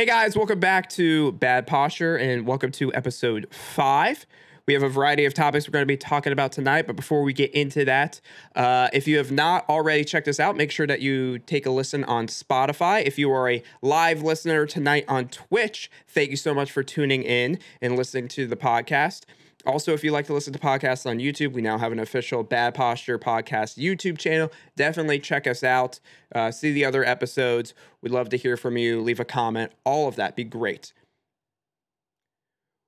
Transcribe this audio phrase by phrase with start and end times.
[0.00, 4.24] Hey guys, welcome back to Bad Posture and welcome to episode five.
[4.66, 7.22] We have a variety of topics we're going to be talking about tonight, but before
[7.22, 8.18] we get into that,
[8.56, 11.70] uh, if you have not already checked us out, make sure that you take a
[11.70, 13.04] listen on Spotify.
[13.04, 17.22] If you are a live listener tonight on Twitch, thank you so much for tuning
[17.22, 19.24] in and listening to the podcast.
[19.66, 22.42] Also, if you like to listen to podcasts on YouTube, we now have an official
[22.42, 24.50] Bad Posture Podcast YouTube channel.
[24.76, 26.00] Definitely check us out.
[26.34, 27.74] Uh, see the other episodes.
[28.00, 29.00] We'd love to hear from you.
[29.00, 29.72] Leave a comment.
[29.84, 30.92] All of that be great.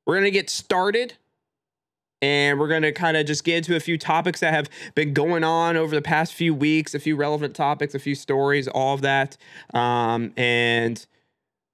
[0.07, 1.15] We're going to get started
[2.23, 5.13] and we're going to kind of just get into a few topics that have been
[5.13, 8.95] going on over the past few weeks, a few relevant topics, a few stories, all
[8.95, 9.37] of that.
[9.75, 11.05] Um, and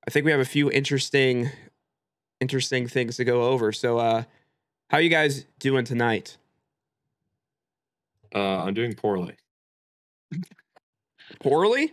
[0.06, 1.50] I think we have a few interesting,
[2.40, 3.72] interesting things to go over.
[3.72, 4.24] So, uh,
[4.88, 6.36] how you guys doing tonight?
[8.34, 9.34] Uh, I'm doing poorly.
[11.40, 11.92] Poorly?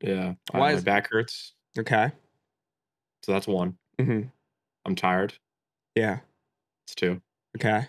[0.00, 2.10] Yeah, Why my is- back hurts, Okay.
[3.22, 3.76] so that's one.
[3.98, 4.28] Mm-hmm.
[4.84, 5.34] I'm tired.
[5.94, 6.18] Yeah.
[6.86, 7.22] It's two,
[7.56, 7.86] Okay.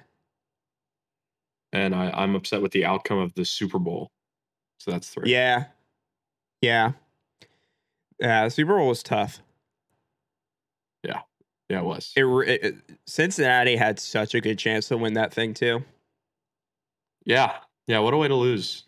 [1.73, 4.11] and I, I'm upset with the outcome of the Super Bowl.
[4.79, 5.31] So that's three.
[5.31, 5.65] Yeah.
[6.61, 6.93] Yeah.
[8.19, 8.45] Yeah.
[8.45, 9.41] The Super Bowl was tough.
[11.03, 11.21] yeah,
[11.69, 12.11] it was.
[12.15, 12.75] It, it, it-
[13.07, 15.83] Cincinnati had such a good chance to win that thing too.
[17.25, 17.99] yeah, yeah.
[17.99, 18.83] What a way to lose.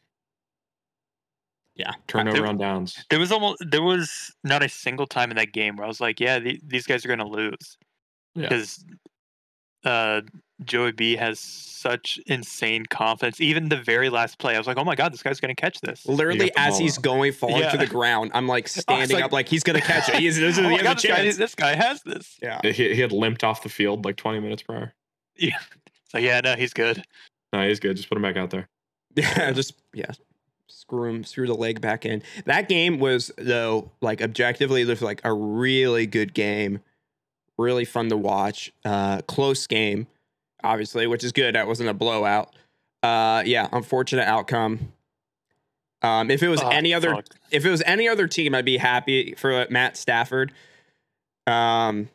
[1.76, 1.92] Yeah.
[2.08, 3.06] Turnover There- on downs.
[3.10, 6.02] There was almost there was not a single time in that game where I was
[6.02, 7.78] like, yeah, the, these guys are gonna lose
[8.36, 8.50] Yeah.
[8.50, 8.84] because
[9.88, 10.22] uh,
[10.64, 13.40] Joey B has such insane confidence.
[13.40, 15.80] Even the very last play, I was like, oh my god, this guy's gonna catch
[15.82, 16.06] this.
[16.06, 17.04] Literally, got as he's out.
[17.04, 20.16] going falling to the ground, I'm like standing like- up, like he's gonna catch it.
[20.16, 22.38] He's, this is oh the god, this guy, this guy has this.
[22.42, 22.60] Yeah.
[22.64, 24.94] He, he had limped off the field like 20 minutes prior.
[25.36, 25.58] Yeah.
[26.10, 27.04] So yeah, no, he's good.
[27.52, 27.98] No, he's good.
[27.98, 28.70] Just put him back out there.
[29.16, 30.12] Yeah, just yeah,
[30.68, 32.24] screw him, screw the leg back in.
[32.46, 36.80] That game was though, like objectively, it was like a really good game,
[37.58, 38.72] really fun to watch.
[38.86, 40.08] Uh, close game,
[40.64, 41.56] obviously, which is good.
[41.56, 42.54] That wasn't a blowout.
[43.04, 44.92] Uh, yeah, unfortunate outcome.
[46.02, 47.26] Um, if it was Oh, any other, fuck.
[47.52, 50.52] if it was any other team, I'd be happy for Matt Stafford.
[51.48, 52.10] Um,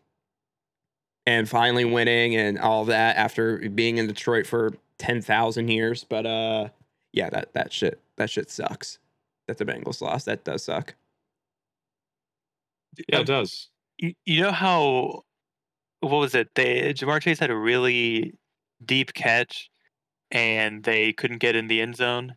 [1.27, 6.05] and finally winning and all that after being in Detroit for ten thousand years.
[6.05, 6.69] But uh,
[7.13, 8.99] yeah, that that shit that shit sucks.
[9.49, 10.27] That the Bengals lost.
[10.27, 10.95] That does suck.
[13.09, 13.69] Yeah, Um, it does.
[13.99, 15.25] you, you know how
[16.03, 16.49] what was it?
[16.55, 18.35] They Ja'Marr Chase had a really
[18.85, 19.71] deep catch
[20.31, 22.35] and they couldn't get in the end zone.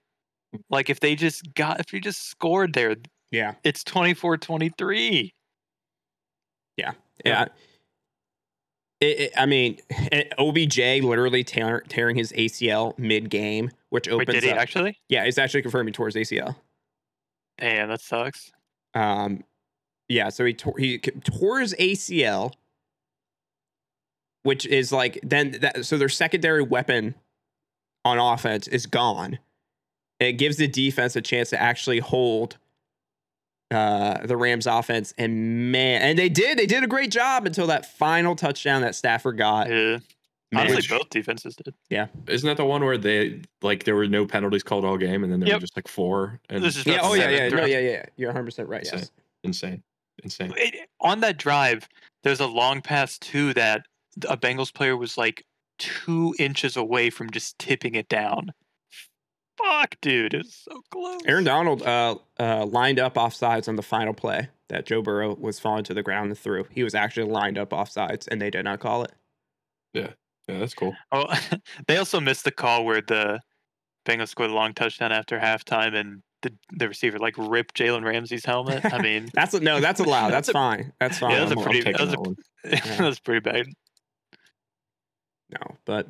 [0.70, 2.96] Like if they just got if you just scored there,
[3.32, 5.32] Yeah, it's 24-23.
[6.78, 6.92] yeah.
[9.02, 9.78] It, it, I mean,
[10.38, 14.58] OBJ literally tear, tearing his ACL mid game, which Wait, opens did he up.
[14.58, 14.98] actually?
[15.10, 16.56] yeah, it's actually confirming towards ACL.
[17.58, 18.52] Damn, that sucks.
[18.94, 19.44] Um,
[20.08, 22.54] yeah, so he tore, he tore his ACL,
[24.46, 27.16] which is like then that so their secondary weapon
[28.06, 29.40] on offense is gone.
[30.20, 32.58] It gives the defense a chance to actually hold
[33.72, 36.58] uh, the Rams offense, and man, and they did.
[36.60, 39.68] They did a great job until that final touchdown that Stafford got.
[39.70, 39.98] Yeah.
[40.52, 41.74] Man, Honestly, Which- both defenses did.
[41.90, 42.08] Yeah.
[42.28, 45.34] Isn't that the one where they like there were no penalties called all game, and
[45.34, 45.56] then there Yep.
[45.58, 46.40] were just like four?
[46.50, 48.06] And This is yeah, oh yeah, yeah, no, yeah, yeah.
[48.16, 48.82] You're 100 percent right.
[48.84, 49.00] Insane.
[49.00, 49.12] Yes.
[49.44, 49.84] insane,
[50.24, 50.54] insane.
[50.56, 51.90] It- on that drive,
[52.24, 53.88] there's a long pass too that
[54.28, 55.44] a Bengals player was like
[55.80, 58.52] two inches away from just tipping it down.
[59.58, 61.22] Fuck, dude, it's so close.
[61.26, 65.60] Aaron Donald uh, uh, lined up offsides on the final play that Joe Burrow was
[65.60, 66.66] falling to the ground and threw.
[66.72, 69.14] He was actually lined up offsides, and they did not call it.
[69.94, 70.10] Yeah,
[70.50, 70.94] yeah, that's cool.
[71.14, 71.28] Oh,
[71.88, 73.40] they also missed the call where the
[74.06, 78.44] Bengals scored a long touchdown after halftime, and the the receiver like ripped Jalen Ramsey's
[78.44, 78.84] helmet.
[78.94, 80.32] I mean, That's a, no, that's allowed.
[80.32, 80.92] That's fine.
[81.00, 81.32] That's fine.
[81.32, 83.68] Yeah, that's a I'm- I'm pretty- taking that was a- that that was pretty bad.
[85.52, 86.08] No, but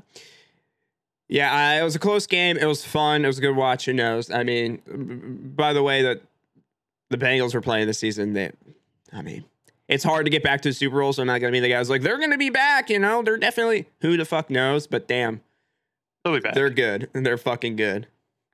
[1.28, 2.58] yeah, I, it was a close game.
[2.58, 3.24] It was fun.
[3.24, 3.86] It was a good watch.
[3.86, 4.30] Who knows?
[4.32, 6.22] I mean, by the way that
[7.10, 8.52] the Bengals were playing this season, they,
[9.12, 9.44] I mean,
[9.88, 11.14] it's hard to get back to the Super Bowl.
[11.14, 12.90] So I'm not gonna be the guys like they're gonna be back.
[12.90, 14.88] You know, they're definitely who the fuck knows.
[14.88, 15.42] But damn,
[16.24, 16.54] They'll be back.
[16.56, 18.08] they're good and they're fucking good.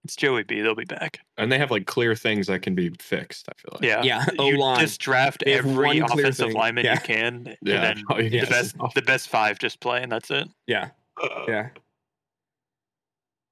[0.04, 0.62] It's Joey B.
[0.62, 1.20] They'll be back.
[1.38, 3.48] And they have like clear things that can be fixed.
[3.50, 3.84] I feel like.
[3.84, 4.80] Yeah, Yeah, You O-line.
[4.80, 6.56] just draft They have every one clear offensive thing.
[6.56, 6.94] lineman Yeah.
[6.94, 7.76] you can, Yeah.
[7.76, 8.48] and then Oh, yes.
[8.48, 10.48] the best the best five just play, and that's it.
[10.68, 10.90] Yeah,
[11.48, 11.70] yeah.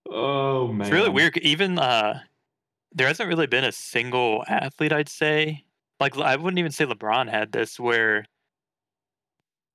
[0.09, 1.37] Oh man, It's really weird.
[1.37, 2.21] Even uh,
[2.93, 5.65] there hasn't really been a single athlete, I'd say.
[5.99, 8.25] Like I wouldn't even say LeBron had this, where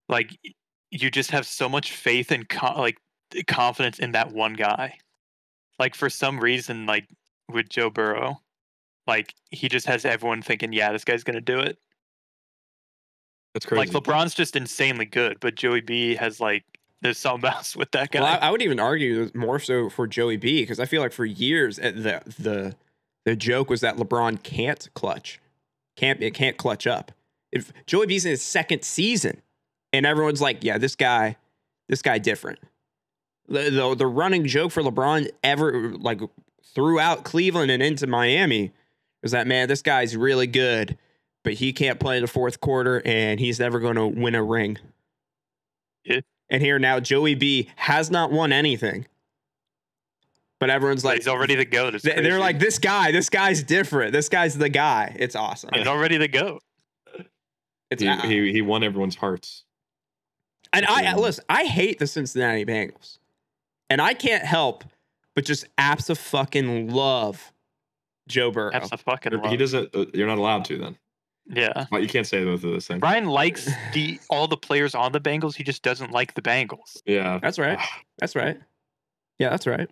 [0.09, 0.37] like
[0.91, 2.99] you just have so much faith and co- like
[3.47, 4.99] confidence in that one guy.
[5.79, 7.09] Like for some reason, like
[7.51, 8.41] with Joe Burrow,
[9.07, 11.79] like he just has everyone thinking, "Yeah, this guy's gonna do it."
[13.55, 13.93] That's crazy.
[13.93, 16.65] Like LeBron's just insanely good, but Joey B has like
[17.03, 18.21] there's something else with that guy.
[18.21, 21.13] Well, I, I would even argue more so for Joey B because I feel like
[21.13, 22.77] for years uh, the the
[23.25, 25.41] the joke was that LeBron can't clutch,
[25.97, 27.13] can't it can't clutch up.
[27.53, 29.41] If Joey B's in his second season,
[29.93, 31.37] and everyone's like, yeah, this guy,
[31.89, 32.59] this guy different.
[33.49, 36.21] The the, the running joke for LeBron ever like
[36.75, 38.73] throughout Cleveland and into Miami
[39.23, 40.97] was that man, this guy's really good,
[41.43, 44.79] but he can't play the fourth quarter, and he's never going to win a ring.
[46.05, 46.21] Yeah.
[46.51, 49.07] And here now, Joey B has not won anything.
[50.61, 51.95] But everyone's like, he's already the goat.
[51.95, 52.39] It's they- they're crazy.
[52.39, 54.13] like, this guy, this guy's different.
[54.13, 55.15] This guy's the guy.
[55.19, 55.71] It's awesome.
[55.75, 56.63] he's already the goat.
[57.91, 59.65] It's he, he he won everyone's hearts.
[60.73, 61.17] and I Yeah.
[61.17, 61.45] listen.
[61.49, 63.19] I hate the Cincinnati Bengals,
[63.91, 64.85] and I can't help
[65.35, 65.67] but just
[66.15, 67.53] fucking love
[68.29, 68.71] Joe Burrow.
[68.73, 69.59] That's a fucking He love.
[69.59, 69.95] doesn't.
[69.95, 70.97] Uh, you're not allowed to then.
[71.47, 71.87] Yeah.
[71.93, 73.01] Well, you can't say both of those things.
[73.01, 75.55] Brian likes the all the players on the Bengals.
[75.55, 77.03] He just doesn't like the Bengals.
[77.05, 77.39] Yeah.
[77.43, 77.79] That's right.
[78.19, 78.59] That's right.
[79.39, 79.91] Yeah, that's right.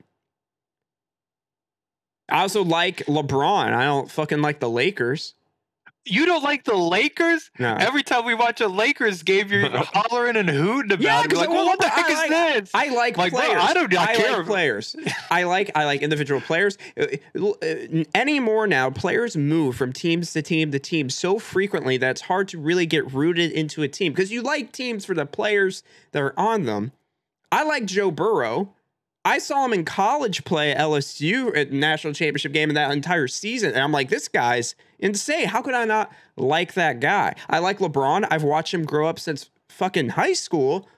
[2.28, 3.72] I also like LeBron.
[3.74, 5.34] I don't fucking like the Lakers.
[6.04, 7.50] You don't like the Lakers?
[7.60, 7.75] No.
[7.78, 11.22] Every time we watch a Lakers game, you're hollering and hooting about Yeah, it.
[11.22, 12.70] You're 'cause like, well, what the I heck like- is this?
[12.75, 13.62] I like Like, players.
[13.62, 14.37] I do not I care.
[14.38, 14.96] like players.
[15.31, 16.76] I like I like individual players.
[16.99, 17.06] Uh,
[17.40, 22.20] uh, Anymore now, players move from teams to team to team so frequently that it's
[22.22, 25.84] hard to really get rooted into a team because you like teams for the players
[26.10, 26.90] that are on them.
[27.52, 28.75] I like Joe Burrow.
[29.24, 33.28] I saw him in college play LSU at the national championship game in that entire
[33.28, 35.46] season, and I'm like, this guy's insane.
[35.46, 37.34] How could I not like that guy?
[37.48, 38.26] I like LeBron.
[38.30, 40.88] I've watched him grow up since fucking high school.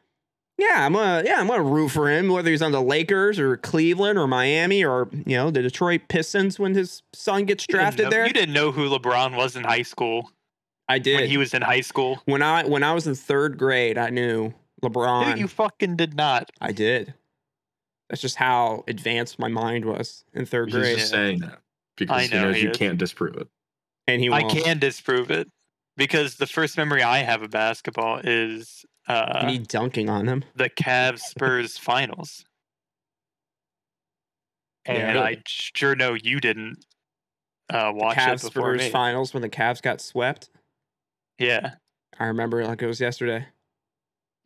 [0.57, 3.57] Yeah, I'm gonna yeah, I'm gonna root for him, whether he's on the Lakers or
[3.57, 8.05] Cleveland or Miami or you know the Detroit Pistons when his son gets You drafted
[8.05, 8.27] know- there.
[8.27, 10.31] You didn't know who LeBron was in high school
[10.89, 11.21] I did.
[11.23, 12.23] when he was in high school.
[12.27, 15.31] when I when I was in third grade, I knew LeBron.
[15.31, 16.51] Dude, you fucking did not.
[16.61, 17.15] I did.
[18.11, 20.87] That's just how advanced my mind was in third He's grade.
[20.89, 21.61] He's just saying that
[21.97, 22.77] because I he knows he you is.
[22.77, 23.49] can't disprove it.
[24.07, 24.53] and he I won't.
[24.53, 25.49] can disprove it
[25.97, 30.45] because the first memory I have of basketball is uh, me dunking on him.
[30.55, 32.45] the Cavs Spurs finals.
[34.87, 35.23] And Yeah.
[35.23, 36.85] I sure know you didn't
[37.71, 38.91] uh, watch Cavs it Spurs me.
[38.91, 40.51] finals when the Cavs got swept.
[41.39, 41.75] Yeah,
[42.19, 43.47] I remember it like it was yesterday.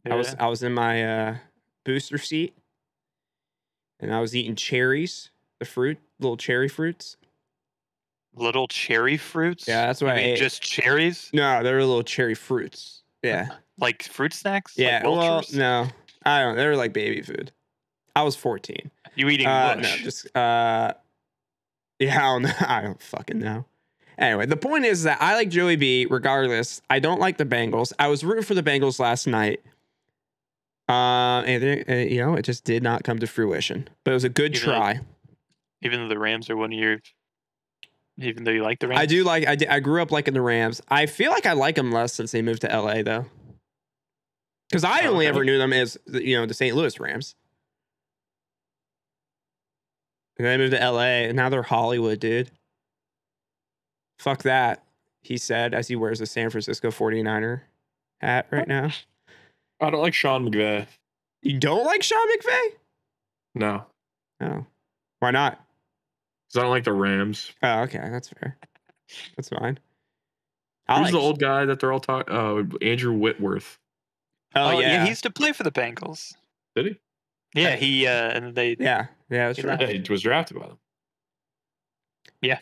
[0.08, 0.34] I was.
[0.38, 1.37] I was in my uh,
[1.84, 2.56] booster seat,
[4.00, 7.16] and I was eating cherries, the fruit, little cherry fruits.
[8.34, 9.66] little cherry fruits.
[9.66, 10.38] Yeah, that's You what I mean ate.
[10.38, 13.02] just cherries, no, they were little cherry fruits.
[13.22, 13.48] Yeah,
[13.78, 14.74] like fruit snacks.
[14.76, 14.96] yeah.
[14.98, 15.86] like well, no,
[16.24, 16.56] I don't.
[16.56, 17.52] They were like baby food.
[18.14, 18.90] I was fourteen.
[19.14, 20.92] you eating Uh, no, just uh,
[21.98, 22.62] yeah, I don't.
[22.70, 23.64] I don't fucking know.
[24.18, 26.06] Anyway, the point is that I like Joey B.
[26.10, 27.92] Regardless, I don't like the Bengals.
[27.98, 29.60] I was rooting for the Bengals last night.
[30.88, 33.88] Uh, and uh, you know, it just did not come to fruition.
[34.05, 35.00] But it was a good Even though- try.
[35.82, 36.99] even though the Rams are one of your,
[38.19, 39.00] even though you like the Rams.
[39.00, 39.46] I do like.
[39.46, 40.81] I, di- I grew up liking the Rams.
[40.88, 43.26] I feel like I like them less since they moved to LA though.
[44.70, 45.35] Because I Oh, only okay.
[45.35, 46.75] ever knew them as you know the St.
[46.76, 47.34] Louis Rams.
[50.38, 52.50] And then they moved to LA, and now they're Hollywood, dude.
[54.19, 54.84] Fuck that,
[55.23, 57.62] he said as he wears a San Francisco 49er
[58.20, 58.91] hat right now.
[59.81, 60.87] I don't like Sean McVay.
[61.43, 62.63] You don't like Sean McVay?
[63.55, 63.87] No,
[64.41, 64.67] Oh,
[65.20, 65.61] why not?
[66.49, 67.53] because I don't like the Rams.
[67.63, 68.56] Oh, okay, that's fair.
[69.37, 69.79] That's fine.
[70.87, 72.35] I Who's like- the old guy that they're all talking?
[72.35, 73.79] Oh, Andrew Whitworth.
[74.55, 74.93] Oh, Oh, yeah.
[74.93, 76.35] yeah, he used to play for the Bengals.
[76.75, 76.99] Did he?
[77.55, 79.49] Yeah, he uh, and they yeah, yeah.
[79.49, 79.81] That's He right.
[79.81, 80.79] Yeah, he was drafted by them.
[82.43, 82.58] Yeah.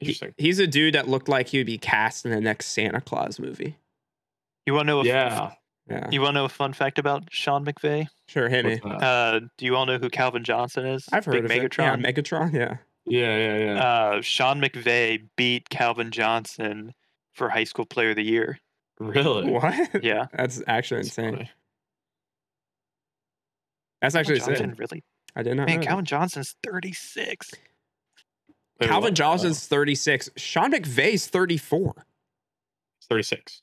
[0.00, 0.34] He- Interesting.
[0.38, 3.38] he's a dude that looked like he would be cast in the next Santa Claus
[3.38, 3.76] movie.
[4.66, 5.00] You want to know?
[5.00, 5.52] A, yeah.
[5.90, 8.06] Yeah, You want to know a fun fact about Sean McVay?
[8.28, 8.80] sure, hit me.
[8.84, 11.04] Uh, do you all know who Calvin Johnson is?
[11.12, 11.98] I've heard Big of Megatron.
[11.98, 12.00] it.
[12.04, 12.52] Yeah, Megatron.
[12.52, 12.76] Yeah.
[13.04, 13.82] yeah, yeah, yeah.
[13.84, 16.94] Uh, Sean McVay beat Calvin Johnson
[17.32, 18.58] for High School Player of the Year.
[19.00, 19.50] really?
[19.50, 20.02] What?
[20.04, 21.32] Yeah, That's actually That's insane.
[21.34, 21.50] funny.
[24.00, 24.78] That's actually Calvin Johnson insane.
[24.78, 25.04] really.
[25.34, 25.72] I did not know.
[25.72, 25.86] Man, know.
[25.86, 27.50] Calvin Johnson's 36.
[28.80, 29.14] Wait, Calvin what?
[29.14, 30.30] Johnson's 36.
[30.36, 31.94] Sean McVay's 34.
[31.96, 32.02] Oh,
[33.00, 33.62] he's 36.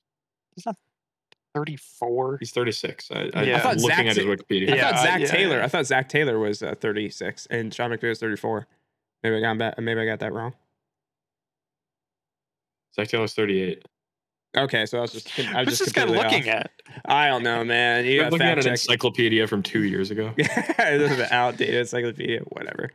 [1.56, 2.38] 34.
[2.40, 3.10] He's 36.
[3.12, 3.54] I, I, Yeah.
[3.54, 4.72] I I'm thought looking Zac at his Ta- Wikipedia.
[4.72, 5.62] I Yeah, thought Zac yeah, Taylor.
[5.64, 8.68] I thought Zac Taylor was uh, 36 and Sean McVay was 34.
[9.24, 9.80] Maybe I got that.
[9.82, 10.54] Maybe I got that wrong.
[12.96, 13.86] Zac Taylor's 38.
[14.58, 15.40] Okay, so I was just.
[15.54, 16.56] I was just this guy looking off.
[16.56, 16.72] at?
[17.06, 18.04] I don't know, man.
[18.06, 18.72] You I'm got looking at an check.
[18.72, 20.34] encyclopedia from two years ago.
[20.38, 22.90] this is an outdated encyclopedia, whatever.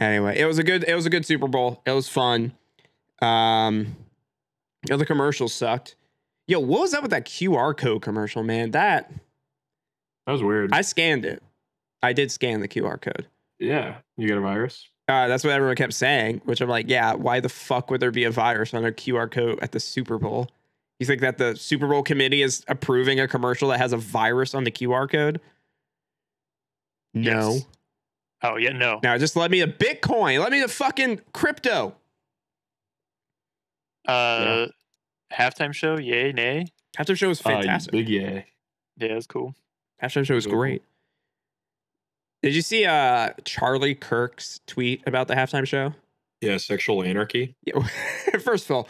[0.00, 1.82] Anyway, it was a good it was a good Super Bowl.
[1.84, 2.52] It was fun.
[3.20, 3.96] Um
[4.86, 5.96] you know, the commercials sucked.
[6.48, 8.70] Yo, what was up with that QR code commercial, man?
[8.70, 9.12] That
[10.26, 10.70] That was weird.
[10.72, 11.42] I scanned it.
[12.02, 13.26] I did scan the QR code.
[13.58, 14.88] yeah, you get a virus.
[15.08, 18.10] Uh, that's what everyone kept saying, which I'm like, yeah, why the fuck would there
[18.10, 20.48] be a virus on a QR code at the Super Bowl?
[21.00, 24.54] You think that the Super Bowl committee is approving a commercial that has a virus
[24.54, 25.40] on the QR code?
[27.14, 27.52] No.
[27.52, 27.66] Yes.
[28.42, 29.00] Oh yeah, no.
[29.02, 30.40] Now just let me a Bitcoin.
[30.40, 31.94] Let me the fucking crypto.
[34.06, 34.66] Uh,
[35.32, 36.66] halftime show, yay, nay.
[36.96, 37.92] Halftime show was Uh, fantastic.
[37.92, 38.42] big yeah.
[38.96, 39.54] Yeah, it's cool.
[40.02, 40.56] Halftime show was cool.
[40.56, 40.82] great.
[42.42, 45.94] Did you see uh Charlie Kirk's tweet about the halftime show?
[46.40, 47.54] Yeah, sexual anarchy.
[47.64, 47.80] Yeah.
[48.40, 48.88] First of all,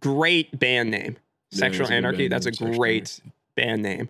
[0.00, 1.16] great band name.
[1.50, 2.28] Yeah, Sexual a Anarchy.
[2.28, 3.20] band That's a name, Sexual great
[3.54, 4.08] band name.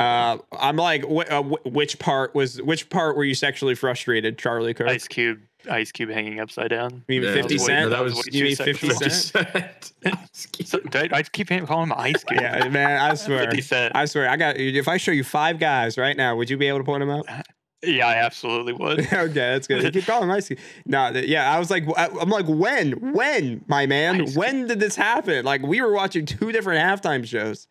[0.00, 4.36] Uh, I'm like, wh- uh, wh- which part was which part were you sexually frustrated,
[4.38, 4.88] Charlie Kirk?
[4.88, 7.04] Ice Cube, Ice Cube hanging upside down.
[7.06, 7.60] you mean Yeah, Fifty Cent?
[7.60, 7.84] was Cent?
[7.84, 9.10] way- that was- way you too mean 50 sexual.
[9.44, 9.92] Cent?
[10.64, 12.40] So, I, I keep calling him Ice Cube.
[12.40, 13.94] yeah, man, I swear, 50 Cent.
[13.94, 14.56] I swear, I got.
[14.56, 17.10] If I show you five guys right now, would you be able to point them
[17.10, 17.26] out?
[17.84, 19.00] yeah, I absolutely would.
[19.12, 19.84] okay, that's good.
[19.84, 20.58] You keep calling him Ice Cube.
[20.86, 24.66] No, th- yeah, I was like, I- I'm like, when, when, my man, Ice when
[24.66, 25.44] did this happen?
[25.44, 27.68] Like, we were watching two different halftime shows.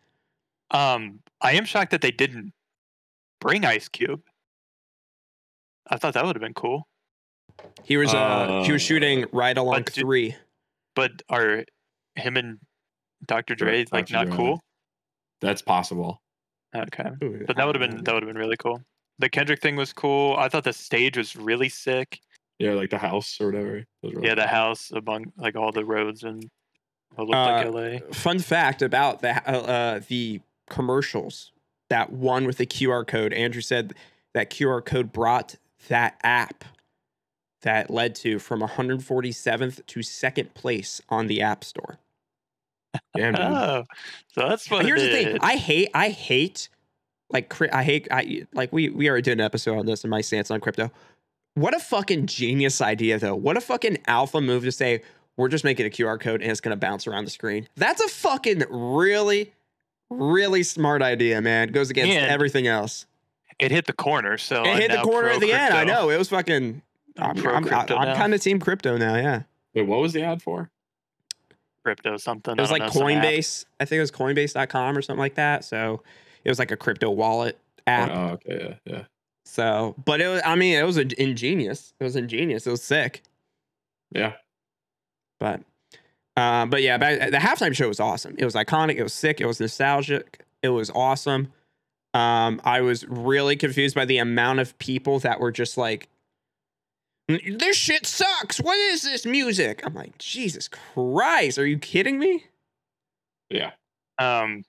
[0.70, 2.52] Um, I am shocked that they didn't
[3.40, 4.22] bring Ice Cube.
[5.88, 6.86] I thought that would have been cool.
[7.82, 10.36] He was, uh, he was Uh, shooting right along but do- three.
[10.94, 11.64] But are
[12.16, 12.58] him and
[13.26, 13.56] Dr.
[13.58, 14.12] Sure, Dre like Dr.
[14.12, 14.36] not Dre.
[14.36, 14.60] cool?
[15.40, 16.22] That's possible.
[16.74, 17.10] Okay.
[17.22, 18.82] Ooh, But that would have been that would have been really cool.
[19.18, 20.36] The Kendrick thing was cool.
[20.36, 22.20] I thought the stage was really sick.
[22.58, 23.84] Yeah, like the house or whatever.
[24.02, 24.48] Really Yeah, the cool.
[24.50, 26.48] house among like all the roads and
[27.14, 27.70] what looked like Uh,
[28.08, 28.12] LA.
[28.14, 31.52] Fun fact about the uh, uh, the commercials
[31.92, 33.32] that one with the QR code.
[33.34, 33.94] Andrew said
[34.32, 35.56] that QR code brought
[35.88, 36.64] that app
[37.62, 41.98] that led to from 147th to second place on the App Store.
[43.16, 43.34] Damn.
[43.38, 43.84] Oh,
[44.28, 44.84] so that's what.
[44.84, 45.38] Here's the thing.
[45.40, 46.68] I hate, I hate,
[47.30, 50.20] like, I hate, I like we we already did an episode on this and my
[50.20, 50.90] stance on crypto.
[51.54, 53.36] What a fucking genius idea, though.
[53.36, 55.02] What a fucking alpha move to say
[55.36, 57.68] we're just making a QR code and it's gonna bounce around the screen.
[57.76, 59.52] That's a fucking really,
[60.12, 61.68] really smart idea, man.
[61.68, 63.06] Goes against And- everything else.
[63.58, 64.38] it hit the corner.
[64.38, 65.74] So It I'm hit the corner pro at the end.
[65.74, 66.82] I know it was fucking.
[67.18, 69.14] I'm I'm, pro I'm, crypto I'm kind of team crypto now.
[69.16, 69.42] Yeah,
[69.74, 70.70] Wait, what was the ad for?
[71.84, 72.54] crypto something.
[72.56, 72.88] it was like know.
[72.88, 73.64] Coinbase.
[73.80, 75.64] I think it was Coinbase.com or something like that.
[75.64, 76.02] So
[76.44, 78.10] it was like a crypto wallet app.
[78.12, 79.04] Oh, okay, yeah, yeah,
[79.44, 81.92] So, but it was, I mean, it was ingenious.
[81.98, 82.66] It was ingenious.
[82.66, 83.22] It was sick.
[84.12, 84.34] yeah.
[85.40, 85.60] But,
[86.36, 88.34] um, but yeah, back, the halftime show was awesome.
[88.38, 88.96] It was iconic.
[88.96, 89.40] It was sick.
[89.40, 90.44] It was nostalgic.
[90.62, 91.52] It was awesome.
[92.14, 96.08] Um, I was really confused by the amount of people that were just like,
[97.28, 98.58] this shit sucks.
[98.60, 99.80] What is this music?
[99.84, 101.58] I'm like, Jesus Christ.
[101.58, 102.44] Are you kidding me?
[103.48, 103.70] Yeah.
[104.18, 104.64] Um,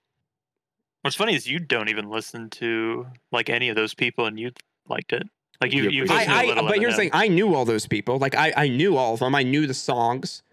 [1.01, 4.51] what's funny is you don't even listen to like any of those people, and you
[4.88, 5.24] liked it.
[5.62, 6.03] Like you, You you.
[6.03, 7.03] appreciate listened to I, a I little but here's the Eminem.
[7.05, 7.10] thing.
[7.13, 8.17] I knew all those people.
[8.20, 9.36] Like I, I knew all of them.
[9.36, 10.43] I knew the songs.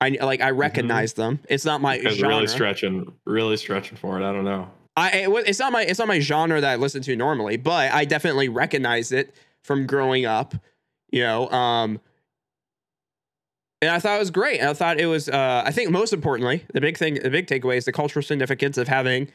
[0.00, 1.40] I like I recognized them.
[1.48, 2.36] It's not my You guys genre.
[2.36, 4.24] really stretching, really stretching for it.
[4.24, 4.68] I don't know.
[4.96, 7.92] I it, it's not my it's not my genre that I listen to normally, but
[7.92, 10.54] I definitely recognize it from growing up.
[11.12, 12.00] You know, um,
[13.82, 14.60] and I thought it was great.
[14.60, 15.28] And I thought it was.
[15.28, 18.78] Uh, I think most importantly, the big thing, the big takeaway is the cultural significance
[18.78, 19.28] of having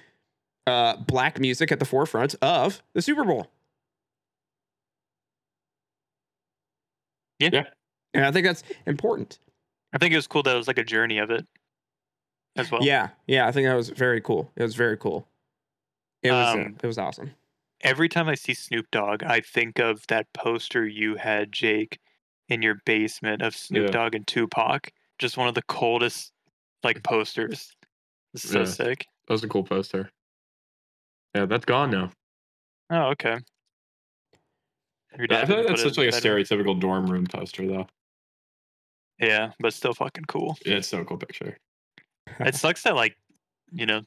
[0.67, 3.47] uh, black music at the forefront of the Super Bowl.
[7.39, 7.49] Yeah.
[7.51, 7.63] Yeah.
[8.13, 9.39] and I think that's important.
[9.93, 11.45] I think it was cool that it was like a journey of it
[12.55, 12.83] as well.
[12.83, 14.51] Yeah, yeah, I think that was very cool.
[14.55, 15.27] It was very cool.
[16.21, 17.31] It was uh, Um, it was awesome.
[17.81, 21.99] Every time I see Snoop Dogg, I think of that poster you had, Jake,
[22.49, 23.91] in your basement of Snoop Yeah.
[23.91, 24.91] Dogg and Tupac.
[25.19, 26.31] Just one of the coldest
[26.83, 27.75] like posters.
[28.33, 28.65] It's so Yeah.
[28.65, 29.07] sick.
[29.27, 30.09] That was a cool poster.
[31.33, 32.11] Yeah, that's gone now.
[32.89, 33.37] Oh, okay.
[35.13, 37.87] I feel like that's such like a stereotypical dorm room poster, though.
[39.19, 40.57] Yeah, but still fucking cool.
[40.65, 41.57] Yeah, it's a cool picture.
[42.39, 43.15] it sucks that like,
[43.71, 44.01] you know,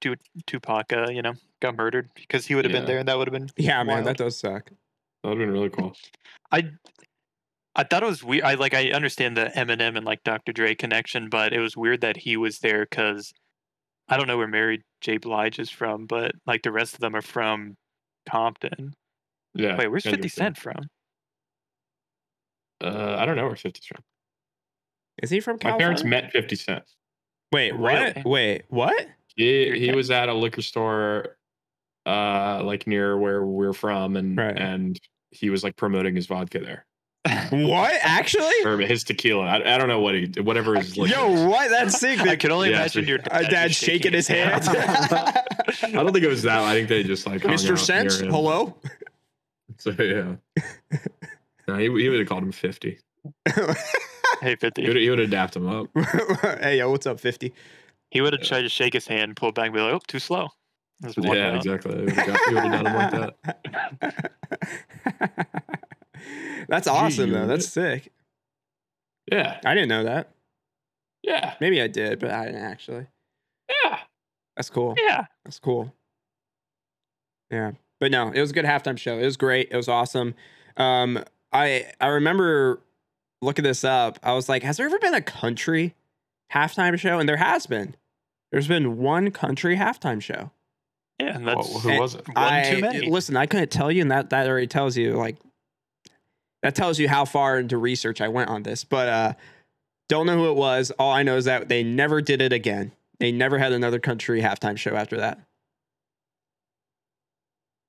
[0.00, 0.16] Tu-
[0.46, 3.26] Tupac, uh, you know, got murdered because he would have been there and that would
[3.28, 3.48] have been.
[3.56, 4.70] Yeah, man, that does suck.
[5.22, 5.94] That would have been really cool.
[6.52, 6.70] I,
[7.74, 8.44] I thought it was weird.
[8.44, 10.52] I like I understand the Eminem and like Dr.
[10.52, 13.32] Dre connection, but it was weird that he was there because
[14.08, 15.16] I don't know where Mary J.
[15.18, 17.76] Blige is from, but like the rest of them are from
[18.30, 18.94] Compton.
[19.54, 19.76] Yeah.
[19.76, 20.74] Wait, where's Fifty Cent from?
[20.74, 20.88] from-
[22.96, 24.02] Uh, I don't know where 50's from.
[25.22, 25.78] Is he from California?
[25.78, 26.82] My parents met 50 Cent.
[27.52, 27.92] Wait, what?
[27.92, 28.22] Really?
[28.24, 29.06] Wait, what?
[29.36, 31.36] He he was at a liquor store,
[32.06, 34.56] uh, like near where we're from, and Right.
[34.58, 34.98] and
[35.30, 36.86] he was like promoting his vodka there.
[37.50, 37.92] What?
[38.02, 38.52] Actually?
[38.64, 39.44] or his tequila.
[39.46, 41.16] I, I don't know what he whatever his liquor is.
[41.40, 41.70] Yo, what?
[41.70, 42.20] That's sick.
[42.20, 44.62] I can only Yeah, imagine so- your Uh, dad just shaking his hand.
[44.68, 45.44] I
[45.92, 46.60] don't think it was that.
[46.60, 47.72] I think they just like Mr.
[47.72, 48.76] out Sense, hello?
[49.78, 50.36] So yeah.
[51.68, 52.98] no, he, he would have called him fifty.
[54.40, 54.82] Hey, 50.
[54.82, 55.86] He would he would adapt him up.
[56.60, 57.52] hey, yo, what's up, 50?
[58.10, 60.18] He would have tried to shake his hand, pull back, and be like, "Oh, too
[60.18, 60.48] slow."
[61.18, 61.56] Yeah, out.
[61.56, 61.92] exactly.
[61.98, 64.30] He would have done him like that.
[66.68, 67.46] That's awesome, though.
[67.46, 68.10] That's sick.
[69.30, 70.30] Yeah, I didn't know that.
[71.22, 73.06] yeah, Maybe I did, but I didn't actually.
[73.84, 73.98] yeah.
[74.56, 74.94] That's cool.
[74.96, 75.24] Yeah.
[75.44, 75.92] That's cool.
[77.50, 77.72] Yeah.
[78.00, 79.18] But no, it was a good halftime show.
[79.18, 79.68] It was great.
[79.70, 80.34] It was awesome.
[80.76, 81.22] Um,
[81.52, 82.80] I I remember
[83.44, 84.18] looking this up.
[84.22, 85.94] I was like, has there ever been a country
[86.52, 87.18] halftime show?
[87.18, 87.94] And there has been.
[88.50, 90.50] There's been one country halftime show.
[91.20, 92.26] Yeah, and Whoa, that's who and was it?
[92.26, 93.10] one I too many.
[93.10, 95.36] listen, I couldn't tell you, and that that already tells you like
[96.62, 98.84] that tells you how far into research I went on this.
[98.84, 99.32] But uh
[100.08, 100.90] don't know who it was.
[100.98, 102.92] All I know is that they never did it again.
[103.20, 105.38] They never had another country halftime show after that.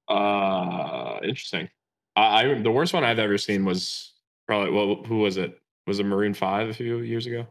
[0.08, 1.70] Uh, interesting.
[2.16, 4.14] I, I the worst one I've ever seen was
[4.48, 5.60] probably well, who was it?
[5.88, 7.48] Was it Maroon Five a few years ago?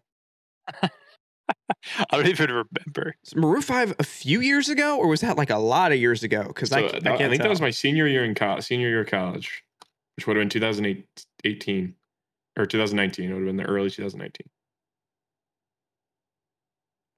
[0.82, 3.14] I don't even remember.
[3.24, 6.22] Was Maroon Five a few years ago, or was that like a lot of years
[6.22, 6.44] ago?
[6.48, 7.44] Because So I, I, I I can't think tell.
[7.44, 8.64] that was my senior year in college.
[8.64, 9.62] Senior year of college,
[10.16, 11.94] which would have been 2018
[12.58, 13.30] or 2019.
[13.30, 14.46] It would have been the early 2019.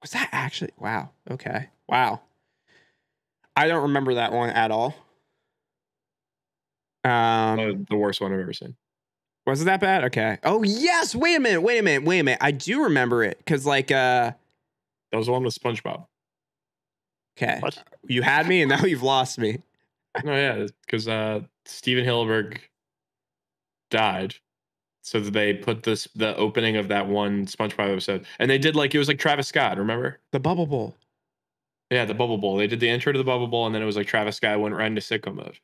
[0.02, 0.70] Was that actually?
[0.78, 1.10] Wow.
[1.30, 1.68] Okay.
[1.88, 2.20] Wow.
[3.56, 4.94] I don't remember that one at all.
[7.04, 8.76] Um, Uh, the worst one I've ever seen.
[9.46, 10.04] Was it that bad?
[10.04, 10.38] Okay.
[10.42, 11.14] Oh yes.
[11.14, 11.60] Wait a minute.
[11.60, 12.04] Wait a minute.
[12.04, 12.38] Wait a minute.
[12.40, 14.32] I do remember it because like uh.
[15.12, 16.06] That was the one with SpongeBob.
[17.38, 17.58] Okay.
[17.60, 17.78] What?
[18.08, 19.58] You had me, and now you've lost me.
[20.24, 22.58] No, yeah, because uh, Stephen Hillenburg
[23.90, 24.34] died,
[25.02, 28.74] so that they put this the opening of that one SpongeBob episode, and they did
[28.74, 29.78] like it was like Travis Scott.
[29.78, 30.18] Remember?
[30.32, 30.96] The Bubble Bowl.
[31.90, 32.56] Yeah, the Bubble Bowl.
[32.56, 34.58] They did the intro to the Bubble Bowl, and then it was like Travis Scott
[34.58, 35.58] went right into sicko mode.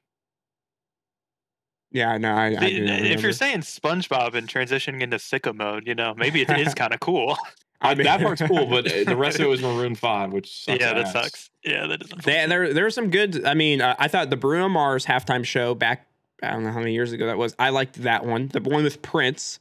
[1.92, 2.16] Yeah.
[2.18, 2.34] No.
[2.34, 2.46] I.
[2.58, 6.50] I See, if you're saying SpongeBob and transitioning into sicko mode, you know, maybe it
[6.58, 7.36] is kind of cool.
[7.80, 10.64] I mean- that part's cool, but uh, the rest of it was Maroon Five, which
[10.64, 11.12] sucks yeah, that ass.
[11.12, 11.50] sucks.
[11.64, 12.24] Yeah, that doesn't.
[12.24, 13.44] They, there, there were some good.
[13.44, 16.06] I mean, uh, I thought the Bruno Mars halftime show back.
[16.42, 17.54] I don't know how many years ago that was.
[17.58, 18.48] I liked that one.
[18.48, 19.58] The one with Prince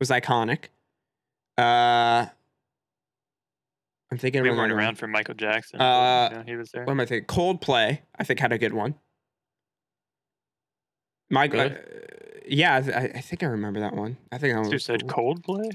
[0.00, 0.66] was iconic.
[1.56, 2.26] Uh,
[4.10, 4.84] I'm thinking We weren't another one.
[4.84, 5.80] around for Michael Jackson.
[5.80, 6.84] Uh, you know, he was there.
[6.84, 7.26] What am I thinking?
[7.26, 7.98] Coldplay.
[8.18, 8.94] I think had a good one.
[11.30, 11.52] Mike.
[11.52, 11.70] Really?
[11.72, 11.74] Uh,
[12.46, 14.16] yeah, I, th- I I think I remember that one.
[14.32, 15.34] I think I one You said cool.
[15.36, 15.70] Coldplay.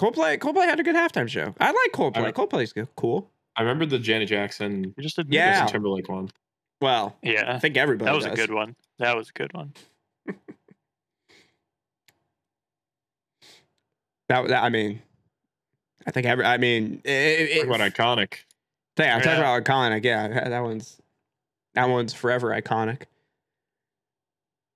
[0.00, 0.38] Coldplay.
[0.38, 1.54] Coldplay had a good halftime show.
[1.60, 2.24] I like Coldplay.
[2.26, 2.88] I- Coldplay's good.
[2.96, 3.30] Cool.
[3.54, 5.60] I remember the Janet Jackson, You just admitted Yeah.
[5.60, 5.72] Justin.
[5.74, 6.30] Timberlake one.
[6.80, 8.06] Well, I think everybody.
[8.06, 8.74] that was a good one.
[8.98, 9.74] That was a good one.
[14.28, 15.02] That, that I mean,
[16.06, 16.44] I think every.
[16.44, 18.34] I mean, it, it, Talk about iconic.
[18.98, 19.56] Yeah, I'm talking Yeah.
[19.56, 20.04] about iconic.
[20.04, 20.98] Yeah, that that one's
[21.74, 23.02] that one's forever iconic.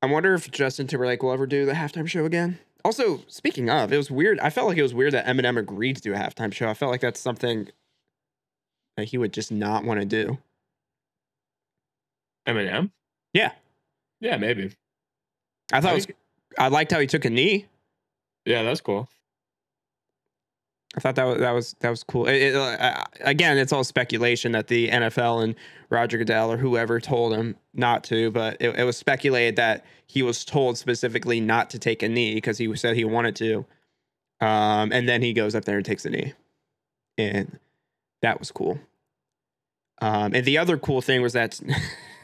[0.03, 2.59] I wonder if Justin Timberlake will ever do the halftime show again.
[2.85, 4.39] Also, speaking of, it was weird.
[4.41, 6.69] I felt like it was weird that Eminem agreed to do a halftime show.
[6.69, 7.69] I felt like that's something
[8.97, 10.39] that he would just not want to do.
[12.47, 12.91] Eminem.
[13.33, 13.53] Yeah.
[14.21, 14.73] Yeah, maybe.
[15.73, 16.07] I thought I it was,
[16.59, 17.67] I liked how he took a knee.
[18.45, 19.09] Yeah, that's cool.
[20.97, 22.27] I thought that was that was that was cool.
[22.27, 25.55] It- it, uh, again, it's all speculation that the NFL and
[25.91, 30.23] Roger Goodell or whoever told him not to, but it, it was speculated that he
[30.23, 33.67] was told specifically not to take a knee because he said he wanted to,
[34.41, 36.33] um, and then he goes up there and takes a knee,
[37.19, 37.59] and
[38.23, 38.79] that was cool.
[40.01, 41.61] Um, and the other cool thing was that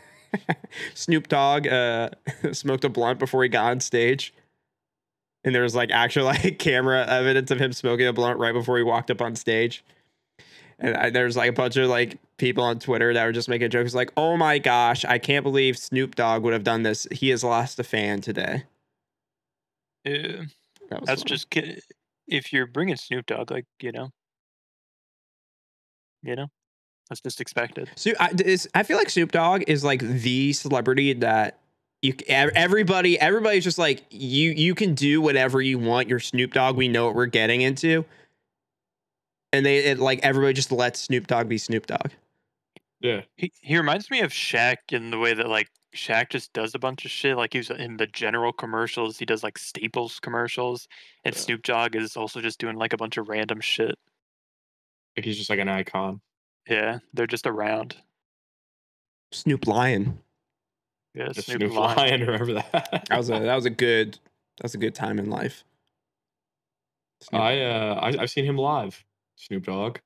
[0.95, 2.11] Snoop Dogg uh,
[2.53, 4.33] smoked a blunt before he got on stage
[5.45, 8.77] and there was like actual like camera evidence of him smoking a blunt right before
[8.77, 9.85] he walked up on stage.
[10.79, 13.71] And I, there's like a bunch of like people on Twitter that were just making
[13.71, 17.07] jokes like, "Oh my gosh, I can't believe Snoop Dogg would have done this.
[17.13, 18.65] He has lost a fan today."
[20.05, 20.43] Yeah,
[20.91, 21.29] That that's funny.
[21.29, 21.47] just
[22.27, 24.09] if you're bringing Snoop Dogg, like you know,
[26.23, 26.47] you know,
[27.09, 27.91] that's just expected.
[27.95, 31.59] So I, is, I feel like Snoop Dogg is like the celebrity that
[32.03, 36.09] you everybody everybody's just like you you can do whatever you want.
[36.09, 36.77] You're Snoop Dogg.
[36.77, 38.05] We know what we're getting into.
[39.53, 42.11] And they it, like everybody just lets Snoop Dogg be Snoop Dogg.
[43.01, 43.23] Yeah.
[43.37, 46.79] He he reminds me of Shaq in the way that like Shaq just does a
[46.79, 47.37] bunch of shit.
[47.37, 49.19] Like he's in the general commercials.
[49.19, 50.89] He does like Staples commercials,
[51.25, 51.41] and Yeah.
[51.41, 53.97] Snoop Dogg is also just doing like a bunch of random shit.
[55.17, 56.21] Like he's just like an icon.
[56.69, 57.97] Yeah, they're just around.
[59.33, 60.19] Snoop Lion.
[61.15, 61.97] Yeah, The Snoop, Snoop Lion.
[61.97, 63.05] Lion, remember that?
[63.09, 64.19] That was a that was a good
[64.61, 65.65] That's a good time in life.
[67.23, 69.05] Snoop- I uh I, I've seen him live.
[69.37, 69.99] Snoop Dogg.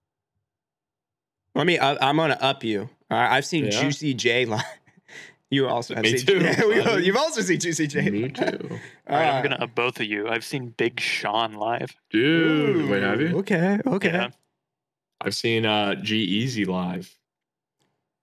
[1.55, 1.79] Let me.
[1.79, 2.83] Uh, I'm gonna up you.
[3.11, 3.81] All right, I've seen Yeah.
[3.83, 4.63] Juicy J live.
[5.49, 6.27] You also have Me seen.
[6.27, 6.65] too, Yeah,
[6.97, 8.11] we, you've also seen Juicy J.
[8.11, 8.69] Me too.
[9.09, 10.29] All right, Uh, I'm gonna up both of you.
[10.29, 11.95] I've seen Big Sean live.
[12.11, 13.39] Dude, wait, have you?
[13.39, 13.79] Okay.
[13.87, 14.09] Okay.
[14.13, 14.31] Yeah,
[15.21, 17.17] I've seen uh G-Eazy live.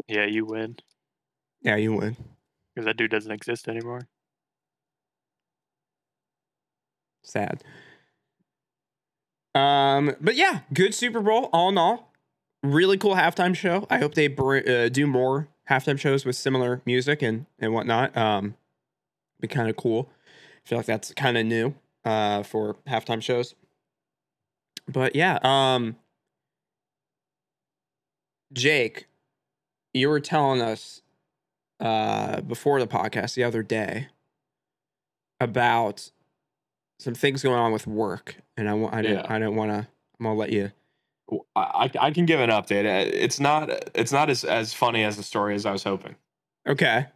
[0.09, 0.75] yeah, you win
[1.61, 2.17] Yeah, you win.
[2.73, 4.07] Because that dude doesn't exist anymore.
[7.23, 7.63] Sad.
[9.55, 12.11] Um, but yeah, good Super Bowl all in all.
[12.63, 13.85] Really cool halftime show.
[13.89, 18.15] I hope they br- uh, do more halftime shows with similar music and and whatnot.
[18.17, 18.55] Um,
[19.39, 20.09] be kind of cool.
[20.65, 23.55] I feel like that's kind of new uh for halftime shows.
[24.87, 25.97] But yeah, um,
[28.51, 29.07] Jake,
[29.93, 31.02] you were telling us
[31.79, 34.07] uh before the podcast the other day
[35.39, 36.11] about
[36.99, 39.25] some things going on with work, and I want I don't Yeah.
[39.27, 39.87] I didn't want to.
[40.19, 40.71] I'm gonna let you.
[41.55, 42.85] I I can give an update.
[42.85, 46.15] Uh, It's not it's not as as funny as the story as I was hoping.
[46.67, 47.07] Okay.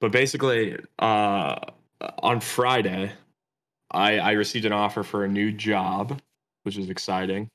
[0.00, 1.56] But basically, uh,
[2.18, 3.12] on Friday,
[3.90, 6.20] I I received an offer for a new job,
[6.64, 7.48] which is exciting.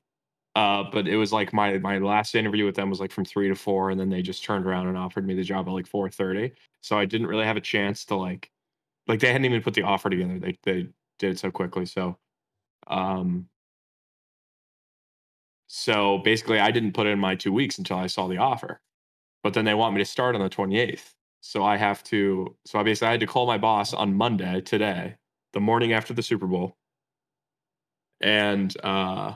[0.56, 3.48] Uh, but it was like my my last interview with them was like from three
[3.48, 5.88] to four, and then they just turned around and offered me the job at like
[5.88, 6.52] four thirty.
[6.82, 8.52] So I didn't really have a chance to like,
[9.08, 10.40] like they hadn't even put the offer together.
[10.40, 10.88] They they
[11.20, 11.86] did it so quickly.
[11.86, 12.18] So,
[12.88, 13.48] um,
[15.68, 18.82] so basically, I didn't put in my two weeks until I saw the offer.
[19.44, 21.14] But then they want me to start on the twenty eighth.
[21.42, 22.56] So I have to.
[22.66, 25.16] So I basically I had to call my boss on Monday today,
[25.54, 26.76] the morning after the Super Bowl,
[28.20, 29.36] and uh,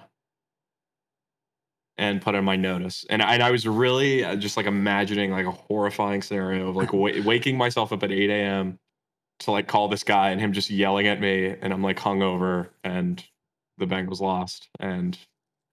[1.98, 3.06] and put in my notice.
[3.10, 6.76] And I, and I was really uh, just like imagining like a horrifying scenario of
[6.76, 8.80] like wa- waking myself up at eight a.m.
[9.40, 12.70] to like call this guy and him just yelling at me, and I'm like hungover,
[12.84, 13.24] and
[13.78, 15.18] the Bengals lost, and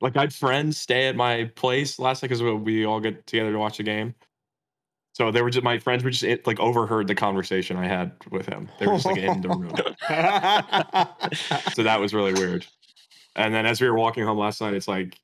[0.01, 3.53] like I had friends stay at my place last night because we all get together
[3.53, 4.15] to watch the game.
[5.13, 8.13] So they were just my friends were just it, like overheard the conversation I had
[8.31, 8.71] with him.
[8.79, 9.75] They were just like in the room.
[11.75, 12.67] So that was really weird.
[13.37, 15.19] And then as we were walking home last night, it's like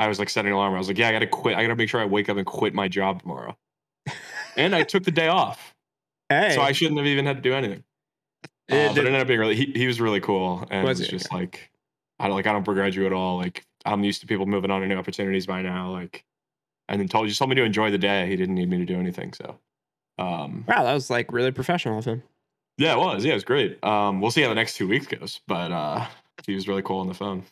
[0.00, 0.74] I was like setting an alarm.
[0.74, 1.58] I was like, yeah, I gotta quit.
[1.58, 3.54] I gotta make sure I wake up and quit my job tomorrow.
[4.56, 5.74] and I took the day off.
[6.30, 6.52] hey.
[6.54, 7.84] So I shouldn't have even had to do anything.
[8.72, 11.00] Uh, It but it ended up being really he, he was really cool and Was
[11.00, 11.70] was, just like
[12.18, 13.36] I don't like I don't begrudge you at all.
[13.36, 15.90] Like I'm used to people moving on to new opportunities by now.
[15.90, 16.24] Like
[16.88, 18.26] and then told just told me to enjoy the day.
[18.26, 19.34] He didn't need me to do anything.
[19.34, 19.58] So
[20.18, 22.22] um wow, that was like really professional of him.
[22.78, 23.22] yeah, it was.
[23.22, 23.84] Yeah, it was great.
[23.84, 25.42] Um we'll see how the next two weeks goes.
[25.46, 26.06] But uh
[26.46, 27.44] he was really cool on the phone.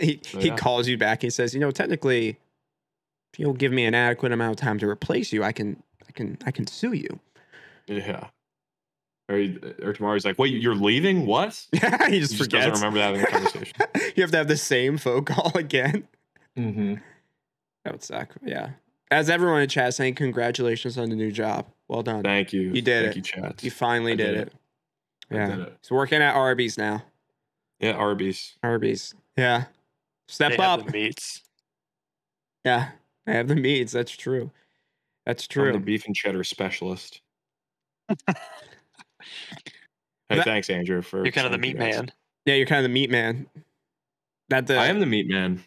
[0.00, 1.22] He So, he calls you back.
[1.22, 2.38] He says, you know, technically,
[3.32, 6.12] if you'll give me an adequate amount of time to replace you, I can I
[6.12, 7.20] can I can sue you.
[7.86, 8.28] Yeah.
[9.30, 11.26] Or, he, or tomorrow he's like, wait, you're leaving?
[11.26, 11.66] What?
[11.72, 12.66] he just He just forgets.
[12.66, 13.74] doesn't remember having a conversation.
[14.16, 16.08] you have to have the same phone call again.
[16.56, 16.94] mm-hmm.
[17.84, 18.34] That would suck.
[18.42, 18.70] Yeah.
[19.10, 21.66] As everyone in chat saying, congratulations on the new job.
[21.88, 22.22] Well done.
[22.22, 22.60] Thank you.
[22.72, 23.16] You did Thank it.
[23.16, 23.62] you, Chad.
[23.62, 24.48] You finally did, did it.
[24.48, 24.54] it.
[25.30, 25.46] Yeah.
[25.48, 25.76] did it.
[25.82, 27.04] He's working at Arby's now.
[27.80, 28.56] Yeah, Arby's.
[28.62, 29.14] Arby's.
[29.38, 29.64] Yeah.
[30.28, 30.86] Step they have up.
[30.86, 31.42] the meats.
[32.64, 32.90] Yeah.
[33.26, 33.92] I have the meats.
[33.92, 34.50] That's true.
[35.24, 35.68] That's true.
[35.68, 37.20] I'm the beef and cheddar specialist.
[40.30, 41.96] Hey, That- thanks, Andrew, for You're kind of the saying meat congrats.
[41.96, 42.12] man.
[42.44, 43.46] Yeah, you're kind of the meat man.
[44.50, 45.62] That the I am the meat man.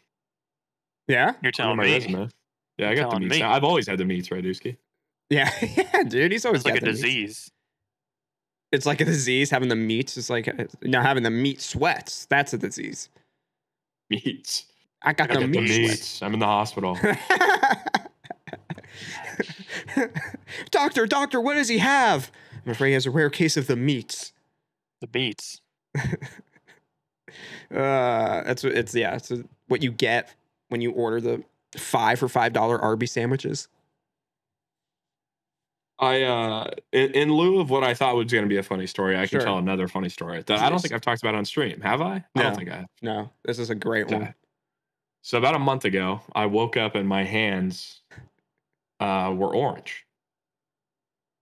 [1.08, 1.34] Yeah?
[1.42, 2.30] You're on telling my me resume.
[2.78, 3.36] Yeah, I got the meats.
[3.38, 3.42] Me.
[3.42, 4.78] I've always had the meats, right, Dusky?
[5.32, 5.50] Yeah.
[5.62, 6.32] yeah, dude.
[6.32, 7.02] He's always it's like a got the meats.
[7.02, 7.52] disease.
[8.72, 9.50] It's like a disease.
[9.50, 12.26] Having the meats is like uh, no having the meat sweats.
[12.30, 13.10] That's a disease.
[14.12, 14.66] Meats.
[15.02, 15.90] I got I the got meat, the sweats.
[15.90, 16.22] meats.
[16.22, 16.98] I'm in the hospital.
[20.70, 22.32] doctor, doctor, what does he have?
[22.66, 24.34] I'm afraid he has a rare case of the meats.
[25.00, 25.62] The meats.
[27.74, 29.16] Uh, that's what it's yeah.
[29.16, 29.32] It's
[29.70, 30.36] what you get
[30.68, 31.42] when you order the
[31.78, 33.70] five for five dollar Arby sandwiches.
[36.02, 38.88] I uh in, in lieu of what I thought was going to be a funny
[38.88, 39.40] story, I Sure.
[39.40, 41.80] can tell another funny story that I don't think I've talked about on stream.
[41.82, 42.26] Have I?
[42.36, 42.42] No.
[42.42, 42.88] I don't think I have.
[43.04, 44.34] No, this is a great one.
[45.22, 48.02] So about a month ago, I woke up and my hands
[49.00, 50.04] uh, were orange.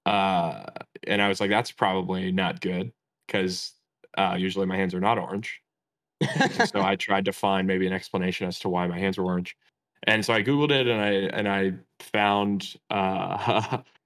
[0.06, 0.66] Uh,
[1.08, 2.92] and I was like, that's probably not good
[3.26, 3.72] because
[4.18, 5.62] uh, usually my hands are not orange.
[6.66, 9.56] So I tried to find maybe an explanation as to why my hands were orange.
[10.04, 13.78] And so I googled it and I and I found uh,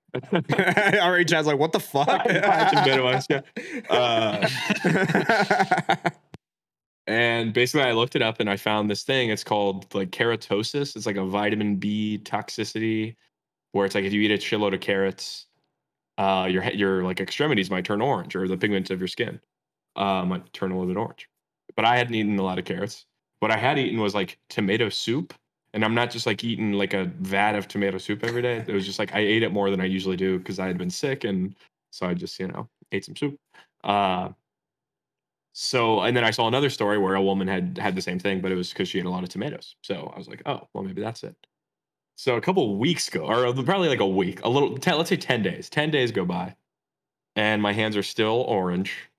[0.54, 2.26] Already, Chad's like, what the fuck?
[2.28, 3.41] And bit of us, yeah.
[3.89, 4.47] Uh,
[7.08, 9.30] and basically I looked it up and I found this thing.
[9.30, 10.95] It's called like keratosis.
[10.95, 13.15] It's like a vitamin B toxicity
[13.73, 15.47] where it's like if you eat a shitload of carrots,
[16.17, 19.39] uh, your your like extremities might turn orange or the pigment of your skin.
[19.95, 21.30] uh, might turn a little bit orange.
[21.76, 23.06] But I hadn't eaten a lot of carrots.
[23.39, 25.34] What I had eaten was like tomato soup,
[25.73, 28.63] and I'm not just like eating like a vat of tomato soup every day.
[28.67, 30.77] It was just like I ate it more than I usually do because I had
[30.77, 31.55] been sick, and
[31.91, 33.38] so I just you know ate some soup.
[33.83, 34.29] Uh,
[35.53, 38.41] so and then I saw another story where a woman had had the same thing,
[38.41, 39.75] but it was because she ate a lot of tomatoes.
[39.81, 41.36] So I was like, oh, well maybe that's it.
[42.15, 45.17] So a couple weeks go, or probably like a week, a little, 10, let's say
[45.17, 45.69] ten days.
[45.69, 46.55] Ten days go by,
[47.36, 49.09] and my hands are still orange.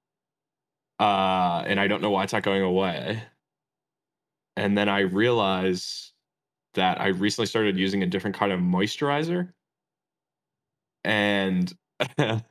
[1.00, 3.22] Uh, and I don't know why it's not going away.
[4.56, 6.13] And then I realize
[6.74, 9.52] that I recently started using a different kind of moisturizer.
[11.04, 11.72] And
[12.18, 12.42] and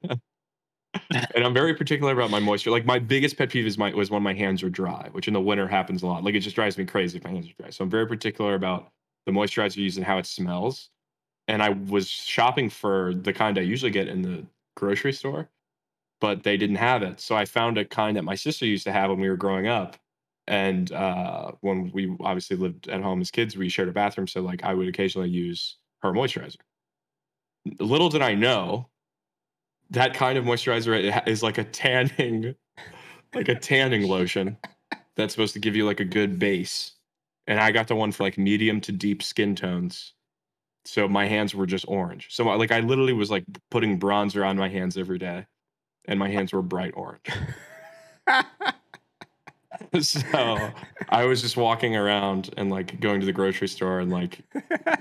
[1.12, 2.72] I'm very particular about my moisture.
[2.72, 5.34] Like my biggest pet peeve is my was when my hands are dry, which in
[5.34, 6.24] the winter happens a lot.
[6.24, 7.70] Like it just drives me crazy if my hands are dry.
[7.70, 8.92] So I'm very particular about
[9.26, 10.90] the moisturizer you use and how it smells.
[11.48, 15.50] And I was shopping for the kind I usually get in the grocery store,
[16.22, 17.20] but they didn't have it.
[17.22, 19.68] So I found a kind that my sister used to have when we were growing
[19.68, 19.98] up.
[20.48, 24.28] And uh, when we obviously lived at home as kids, we shared a bathroom.
[24.28, 26.58] So like I would occasionally use her moisturizer.
[27.80, 28.90] Little did I know
[29.92, 32.56] that kind of moisturizer is like a tanning,
[33.34, 34.58] like a tanning lotion
[35.16, 36.94] that's supposed to give you like a good base
[37.48, 40.14] and I got the one for like medium to deep skin tones.
[40.86, 42.28] So my hands were just orange.
[42.32, 45.46] So like I literally was like putting bronzer on my hands every day,
[46.06, 47.26] and my hands were bright orange.
[50.02, 50.72] so
[51.10, 54.42] I was just walking around and like going to the grocery store and like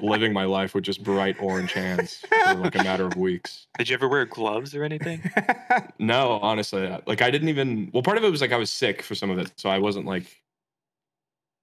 [0.00, 3.66] living my life with just bright orange hands for like a matter of weeks.
[3.78, 5.30] Did you ever wear gloves or anything?
[5.98, 7.90] no, honestly, like I didn't even.
[7.92, 9.78] Well, part of it was like I was sick for some of it, so I
[9.78, 10.42] wasn't like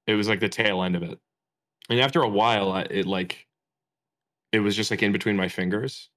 [0.07, 1.19] it was like the tail end of it.
[1.89, 3.47] And after a while, it like
[4.51, 6.09] it was just like in between my fingers,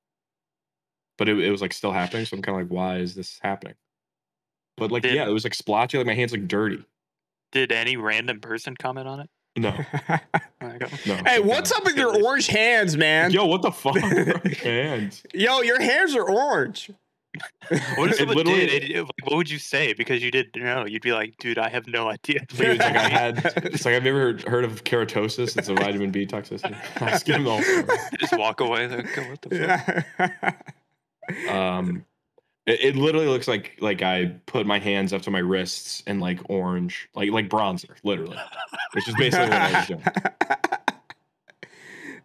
[1.19, 2.25] but it, it was like still happening.
[2.25, 3.75] So I'm kind of like, why is this happening?
[4.77, 5.99] But like, did, yeah, it was like splotchy.
[5.99, 6.85] Like my hands like dirty.
[7.53, 9.31] Did any random person comment on it?
[9.57, 9.71] No.
[10.63, 13.31] no hey, what's up with your orange hands, man?
[13.31, 13.97] Yo, what the fuck?
[14.59, 15.23] hands.
[15.35, 16.91] Yo, your hands are orange.
[17.97, 18.71] what if someone did?
[18.71, 19.93] It, it, what would you say?
[19.93, 20.87] Because you didn't know.
[20.87, 22.41] You'd be like, dude, I have no idea.
[22.59, 23.53] like I had.
[23.65, 25.57] It's like I've never heard, heard of keratosis.
[25.57, 26.77] It's a vitamin B toxicity.
[27.03, 27.61] I skim all.
[28.19, 28.89] Just walk away.
[28.89, 30.05] Like, what the
[31.29, 31.55] fuck?
[31.55, 32.05] um,
[32.67, 36.21] it, it, literally looks like like I put my hands up to my wrists and
[36.21, 38.39] like orange, like like bronzer, literally,
[38.93, 40.03] which is basically what I was doing.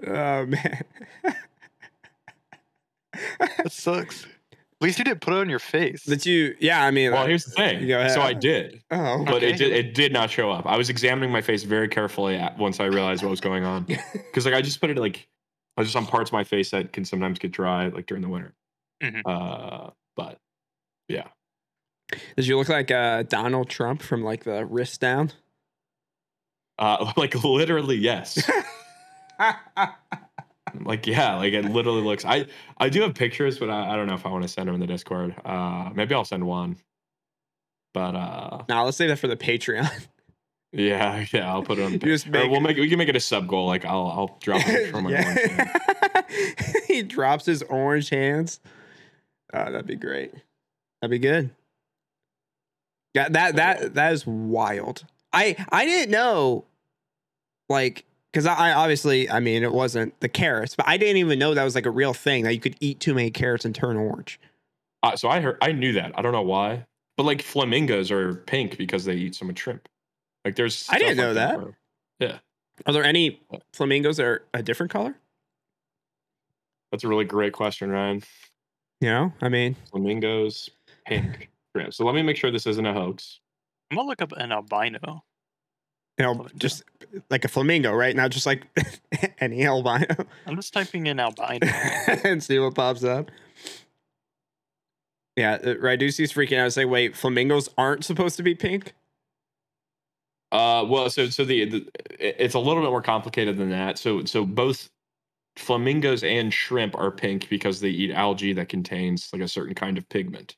[0.05, 0.83] Oh man,
[3.39, 4.27] that sucks.
[4.79, 6.03] At least you didn't put it on your face.
[6.03, 6.83] That you, yeah.
[6.83, 7.89] I mean, well, here's the thing.
[7.89, 8.79] So I did.
[8.91, 9.49] Oh, but okay.
[9.49, 9.73] it did.
[9.73, 10.67] It did not show up.
[10.67, 13.87] I was examining my face very carefully once I realized what was going on.
[14.13, 15.27] Because like I just put it like,
[15.77, 18.21] I was just on parts of my face that can sometimes get dry, like during
[18.21, 18.53] the winter.
[19.01, 19.21] Mm-hmm.
[19.25, 20.37] Uh, but
[21.07, 21.27] yeah.
[22.35, 25.31] Does you look like uh, Donald Trump from like the wrist down?
[26.77, 28.49] Uh, like literally, yes.
[30.81, 32.25] Like yeah, like it literally looks.
[32.25, 32.45] I
[32.77, 34.75] I do have pictures, but I, I don't know if I want to send them
[34.75, 35.35] in the Discord.
[35.45, 36.77] Uh, maybe I'll send one.
[37.93, 39.89] But uh, now nah, let's save that for the Patreon.
[40.73, 41.97] Yeah, yeah, I'll put it on.
[41.97, 43.67] Just make, we'll make we can make it a sub goal.
[43.67, 46.25] Like I'll I'll drop it from my yeah.
[46.87, 48.59] he drops his orange hands.
[49.53, 50.33] Oh, that'd be great.
[51.01, 51.51] That'd be good.
[53.13, 55.05] Yeah, that that that is wild.
[55.33, 56.65] I I didn't know.
[57.69, 61.39] Like because I, I, obviously, I mean, it wasn't the carrots, but I didn't even
[61.39, 63.73] know that was like a real thing that you could eat too many carrots and
[63.73, 64.39] turn orange.
[65.01, 66.11] Uh, so I heard, I knew that.
[66.15, 69.89] I don't know why, but like flamingos are pink because they eat so much shrimp.
[70.45, 71.59] Like there's, I didn't know like that.
[71.59, 71.73] that
[72.19, 72.37] yeah.
[72.85, 73.41] Are there any
[73.73, 75.15] flamingos that are a different color?
[76.91, 78.21] That's a really great question, Ryan.
[79.01, 80.69] You know, I mean, flamingos
[81.05, 81.93] pink shrimp.
[81.93, 83.39] So let me make sure this isn't a hoax.
[83.91, 85.23] I'm gonna look up an albino.
[86.17, 86.83] You know, just
[87.29, 88.15] like a flamingo, right?
[88.15, 88.65] Not just like
[89.39, 90.07] any albino.
[90.47, 91.67] I'm just typing in albino
[92.23, 93.29] and see what pops up.
[95.35, 96.73] Yeah, uh, Radusi's freaking out.
[96.73, 98.95] Say, wait, flamingos aren't supposed to be pink?
[100.51, 101.87] Uh, well, so so the, the
[102.19, 103.99] it's a little bit more complicated than that.
[103.99, 104.89] So so both
[105.57, 109.97] flamingos and shrimp are pink because they eat algae that contains like a certain kind
[109.97, 110.55] of pigment.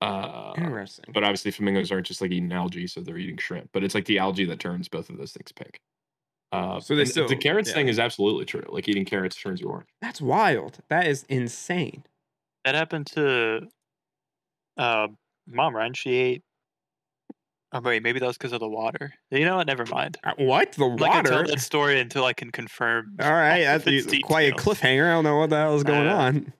[0.00, 1.06] Uh, Interesting.
[1.12, 3.70] But obviously, flamingos aren't just like eating algae, so they're eating shrimp.
[3.72, 5.80] But it's like the algae that turns both of those things pink.
[6.50, 7.74] Uh, so they still, the carrots yeah.
[7.74, 8.64] thing is absolutely true.
[8.68, 9.88] Like eating carrots turns you orange.
[10.00, 10.78] That's wild.
[10.88, 12.04] That is insane.
[12.64, 13.68] That happened to
[14.76, 15.08] uh,
[15.46, 15.94] mom, right?
[15.96, 16.42] She ate.
[17.72, 19.12] Oh wait, maybe that was because of the water.
[19.30, 19.66] You know what?
[19.66, 20.16] Never mind.
[20.24, 21.04] Uh, what the water?
[21.04, 23.16] I tell that story until I can confirm.
[23.20, 25.06] All right, that's quite a cliffhanger.
[25.06, 26.52] I don't know what the hell is going uh, on.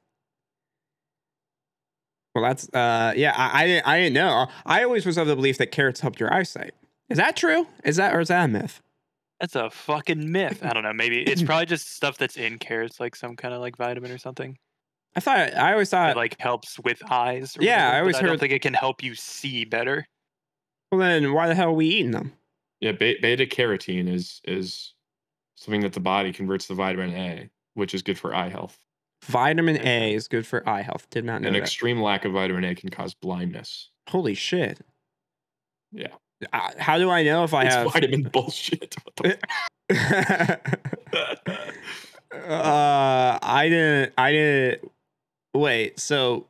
[2.35, 3.33] Well, that's uh, yeah.
[3.37, 4.49] I, I didn't I didn't know.
[4.66, 6.73] I always was of the belief that carrots helped your eyesight.
[7.09, 7.66] Is that true?
[7.85, 8.81] Is that or is that a myth?
[9.40, 10.61] That's a fucking myth.
[10.62, 10.92] I don't know.
[10.92, 14.18] Maybe it's probably just stuff that's in carrots, like some kind of like vitamin or
[14.18, 14.59] something.
[15.16, 16.09] I thought I always thought.
[16.09, 17.57] That like helps with eyes.
[17.57, 19.64] or Yeah, I whatever, but always I don't heard- think it can help you see
[19.64, 20.07] better.
[20.90, 22.33] Well, then why the hell are we eating them?
[22.81, 24.94] Yeah, be- beta carotene is is
[25.57, 28.79] something that the body converts to vitamin A, which is good for eye health.
[29.24, 31.09] Vitamin A is good for eye health.
[31.11, 31.48] Did not know that.
[31.48, 31.62] An that.
[31.62, 33.90] extreme lack of vitamin A can cause blindness.
[34.09, 34.81] Holy shit.
[35.90, 36.09] Yeah.
[36.53, 37.92] How do I know if I it's have?
[37.92, 38.94] vitamin bullshit.
[42.31, 44.12] Uh, I didn't.
[44.18, 44.92] I didn't.
[45.55, 45.98] Wait.
[45.98, 46.46] So,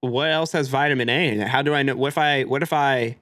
[0.00, 1.48] what else has vitamin A in it?
[1.48, 1.94] How do I know?
[1.94, 2.42] What if I?
[2.42, 3.16] What if I?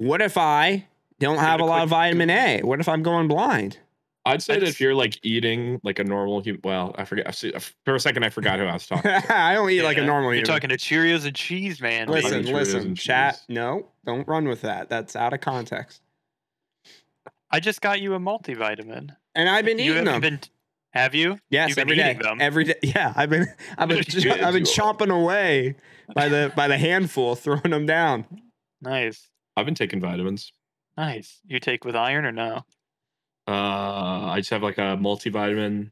[0.00, 0.86] What if I
[1.18, 2.60] don't have a a lot of vitamin A?
[2.62, 3.78] What if I'm going blind?
[4.24, 7.26] I'd say that if you're like eating like a normal human, well, I forget.
[7.26, 7.52] I see-
[7.84, 9.10] For a second, I forgot who I was talking.
[9.10, 9.34] to.
[9.38, 10.46] I don't eat like a normal You're human.
[10.46, 12.08] talking to Cheerios and cheese, man.
[12.08, 13.34] Listen, Listen, Vitamin Cheerios listen, and chat.
[13.34, 13.44] cheese.
[13.48, 14.88] No, don't run with that.
[14.88, 16.00] That's out of context.
[17.50, 19.16] I just got you a multivitamin.
[19.34, 20.30] And I've been you eating haven't them.
[20.36, 20.40] been.
[20.92, 21.38] Have you?
[21.50, 22.18] yes, you've been every day.
[22.20, 22.38] Them.
[22.40, 22.74] Every day.
[22.82, 23.46] Yeah, I've been.
[23.78, 24.02] I've been.
[24.08, 25.76] Yeah, I've been you- chomping away
[26.14, 28.26] by the by the handful, throwing them down.
[28.82, 30.52] Nice, I've been taking vitamins.
[30.96, 31.40] nice.
[31.46, 32.64] You take with iron or no?
[33.48, 35.90] Uh, I just have like a multivitamin,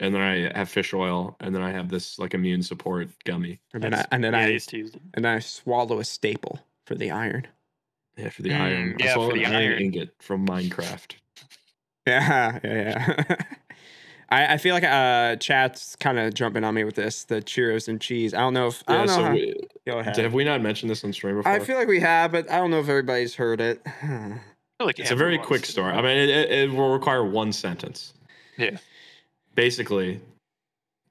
[0.00, 3.60] and then I have fish oil, and then I have this like immune support gummy.
[3.72, 5.02] And then I, and then yeah, I I used to use it.
[5.14, 7.46] and I swallow a staple for the iron.
[8.16, 8.96] Yeah, for the Mm, iron.
[9.00, 9.82] I yeah, for the iron iron.
[9.82, 11.14] ingot from Minecraft.
[12.06, 12.72] Yeah, yeah,
[13.28, 13.36] yeah.
[14.28, 17.88] I, I feel like uh chat's kind of jumping on me with this, the Cheerios
[17.88, 18.34] and cheese.
[18.34, 19.14] I don't know if I Yeah, don't know.
[19.14, 19.54] so how, we,
[19.86, 20.16] go ahead.
[20.16, 21.52] have we not mentioned this on stream before?
[21.52, 23.80] I feel like we have, but I don't know if everybody's heard it.
[24.02, 24.40] I
[24.78, 25.92] feel like it's a very quick story.
[25.92, 28.12] I mean, it, it, it will require one sentence.
[28.58, 28.76] Yeah.
[29.54, 30.20] Basically,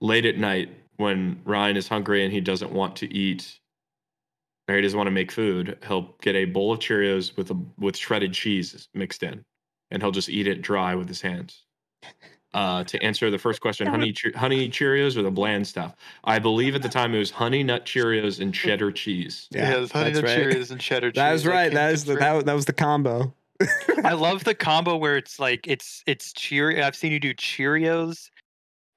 [0.01, 3.60] late at night when Ryan is hungry and he doesn't want to eat,
[4.67, 7.58] or he doesn't want to make food, he'll get a bowl of Cheerios with a
[7.80, 9.43] with shredded cheese mixed in,
[9.89, 11.63] and he'll just eat it dry with his hands.
[12.55, 15.93] Uh, to answer the first question, honey che- honey Cheerios or the bland stuff?
[16.23, 19.49] I believe at the time it was honey nut Cheerios and cheddar cheese.
[19.51, 20.39] Yeah, it's honey nut right.
[20.39, 21.17] Cheerios and cheddar cheese.
[21.17, 21.65] That is I right.
[21.65, 23.33] can That is the that, that was the combo.
[24.05, 26.81] I love the combo where it's like it's it's Cheer.
[26.81, 28.29] I've seen you do Cheerios,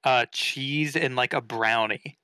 [0.04, 2.16] uh, cheese, and like a brownie,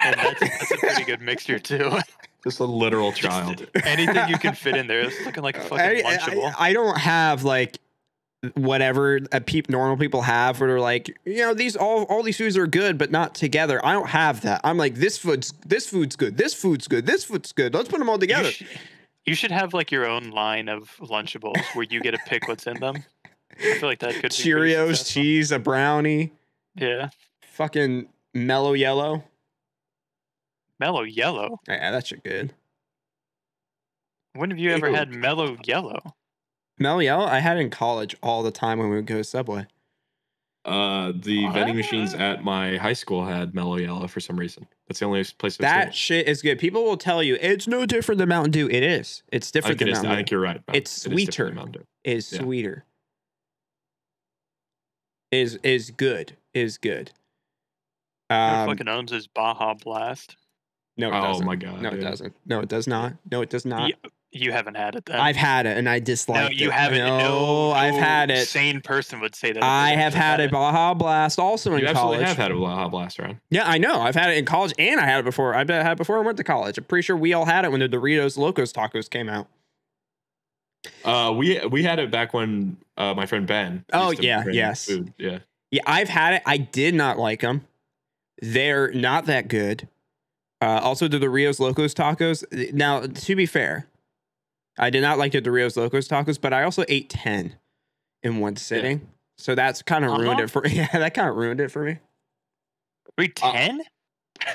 [0.00, 1.98] and that's, that's a pretty good mixture too.
[2.42, 3.66] Just a literal child.
[3.84, 6.54] Anything you can fit in there, it's looking like a fucking I, lunchable.
[6.56, 7.76] I, I don't have like
[8.54, 12.38] whatever a peop, normal people have where they're like you know these all all these
[12.38, 13.84] foods are good but not together.
[13.84, 14.60] I don't have that.
[14.64, 16.36] I'm like this food's this food's good.
[16.36, 17.06] This food's good.
[17.06, 17.74] This food's good.
[17.74, 18.50] Let's put them all you, together.
[18.50, 18.64] sh-
[19.26, 22.66] you should have like your own line of Lunchables where you get to pick what's
[22.66, 22.96] in them.
[23.58, 26.32] I feel like that could cheerios cheese a brownie.
[26.76, 27.10] Yeah,
[27.42, 29.24] fucking mellow yellow.
[30.78, 31.60] Mellow yellow.
[31.68, 32.54] yeah that shit good.
[34.32, 34.94] When have you ever Ew.
[34.94, 36.14] had mellow yellow?
[36.80, 39.66] Mellow yellow i had in college all the time when we would go to subway
[40.64, 44.66] Uh, the vending machines at my high school had Mellow Yellow for some reason.
[44.86, 45.92] That's the only place I've that seen.
[45.92, 49.22] shit is good people will tell you it's no different than mountain dew it is
[49.32, 50.60] it's different think, it than is, I think you're right.
[50.74, 51.46] It's It is sweeter.
[51.46, 51.84] than Mountain Dew.
[52.04, 52.40] is Yeah.
[52.40, 52.84] sweeter
[55.32, 57.10] is is good is good
[58.28, 60.36] Who um, fucking owns his Baja Blast?
[60.98, 61.46] no it Oh doesn't.
[61.46, 61.80] my god.
[61.80, 63.94] no it doesn't no it does not no it does not You,
[64.32, 65.18] you haven't had it then.
[65.18, 66.42] i've had it and i dislike it.
[66.44, 66.98] no, you it haven't.
[66.98, 69.62] no, No, i've had it Sane person would say that.
[69.62, 70.50] i have actually had a it.
[70.52, 73.38] baja blast also in You absolutely college have had a Baja Blast around.
[73.50, 75.92] yeah i know i've had it in college and i had it before i've had
[75.92, 77.88] it before i went to college i'm pretty sure we all had it when the
[77.88, 79.48] doritos locos tacos came out
[81.04, 83.84] Uh, we we had it back when uh, my friend Ben.
[83.92, 84.86] Oh, yeah, yes.
[84.86, 85.12] Food.
[85.18, 85.40] Yeah.
[85.70, 86.42] Yeah, I've had it.
[86.46, 87.66] I did not like them.
[88.40, 89.88] They're not that good.
[90.62, 92.44] Uh, also, the Doritos Locos tacos.
[92.72, 93.86] Now, to be fair,
[94.80, 97.56] I did not like the Doritos Locos tacos, but I also ate ten
[98.22, 99.08] in one sitting.
[99.38, 100.42] So that's kind of ruined Uh-huh.
[100.44, 100.88] it for yeah.
[100.92, 101.98] That kind of ruined it for me.
[103.18, 103.82] Wait, Uh, ten?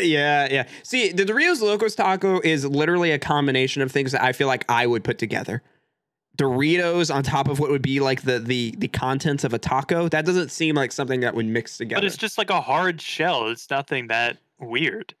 [0.00, 0.68] yeah, yeah.
[0.82, 4.64] See, the Doritos Locos taco is literally a combination of things that I feel like
[4.68, 5.62] I would put together.
[6.36, 10.08] Doritos on top of what would be like the the the contents of a taco.
[10.08, 12.00] That doesn't seem like something that would mix together.
[12.00, 13.48] but it's just like a hard shell.
[13.48, 15.14] It's nothing that weird.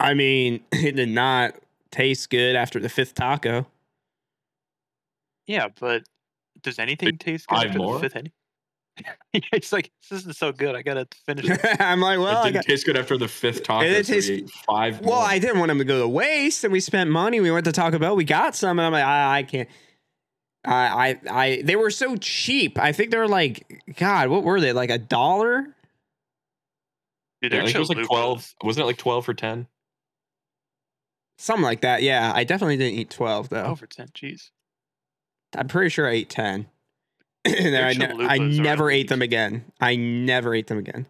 [0.00, 1.54] I mean, it did not
[1.96, 3.66] taste good after the fifth taco.
[5.46, 6.02] Yeah, but
[6.62, 7.94] does anything taste good five after more?
[7.94, 8.32] the fifth inning?
[9.34, 10.74] Yeah, it's like this isn't so good.
[10.74, 11.60] I gotta finish it.
[11.80, 13.84] I'm like, well, it I didn't got, taste good after the fifth taco.
[13.84, 15.00] It so tastes- we ate five.
[15.00, 15.28] well, more.
[15.28, 17.38] I didn't want them to go to waste, and we spent money.
[17.40, 18.16] We went to Taco Bell.
[18.16, 19.68] We got some, and I'm like, I, I can't.
[20.64, 20.72] I,
[21.10, 22.78] I, I, they were so cheap.
[22.78, 24.72] I think they were like, God, what were they?
[24.72, 25.66] Like a dollar?
[27.42, 28.50] Dude, Yeah, I think it was like twelve.
[28.64, 29.66] Wasn't it like twelve for ten?
[31.38, 32.02] Something like that.
[32.02, 33.64] Yeah, I definitely didn't eat 12 though.
[33.64, 34.08] Over ten.
[34.08, 34.50] Jeez.
[35.56, 36.66] I'm pretty sure I ate 10.
[37.44, 39.64] and then I, ne- I never ate them again.
[39.80, 41.06] I never ate them again.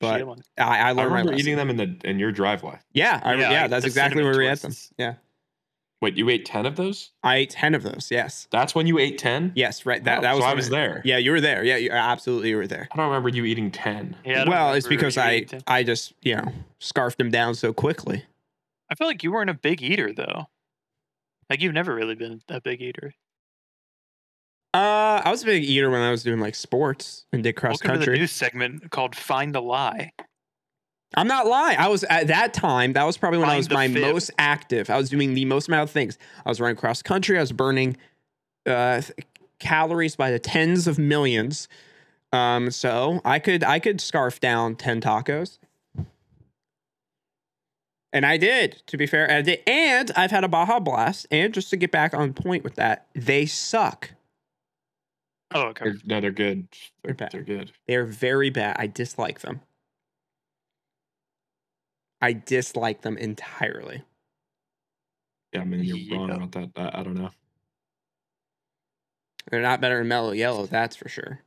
[0.00, 0.22] But
[0.58, 1.38] I, I I learned my remember lesson.
[1.40, 2.78] eating them in the in your driveway.
[2.92, 4.72] Yeah, I, yeah, I- that's exactly cinnamon where we ate them.
[4.98, 5.14] Yeah,
[6.02, 7.10] Wait, you ate ten of those?
[7.22, 8.08] I ate 10 of those.
[8.10, 9.52] Yes, That's when you ate ten?
[9.54, 10.04] yes, right.
[10.04, 11.00] That Oh, that was so I was there.
[11.04, 11.64] Yeah, you were there.
[11.64, 12.88] Yeah, you absolutely you were there.
[12.92, 14.16] I don't remember you eating ten.
[14.24, 14.46] Yeah.
[14.46, 18.24] Well, it's because I I just you know scarfed them down so quickly.
[18.90, 20.46] I feel like you weren't a big eater though.
[21.50, 23.12] Like you've never really been a big eater.
[24.72, 27.74] Uh, I was a big eater when I was doing like sports and did cross
[27.74, 28.18] Welcome to the country.
[28.18, 30.12] new segment called "Find the Lie."
[31.16, 31.78] I'm not lying.
[31.78, 32.94] I was at that time.
[32.94, 34.02] That was probably when I was my fib.
[34.02, 34.90] most active.
[34.90, 36.18] I was doing the most amount of things.
[36.44, 37.38] I was running cross country.
[37.38, 37.96] I was burning
[38.66, 39.00] uh,
[39.60, 41.68] calories by the tens of millions.
[42.32, 45.58] Um, so I could I could scarf down ten tacos,
[48.14, 48.82] and I did.
[48.86, 49.60] To be fair, I did.
[49.66, 51.26] And I've had a Baja Blast.
[51.30, 54.12] And just to get back on point with that, they suck.
[55.52, 55.84] Oh, okay.
[55.84, 56.68] They're, no, they're good.
[57.02, 57.32] They're They're, bad.
[57.32, 57.72] they're good.
[57.86, 58.76] They're very bad.
[58.78, 59.60] I dislike them.
[62.22, 64.02] I dislike them entirely.
[65.52, 66.70] Yeah, I mean you're wrong about that.
[66.76, 67.30] I, I don't know.
[69.50, 71.40] They're not better than Mellow Yellow, that's for sure.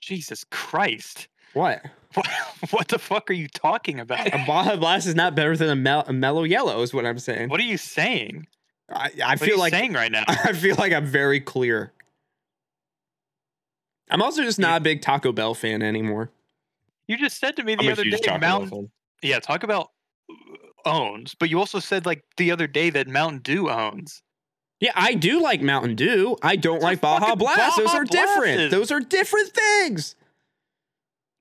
[0.00, 1.28] Jesus Christ!
[1.54, 1.82] What?
[2.14, 2.26] What,
[2.70, 4.26] what the fuck are you talking about?
[4.28, 7.18] A Baja Blast is not better than a, mel- a Mellow Yellow, is what I'm
[7.18, 7.48] saying.
[7.48, 8.46] What are you saying?
[8.90, 10.24] I, I What are feel you like saying right now?
[10.28, 11.92] I feel like I'm very clear.
[14.10, 16.30] I'm also just not a big Taco Bell fan anymore.
[17.06, 18.90] You just said to me I'm the other day, Taco Mountain.
[19.22, 19.90] Yeah, talk about
[20.84, 24.22] owns, but you also said like the other day that Mountain Dew owns.
[24.80, 26.36] Yeah, I do like Mountain Dew.
[26.42, 27.76] I don't It's like Baja fucking Blast.
[27.76, 28.60] Those Baja are different.
[28.62, 30.16] Is- Those are different things.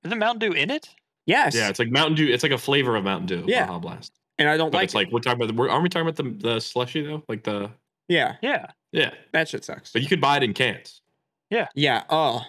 [0.04, 0.90] Isn't Mountain Dew in it?
[1.26, 1.54] Yes.
[1.56, 2.32] Yeah, it's like Mountain Dew.
[2.32, 3.44] It's like a flavor of Mountain Dew.
[3.48, 3.66] Yeah.
[3.68, 4.14] Baja Blast.
[4.38, 5.48] and I don't But like it's like we're talking about.
[5.48, 7.24] The, we're, aren't we talking about the the slushy though?
[7.28, 7.70] Like the
[8.08, 8.68] Yeah, Yeah.
[8.92, 9.12] yeah.
[9.34, 9.92] that shit sucks.
[9.92, 11.02] But you could buy it in cans.
[11.50, 11.68] Yeah.
[11.76, 12.04] Yeah.
[12.10, 12.42] Oh,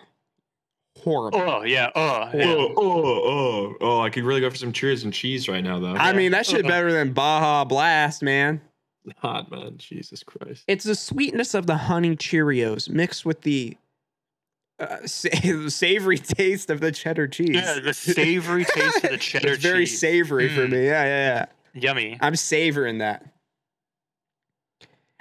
[1.03, 1.41] horrible.
[1.41, 1.91] Oh yeah.
[1.95, 2.45] Oh yeah.
[2.47, 4.01] Oh, oh, oh, oh!
[4.01, 5.95] I could really go for some Cheers and cheese right now, though.
[5.95, 6.17] I Yeah.
[6.17, 8.61] mean, that shit better than Baja Blast, man.
[9.19, 10.65] Hot man, Jesus Christ!
[10.69, 13.77] It's the sweetness of the honey Cheerios mixed with the
[14.81, 15.29] uh, sa-
[15.69, 17.51] savory taste of the cheddar cheese.
[17.55, 19.55] Yeah, the savory taste of the cheddar cheese.
[19.57, 19.99] it's very cheese.
[20.01, 20.71] savory for Mm.
[20.73, 20.87] me.
[20.87, 21.81] Yeah, yeah, yeah.
[21.81, 22.19] Yummy.
[22.21, 23.25] I'm savoring that.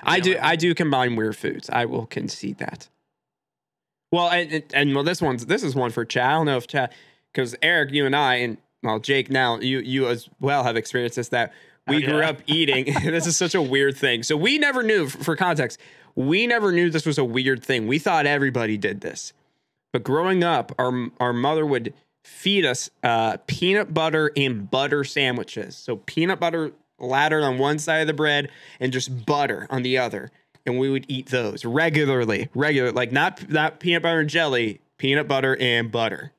[0.01, 0.32] I do.
[0.32, 0.41] Yummy.
[0.41, 1.70] I do combine weird foods.
[1.70, 2.88] I will concede that.
[4.12, 6.26] Well, and, and, well, this one's this is one for Chad.
[6.26, 6.91] I don't know if Chad,
[7.32, 11.18] because Eric, you and I, and well, Jake, now you you as well have experienced
[11.18, 11.53] this that
[11.88, 12.86] we Oh, grew up eating.
[13.03, 14.24] this is such a weird thing.
[14.24, 15.07] So we never knew.
[15.10, 15.80] For context,
[16.16, 17.86] we never knew this was a weird thing.
[17.88, 19.34] We thought everybody did this,
[19.94, 25.76] but growing up, our our mother would feed us uh, peanut butter and butter sandwiches.
[25.76, 29.98] So peanut butter laddered on one side of the bread and just butter on the
[29.98, 30.32] other.
[30.66, 35.28] And we would eat those regularly, regular, like not not peanut butter and jelly, peanut
[35.28, 36.34] butter and butter.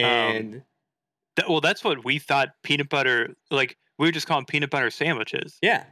[0.00, 0.62] Um, And
[1.36, 3.34] That- well, that's what we thought peanut butter.
[3.50, 5.58] Like we would just call them peanut butter sandwiches.
[5.62, 5.84] yeah,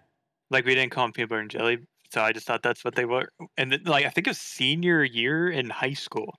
[0.51, 1.79] Like we didn't call them peanut butter and jelly.
[2.13, 3.29] So I just thought that's what they were.
[3.57, 6.39] And then, like I think of senior year in high school,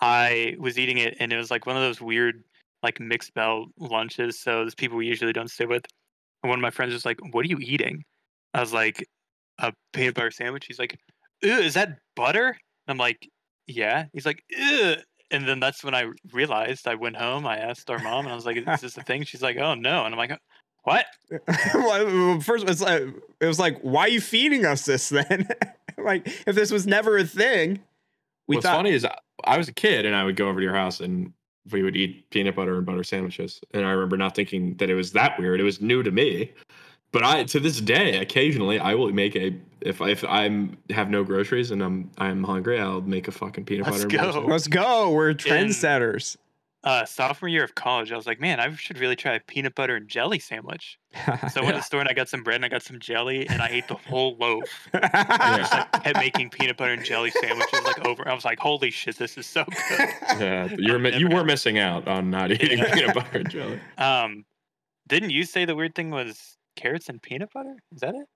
[0.00, 2.44] I was eating it, and it was like one of those weird
[2.82, 4.40] like mixed bell lunches.
[4.40, 5.84] So there's people we usually don't sit with.
[6.42, 8.04] And one of my friends was like, "What are you eating?"
[8.54, 9.06] I was like,
[9.58, 10.98] "A peanut butter sandwich." He's like,
[11.42, 12.56] "Is that butter?" And
[12.88, 13.28] I'm like,
[13.68, 14.96] "Yeah." He's like, Ew.
[15.30, 16.88] And then that's when I realized.
[16.88, 17.46] I went home.
[17.46, 19.74] I asked our mom, and I was like, "Is this a thing?" She's like, "Oh
[19.74, 20.38] no." And I'm like, oh,
[20.84, 21.06] "What?"
[21.74, 23.02] Well, first it's like,
[23.40, 25.48] it was like, why are you feeding us this then?
[25.98, 27.80] like, if this was never a thing,
[28.46, 28.76] we What's thought.
[28.76, 31.00] funny is I- I was a kid and I would go over to your house
[31.00, 31.32] and
[31.72, 33.60] we would eat peanut butter and butter sandwiches.
[33.72, 35.58] And I remember not thinking that it was that weird.
[35.60, 36.52] It was new to me.
[37.12, 41.24] But I to this day, occasionally I will make a if if I'm have no
[41.24, 44.08] groceries and I'm I'm hungry, I'll make a fucking peanut Let's butter.
[44.08, 44.32] and butter go.
[44.32, 44.50] sandwich.
[44.52, 45.10] Let's go.
[45.10, 46.36] We're trendsetters.
[46.84, 49.74] Uh, sophomore year of college, I was like, man, I should really try a peanut
[49.74, 50.98] butter and jelly sandwich.
[51.52, 52.98] So I went to the store and I got some bread and I got some
[52.98, 54.88] jelly and I ate the whole loaf.
[54.92, 58.26] I just like kept making peanut butter and jelly sandwiches like over.
[58.28, 60.08] I was like, holy shit, this is so good.
[60.40, 62.94] Yeah, you were you were missing out on not eating Yeah.
[62.94, 63.80] peanut butter and jelly.
[63.98, 64.44] Um,
[65.08, 67.76] didn't you say the weird thing was carrots and peanut butter?
[67.94, 68.26] Is that it?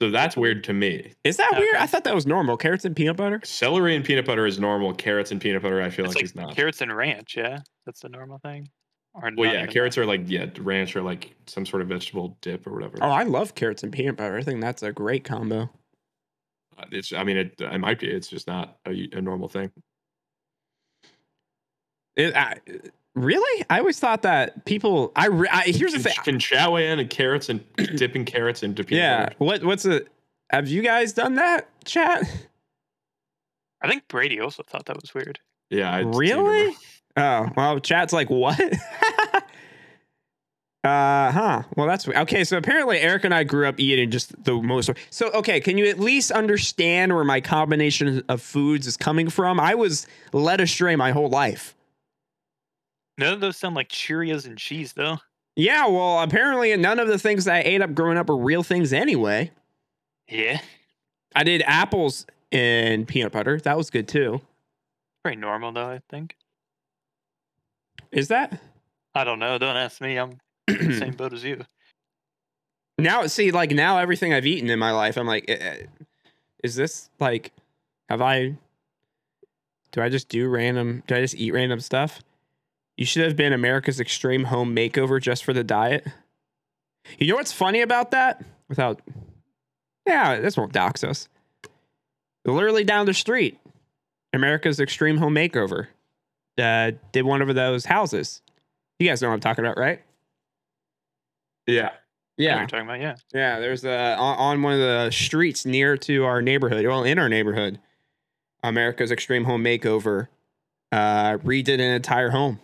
[0.00, 1.12] So that's weird to me.
[1.24, 1.76] Is that weird?
[1.76, 2.56] I thought that was normal.
[2.56, 3.40] Carrots and peanut butter.
[3.44, 4.94] Celery and peanut butter is normal.
[4.94, 6.56] Carrots and peanut butter, I feel like, like is not.
[6.56, 7.36] carrots and ranch.
[7.36, 8.70] Yeah, that's the normal thing.
[9.12, 10.02] Or well, yeah, carrots that?
[10.02, 12.96] are like yeah, ranch or like some sort of vegetable dip or whatever.
[13.02, 14.38] Oh, I love carrots and peanut butter.
[14.38, 15.68] I think that's a great combo.
[16.78, 18.08] Uh, It's I mean it, it might be.
[18.08, 19.70] It's just not a, a normal thing.
[22.16, 22.56] It, I,
[23.16, 23.64] Really?
[23.68, 25.10] I always thought that people.
[25.16, 26.14] I, re- I here's the thing.
[26.24, 27.64] Been chowing and carrots and
[27.96, 29.22] dipping carrots into peanut Yeah.
[29.24, 29.34] butter.
[29.38, 30.08] What what's it?
[30.50, 32.22] Have you guys done that, chat?
[33.82, 35.38] I think Brady also thought that was weird.
[35.70, 35.90] Yeah.
[35.92, 36.76] I Really?
[37.16, 38.60] Oh well, chat's like what?
[40.84, 41.62] uh huh.
[41.76, 42.44] Well, that's okay.
[42.44, 44.88] So apparently, Eric and I grew up eating just the most.
[45.10, 49.60] So okay, can you at least understand where my combination of foods is coming from?
[49.60, 51.74] I was led astray my whole life.
[53.20, 55.18] None of those sound like Cheerios and cheese, though.
[55.54, 58.94] Yeah, well, apparently none of the things I ate up growing up were real things
[58.94, 59.50] anyway.
[60.26, 60.60] Yeah,
[61.34, 63.60] I did apples and peanut butter.
[63.60, 64.40] That was good too.
[65.22, 65.88] pretty normal though.
[65.90, 66.36] I think.
[68.10, 68.58] Is that?
[69.14, 69.58] I don't know.
[69.58, 70.16] Don't ask me.
[70.16, 71.62] I'm in the same boat as you.
[72.98, 75.76] now see like now everything i've eaten in my life i'm like eh, eh,
[76.62, 77.50] is this like
[78.10, 78.54] have i
[79.90, 82.20] do i just do random do i just eat random stuff
[83.00, 86.06] you should have been america's extreme home makeover just for the diet
[87.18, 89.00] you know what's funny about that without
[90.06, 91.28] yeah this won't dox us
[92.44, 93.58] literally down the street
[94.32, 95.88] america's extreme home makeover
[96.58, 98.42] uh, did one of those houses
[98.98, 100.02] you guys know what i'm talking about right
[102.36, 102.52] Yeah.
[102.52, 103.00] I know what you're talking about.
[103.00, 103.14] Yeah.
[103.34, 106.86] Yeah, there's a on, on one of the streets near to our neighborhood.
[106.86, 107.78] Well, in our neighborhood,
[108.62, 110.28] America's Extreme Home Makeover
[110.90, 112.58] uh, redid an entire home.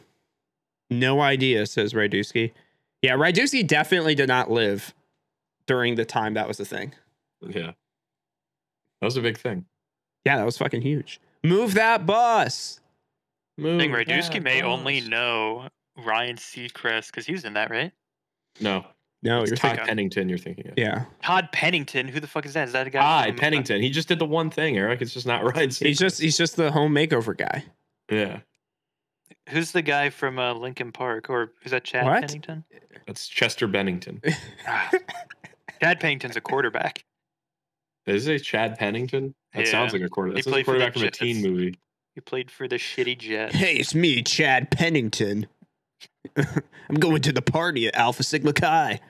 [0.90, 2.52] No idea, says Rydusky.
[3.02, 4.94] Yeah, Rydusky definitely did not live
[5.66, 6.94] during the time that was a thing.
[7.42, 7.72] Yeah.
[9.00, 9.64] That was a big thing.
[10.24, 11.20] Yeah, that was fucking huge.
[11.44, 12.80] Move that bus.
[13.58, 15.68] I think Move Rajewski that may only know
[16.04, 17.92] Ryan Seacrest because he was in that, right?
[18.60, 18.84] No.
[19.22, 19.86] No, it's you're Todd thinking.
[19.86, 20.74] Pennington you're thinking of.
[20.76, 22.06] Yeah, Todd Pennington.
[22.06, 22.68] Who the fuck is that?
[22.68, 23.00] Is that a guy?
[23.02, 23.80] Hi, from- uh, Pennington.
[23.82, 25.00] He just did the one thing, Eric.
[25.02, 25.72] It's just not right.
[25.74, 27.64] he's just he's just the home makeover guy.
[28.10, 28.40] Yeah.
[29.50, 31.30] Who's the guy from uh, Linkin Park?
[31.30, 32.20] Or is that Chad What?
[32.22, 32.64] Pennington?
[33.06, 34.20] That's Chester Bennington.
[34.68, 34.90] Ah,
[35.80, 37.04] Chad Pennington's a quarterback.
[38.06, 39.34] Is it Chad Pennington?
[39.52, 39.70] That Yeah.
[39.70, 40.36] sounds like a quarterback.
[40.36, 41.76] He That's a played for quarterback from a teen movie.
[42.14, 43.54] He played for the shitty Jets.
[43.54, 45.46] Hey, it's me, Chad Pennington.
[46.36, 49.00] I'm going to the party at Alpha Sigma Chi.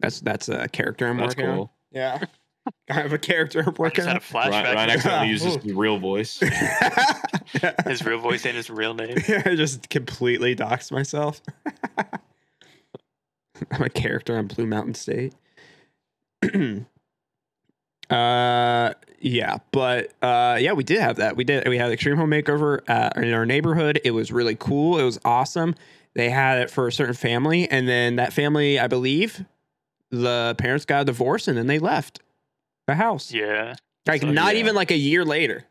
[0.00, 1.56] That's that's a character I'm That's working on.
[1.56, 1.72] cool.
[1.92, 2.24] Yeah.
[2.90, 4.50] I have a character I'm I working just had a on.
[4.52, 4.64] flashback.
[4.64, 6.40] Ryan, Ryan to accidentally uses his real voice.
[7.86, 9.16] his real voice and his real name.
[9.28, 11.40] I just completely doxed myself.
[13.70, 15.34] I'm a character on Blue Mountain State.
[18.10, 21.36] uh yeah, but uh yeah, we did have that.
[21.36, 24.00] We did we had Extreme Home Makeover uh, in our neighborhood.
[24.04, 24.98] It was really cool.
[24.98, 25.74] It was awesome.
[26.14, 29.44] They had it for a certain family and then that family, I believe,
[30.10, 32.20] the parents got a divorce and then they left
[32.86, 33.32] the house.
[33.32, 33.74] Yeah.
[34.06, 34.60] Like So, not yeah.
[34.60, 35.64] even like a year later.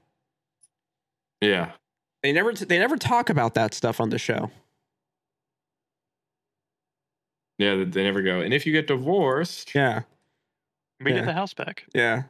[1.41, 1.71] yeah.
[2.23, 4.49] They never they never talk about that stuff on the show.
[7.57, 8.41] Yeah, they- they never go.
[8.41, 10.03] And if you get divorced, Yeah.
[10.99, 11.17] We Yeah.
[11.19, 11.85] get the house back.
[11.93, 12.23] Yeah.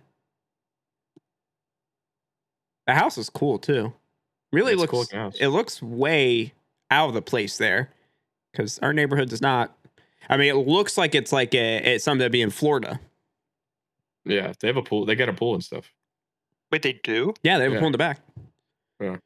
[2.87, 3.93] The house is cool too.
[4.51, 6.53] Really It's looks cool it looks way
[6.89, 7.91] out of the place there
[8.51, 9.77] because our neighborhood does not.
[10.29, 12.99] I mean, it looks like it's like a, it's something to be in Florida.
[14.25, 15.05] Yeah, they have a pool.
[15.05, 15.91] They got a pool and stuff.
[16.71, 17.33] Wait, they do?
[17.43, 17.79] Yeah, they have a Yeah.
[17.79, 18.19] pool in the back.
[18.99, 19.19] You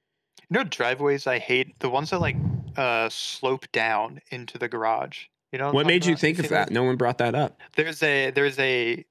[0.51, 1.77] know driveways I hate?
[1.79, 2.37] The ones that like
[2.77, 5.25] uh slope down into the garage.
[5.51, 6.21] You know What I'm made talking you about?
[6.21, 6.67] think seen of that?
[6.69, 6.73] those?
[6.73, 7.59] No one brought that up.
[7.75, 9.03] There's a there's a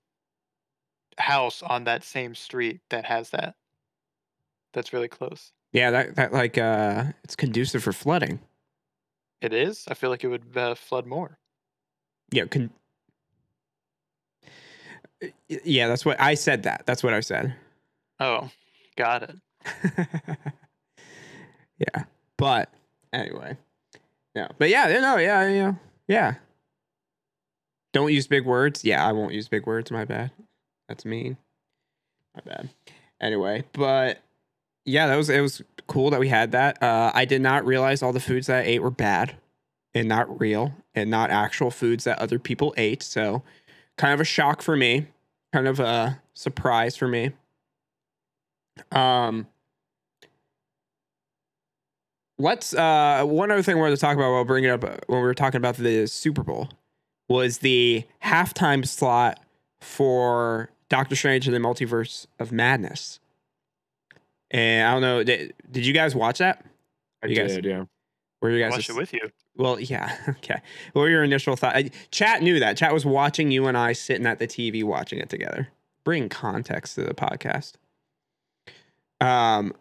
[1.19, 3.55] house on that same street that has that.
[4.73, 5.53] That's really close.
[5.73, 8.41] Yeah, that that like uh, it's conducive for flooding.
[9.43, 9.85] It is.
[9.89, 11.39] I feel like it would uh, flood more.
[12.33, 12.71] Yeah, con- Y-
[15.49, 16.65] yeah, that's what I said.
[16.65, 17.55] That that's what I said.
[18.21, 18.51] Oh,
[18.97, 19.37] got it.
[21.79, 22.05] yeah.
[22.37, 22.71] But
[23.13, 23.57] anyway.
[24.35, 24.49] Yeah.
[24.59, 25.75] But yeah, know, yeah, yeah.
[26.09, 26.35] Yeah.
[27.93, 28.85] Don't use big words.
[28.85, 29.91] Yeah, I won't use big words.
[29.91, 30.31] My bad.
[30.89, 31.39] That's mean.
[32.35, 32.69] My bad.
[33.21, 34.21] Anyway, but
[34.85, 36.83] yeah, that was it was cool that we had that.
[36.83, 39.37] Uh I did not realize all the foods that I ate were bad
[39.95, 43.03] and not real and not actual foods that other people ate.
[43.03, 43.43] So
[43.97, 45.07] kind of a shock for me.
[45.57, 47.31] Kind of a surprise for me.
[48.93, 49.47] Um
[52.39, 55.21] let's uh one other thing I wanted to talk about while bringing up uh, when
[55.21, 56.69] we were talking about the Super Bowl
[57.31, 59.41] was the halftime slot
[59.81, 63.19] for Doctor Strange and the Multiverse of Madness.
[64.51, 66.67] And I don't know, did, did you guys watch that?
[67.25, 67.85] I You guys- did, yeah.
[68.43, 69.31] Were you guys Watch it with you.
[69.57, 70.61] Well, yeah, okay.
[70.93, 71.91] What were your initial thoughts?
[72.11, 72.77] Chat knew that.
[72.77, 75.69] Chat was watching you and I sitting at the TV watching it together.
[76.05, 77.75] Bring context to the podcast.
[79.21, 79.73] Um,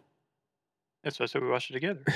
[1.04, 2.02] That's why I said we watched it together.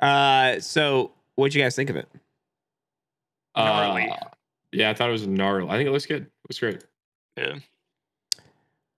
[0.00, 2.08] Uh, so what'd you guys think of it?
[3.56, 4.08] Gnarly.
[4.08, 4.16] Uh,
[4.72, 5.68] yeah, I thought it was gnarly.
[5.68, 6.22] I think it looks good.
[6.22, 6.84] It looks great.
[7.36, 7.54] Yeah.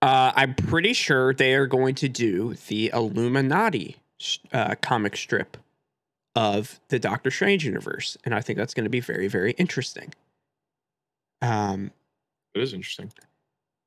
[0.01, 3.97] Uh, I'm pretty sure they are going to do the Illuminati
[4.51, 5.57] uh, comic strip
[6.35, 10.13] of the Doctor Strange universe, and I think that's going to be very, very interesting.
[11.41, 11.91] Um,
[12.53, 13.11] It is interesting.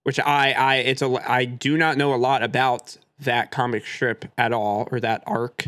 [0.04, 4.24] which I, I, it's a, I do not know a lot about that comic strip
[4.38, 5.66] at all or that arc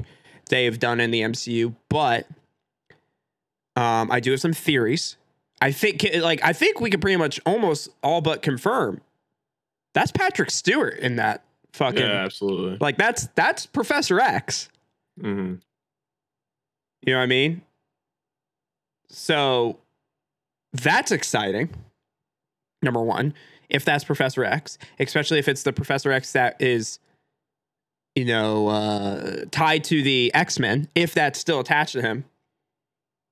[0.49, 2.27] they have done in the MCU, but
[3.77, 5.17] um, I do have some theories.
[5.61, 9.01] I think, like, I think we can pretty much almost all but confirm
[9.93, 12.79] that's Patrick Stewart in that fucking Yeah, absolutely.
[12.81, 14.69] like that's that's Professor X.
[15.21, 15.55] hmm
[17.03, 17.63] You know what I mean?
[19.09, 19.79] So
[20.73, 21.71] that's exciting.
[22.83, 23.35] Number one,
[23.69, 26.99] if that's Professor X, especially if it's the Professor X that is,
[28.15, 32.25] you know, uh, tied to the X Men, if that's still attached to him.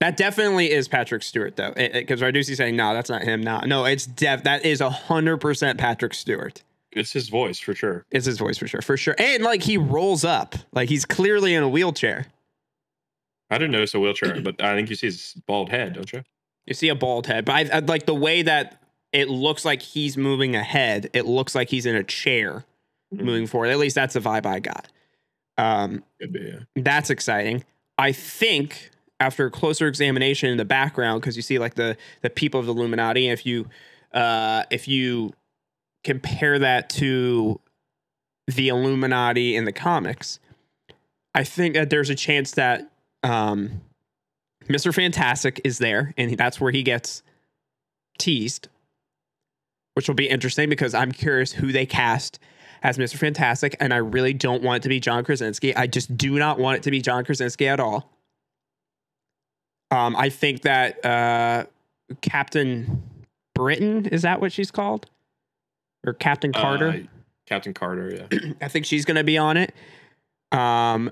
[0.01, 3.43] That definitely is Patrick Stewart, though, because Rarduzzi's saying no, that's not him.
[3.43, 4.45] No, no, it's def.
[4.45, 6.62] That is hundred percent Patrick Stewart.
[6.93, 8.05] It's his voice for sure.
[8.12, 11.55] It's his voice for sure, for sure, and like he rolls up, like he's clearly
[11.55, 12.27] in a wheelchair.
[13.51, 16.22] I didn't notice a wheelchair, but I think you see his bald head, don't you?
[16.66, 18.82] You see a bald head, but I, I like the way that
[19.12, 21.09] it looks like he's moving ahead.
[21.14, 22.64] It looks like he's in a chair
[23.14, 23.22] Mhm.
[23.22, 23.68] moving forward.
[23.68, 24.86] At least that's the vibe I got.
[25.57, 26.28] Um, be.
[26.76, 26.82] Yeah.
[26.82, 27.64] that's exciting.
[27.96, 32.28] I think after a closer examination in the background, because you see like the the
[32.28, 33.66] people of the Illuminati, if you
[34.12, 35.32] uh, if you
[36.05, 37.61] compare that to
[38.46, 40.38] the Illuminati in the comics,
[41.34, 42.90] I think that there's a chance that
[43.23, 43.81] um,
[44.69, 44.95] Mr.
[44.95, 47.23] Fantastic is there, and that's where he gets
[48.19, 48.69] teased,
[49.95, 52.39] which will be interesting because I'm curious who they cast
[52.83, 53.16] as Mr.
[53.16, 55.75] Fantastic, and I really don't want it to be John Krasinski.
[55.75, 58.12] I just do not want it to be John Krasinski at all.
[59.91, 61.64] Um, I think that uh,
[62.21, 63.03] Captain
[63.55, 65.07] Britain is that what she's called,
[66.07, 66.89] or Captain Carter?
[66.89, 66.99] Uh,
[67.47, 68.39] Captain Carter, yeah.
[68.61, 69.75] I think she's going to be on it.
[70.53, 71.11] Um,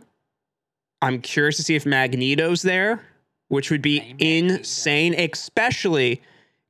[1.03, 3.05] I'm curious to see if Magneto's there,
[3.49, 4.25] which would be Magneto.
[4.25, 6.23] insane, especially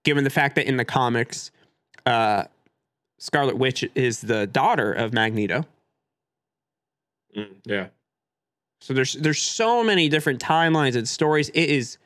[0.05, 1.51] given the fact that in the comics,
[2.05, 2.45] uh,
[3.19, 5.65] Scarlet Witch is the daughter of Magneto.
[7.37, 7.87] Mm, yeah.
[8.81, 11.49] So there's there's so many different timelines and stories.
[11.51, 11.99] It is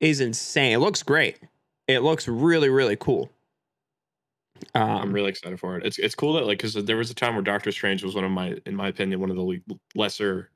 [0.00, 0.72] is insane.
[0.72, 1.38] It looks great.
[1.88, 3.30] It looks really really cool.
[4.74, 5.84] Um, I'm really excited for it.
[5.84, 8.24] It's it's cool that like because there was a time where Doctor Strange was one
[8.24, 10.50] of my, in my opinion, one of the le- lesser,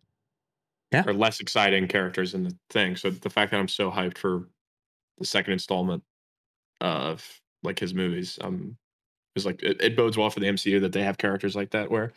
[0.93, 1.03] Yeah.
[1.07, 2.95] or less exciting characters in the thing.
[2.97, 4.49] So the fact that I'm so hyped for
[5.19, 6.03] the second installment
[6.81, 8.77] of like his movies, um,
[9.35, 11.91] is like it, it bodes well for the MCU that they have characters like that
[11.91, 12.13] where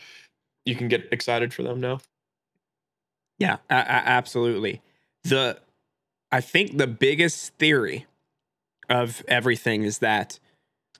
[0.65, 1.99] you can get excited for them now.
[3.39, 4.81] Yeah, a- a- absolutely.
[5.23, 5.59] The
[6.31, 8.05] I think the biggest theory
[8.89, 10.39] of everything is that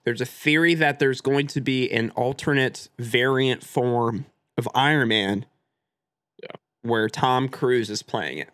[0.04, 5.46] there's a theory that there's going to be an alternate variant form of Iron Man.
[6.82, 6.90] Yeah.
[6.90, 8.50] Where Tom Cruise is playing it.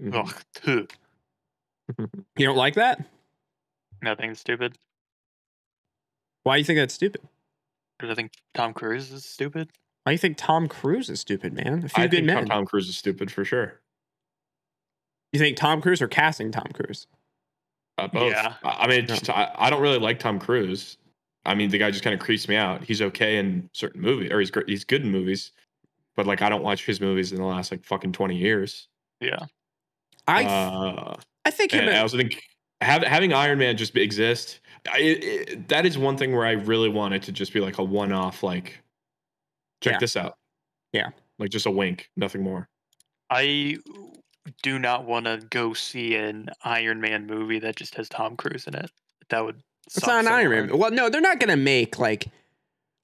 [0.00, 0.86] Mhm.
[2.36, 3.04] You don't like that?
[4.02, 4.76] Nothing stupid.
[6.42, 7.22] Why do you think that's stupid?
[7.98, 9.70] Because I think Tom Cruise is stupid.
[10.04, 11.84] Why do you think Tom Cruise is stupid, man?
[11.84, 12.36] A few I good think men.
[12.36, 13.80] Tom, Tom Cruise is stupid for sure.
[15.32, 17.06] You think Tom Cruise or casting Tom Cruise?
[17.98, 18.30] Uh, both.
[18.32, 18.54] Yeah.
[18.62, 20.98] I, I mean, just, I, I don't really like Tom Cruise.
[21.44, 22.84] I mean, the guy just kind of creeps me out.
[22.84, 24.68] He's okay in certain movies, or he's great.
[24.68, 25.52] He's good in movies,
[26.16, 28.88] but like I don't watch his movies in the last like fucking twenty years.
[29.20, 29.38] Yeah.
[30.26, 32.42] I uh, I think him and and- I also think
[32.80, 34.60] have, having Iron Man just exist.
[34.92, 37.60] I, it, it- that is one thing where I really want it to just be
[37.60, 38.42] like a one-off.
[38.42, 38.82] Like,
[39.82, 39.98] check Yeah.
[39.98, 40.36] this out.
[40.92, 41.10] Yeah.
[41.38, 42.68] Like just a wink, nothing more.
[43.30, 43.78] I
[44.62, 48.66] do not want to go see an Iron Man movie that just has Tom Cruise
[48.66, 48.90] in it.
[49.30, 49.60] That would.
[49.86, 50.68] It's not an so Iron hard.
[50.70, 50.78] Man.
[50.78, 52.26] Well, no, they're not gonna make like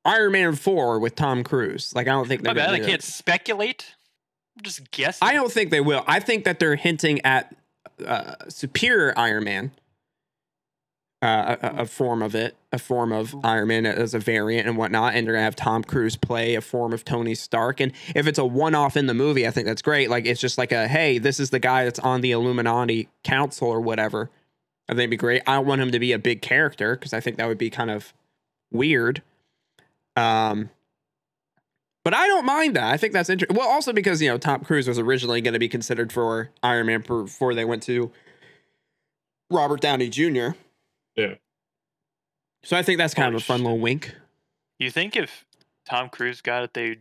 [0.04, 1.94] Iron Man four with Tom Cruise.
[1.94, 2.70] Like I don't think they're bad.
[2.74, 3.94] I can't speculate.
[4.56, 5.26] I'm just guessing.
[5.26, 6.04] I don't think they will.
[6.06, 7.54] I think that they're hinting at
[8.04, 9.70] uh, superior Iron Man,
[11.22, 14.66] uh, a, a- a form of it, a form of Iron Man as a variant
[14.66, 17.78] and whatnot, and they're gonna have Tom Cruise play a form of Tony Stark.
[17.80, 20.10] And if it's a one-off in the movie, I think that's great.
[20.10, 23.68] Like it's just like a hey, this is the guy that's on the Illuminati Council
[23.68, 24.30] or whatever.
[24.88, 25.42] I think it'd be great.
[25.46, 27.70] I don't want him to be a big character because I think that would be
[27.70, 28.12] kind of
[28.72, 29.22] weird.
[30.16, 30.70] Um,
[32.04, 32.92] but I don't mind that.
[32.92, 33.56] I think that's interesting.
[33.56, 36.86] Well, also because you know Tom Cruise was originally going to be considered for Iron
[36.86, 38.10] Man before they went to
[39.50, 40.50] Robert Downey Jr.
[41.16, 41.34] Yeah.
[42.64, 43.64] So I think that's kind of a fun shit.
[43.64, 44.14] little wink.
[44.78, 45.44] You think if
[45.88, 46.98] Tom Cruise got it, they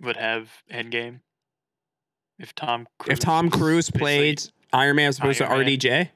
[0.00, 1.20] would have Endgame?
[2.38, 5.78] If Tom Cruise If Tom Cruise played Iron Man as opposed Iron to Man.
[5.78, 6.08] RDJ,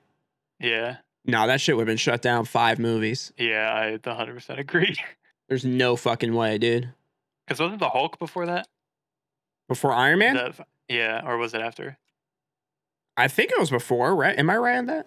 [0.60, 0.96] yeah,
[1.26, 3.32] no, that shit would have been shut down five movies.
[3.36, 4.96] yeah, I 100 percent agree.
[5.52, 6.88] There's no fucking way, dude.
[7.46, 8.66] Because wasn't the Hulk before that?
[9.68, 11.98] Before Iron Man, The- yeah, or was it after?
[13.18, 14.38] I think it was before, right?
[14.38, 15.06] Am I right on that?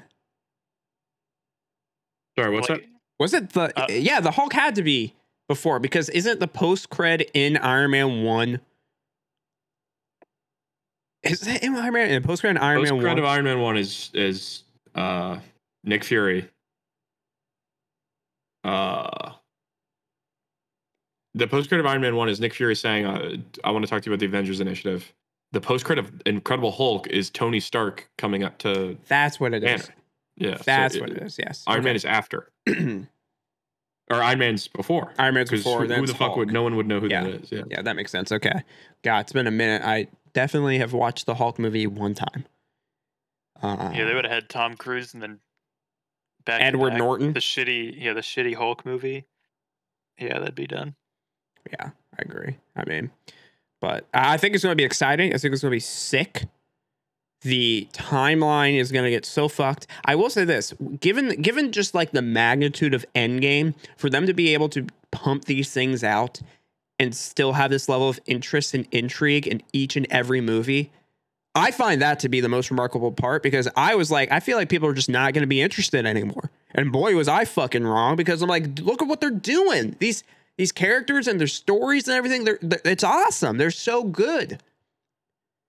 [2.37, 2.89] Sorry, what's Like, that?
[3.19, 3.73] Was it the?
[3.75, 5.15] Uh, yeah, the Hulk had to be
[5.47, 8.59] before because isn't the post cred in Iron Man one?
[11.23, 12.11] Is that in Iron Man?
[12.11, 13.31] In post cred in Iron Post Man credit one?
[13.31, 15.39] of Iron Man one is is uh
[15.83, 16.47] Nick Fury.
[18.63, 19.31] Uh
[21.35, 23.89] the post credit of Iron Man one is Nick Fury saying, uh, "I want to
[23.89, 25.13] talk to you about the Avengers Initiative."
[25.51, 29.63] The post credit of Incredible Hulk is Tony Stark coming up to That's what it
[29.63, 29.83] is.
[29.83, 29.95] Banner.
[30.37, 30.57] yeah.
[30.57, 31.37] so That's it- what it is.
[31.37, 31.63] Yes.
[31.67, 31.85] Iron Okay.
[31.85, 35.13] Man is after, or Iron Man's before.
[35.17, 35.85] Iron Man's before.
[35.85, 37.23] who, who it's the fuck would no one would know who Yeah.
[37.23, 37.51] that is?
[37.51, 37.63] Yeah.
[37.69, 38.31] Yeah, that makes sense.
[38.31, 38.63] Okay.
[39.03, 39.81] God, it's been a minute.
[39.85, 42.45] I definitely have watched the Hulk movie one time.
[43.61, 45.39] Uh, yeah, they would have had Tom Cruise and then
[46.45, 47.33] back Edward back Norton.
[47.33, 49.25] the shitty, yeah, the shitty Hulk movie.
[50.19, 50.95] Yeah, that'd be done.
[51.71, 52.57] Yeah, I agree.
[52.75, 53.11] I mean,
[53.81, 55.33] but I think it's going to be exciting.
[55.33, 56.45] I think it's going to be sick.
[57.41, 59.87] The timeline is going to get so fucked.
[60.05, 64.33] I will say this: given given just like the magnitude of Endgame, for them to
[64.33, 66.41] be able to pump these things out
[66.97, 70.91] and still have this level of interest and intrigue in each and every movie,
[71.53, 74.57] I find that to be the most remarkable part because I was like, I feel
[74.57, 76.51] like people are just not going to be interested anymore.
[76.73, 79.95] And boy, was I fucking wrong because I'm like, look at what they're doing.
[79.99, 80.23] These
[80.57, 83.57] these characters and their stories and everything, they're, they're it's awesome.
[83.57, 84.61] They're so good.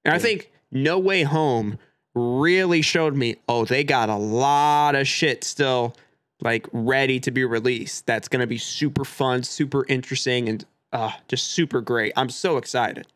[0.04, 1.78] And I think No Way Home
[2.14, 5.94] really showed me, oh, they got a lot of shit still
[6.40, 8.06] like ready to be released.
[8.06, 12.12] That's going to be super fun, super interesting, and uh, just super great.
[12.16, 13.06] I'm so excited.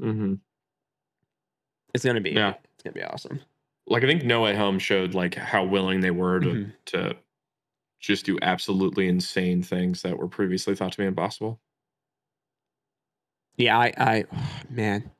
[0.00, 0.34] Mm-hmm.
[1.94, 2.54] It's going to be, Yeah.
[2.74, 3.40] it's going to be awesome.
[3.86, 6.72] Like I think No Way Home showed like how willing they were to Mhm.
[6.86, 7.16] to
[8.06, 11.60] just do absolutely insane things that were previously thought to be impossible.
[13.56, 14.24] Yeah, I, I,
[14.70, 15.10] man,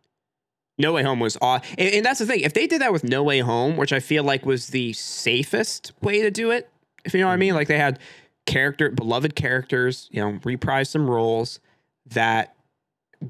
[0.78, 2.40] No Way Home was aw and, and that's the thing.
[2.40, 5.92] If they did that with No Way Home, which I feel like was the safest
[6.02, 6.70] way to do it,
[7.04, 7.56] if you know what I mean, mm-hmm.
[7.56, 7.98] like they had
[8.46, 11.60] character, beloved characters, you know, reprise some roles
[12.06, 12.54] that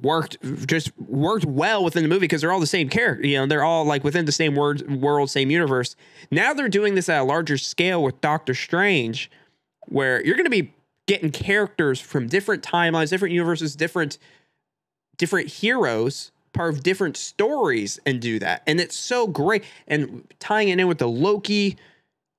[0.03, 0.37] worked
[0.67, 3.27] just worked well within the movie because they're all the same character.
[3.27, 5.97] You know, they're all like within the same word world, same universe.
[6.31, 9.31] Now they're doing this at a larger scale with Doctor Strange,
[9.89, 10.73] where you're going to be
[11.07, 14.19] getting characters from different timelines, different universes, different
[15.19, 18.63] different heroes, part of different stories, and do that.
[18.67, 19.65] And it's so great.
[19.89, 21.77] And tying it in with the Loki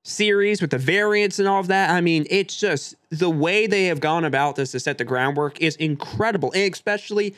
[0.04, 1.90] series, with the variants and all of that.
[1.90, 5.60] I mean, it's just the way they have gone about this to set the groundwork
[5.60, 6.52] is incredible.
[6.54, 7.36] And especially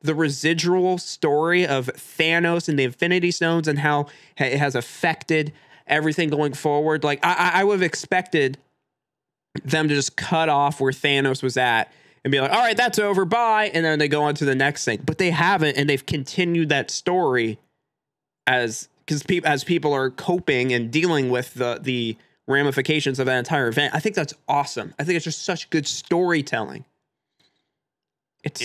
[0.00, 4.06] the residual story of Thanos and the Infinity Stones and how
[4.38, 5.52] it has affected
[5.86, 7.02] everything going forward.
[7.04, 8.56] Like I, I- I would have expected
[9.64, 11.92] them to just cut off where Thanos was at
[12.24, 13.70] and be like, all right, that's over, bye.
[13.72, 15.00] And then they go on to the next thing.
[15.04, 17.58] But they haven't, and they've continued that story
[18.46, 22.16] as because people as people are coping and dealing with the the
[22.48, 23.94] ramifications of that entire event.
[23.94, 24.94] I think that's awesome.
[24.98, 26.84] I think it's just such good storytelling.
[28.44, 28.60] It's.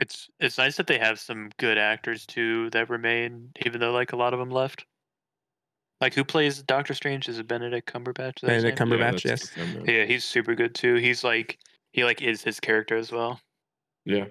[0.00, 4.12] It's it's nice that they have some good actors too that remain, even though like
[4.12, 4.84] a lot of them left.
[6.00, 7.28] Like who plays Doctor Strange?
[7.28, 8.36] Is it Benedict Cumberbatch?
[8.36, 8.88] Is that his Benedict name?
[8.88, 9.50] Cumberbatch, Yeah, yes.
[9.50, 10.94] that's- Yeah, he's super good too.
[10.96, 11.58] He's like
[11.92, 13.40] he like is his character as well.
[14.04, 14.26] yeah.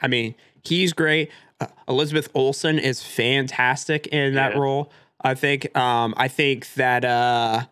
[0.00, 0.34] I mean,
[0.64, 1.30] he's great.
[1.60, 4.58] Uh, Elizabeth Olsen is fantastic in that Yeah.
[4.60, 4.92] role.
[5.20, 5.76] I think.
[5.76, 7.04] Um, I think that.
[7.04, 7.64] Uh,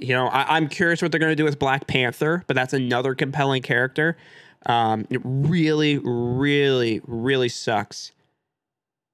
[0.00, 2.72] you know, I, I'm curious what they're going to do with Black Panther, but that's
[2.72, 4.16] another compelling character.
[4.64, 8.10] Um, it really, really, really sucks.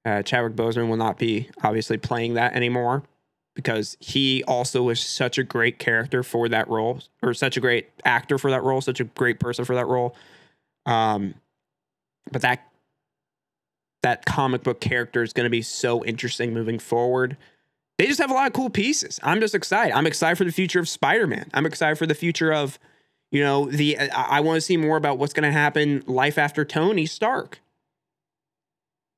[0.05, 3.03] Uh, Chadwick Boseman will not be obviously playing that anymore
[3.55, 7.89] because he also was such a great character for that role, or such a great
[8.03, 10.15] actor for that role, such a great person for that role.
[10.85, 11.35] Um,
[12.31, 12.67] but that
[14.01, 17.37] that comic book character is going to be so interesting moving forward.
[17.97, 19.19] They just have a lot of cool pieces.
[19.23, 19.93] I'm just excited.
[19.93, 21.49] I'm excited for the future of Spider-Man.
[21.53, 22.79] I'm excited for the future of,
[23.31, 23.97] you know, the.
[23.97, 27.61] I, I want to see more about what's going to happen life after Tony Stark.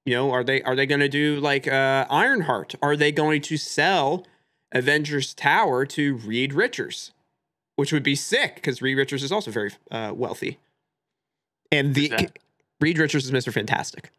[0.05, 2.75] You know, are they are they going to do like uh, Ironheart?
[2.81, 4.25] Are they going to sell
[4.71, 7.11] Avengers Tower to Reed Richards,
[7.75, 10.59] which would be sick because Reed Richards is also very uh, wealthy.
[11.71, 12.29] And the?
[12.81, 13.51] Reed Richards is Mr.
[13.53, 14.11] Fantastic.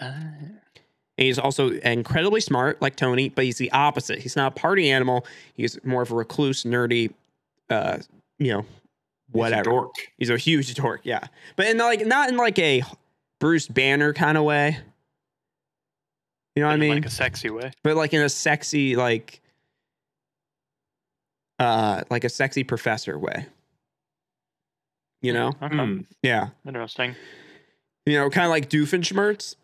[0.00, 0.06] Uh,
[1.18, 4.18] And he's also incredibly smart, like Tony, but he's the opposite.
[4.20, 5.26] He's not a party animal.
[5.54, 7.12] He's more of a recluse, nerdy,
[7.68, 7.98] uh,
[8.38, 9.64] you know, He's a whatever.
[9.64, 9.94] dork.
[10.16, 11.26] He's a huge dork, yeah.
[11.56, 12.82] But in like not in like a
[13.40, 14.78] Bruce Banner kind of way.
[16.54, 16.94] You know what I mean?
[16.96, 17.72] like a sexy way.
[17.82, 19.40] but like in a sexy like
[21.58, 23.46] uh like a sexy professor way.
[25.22, 25.52] You know?
[25.62, 25.76] Okay.
[25.76, 26.00] Hmm.
[26.22, 26.48] Yeah.
[26.66, 27.14] Interesting.
[28.06, 29.54] You know, kind of like Doofenshmirtz.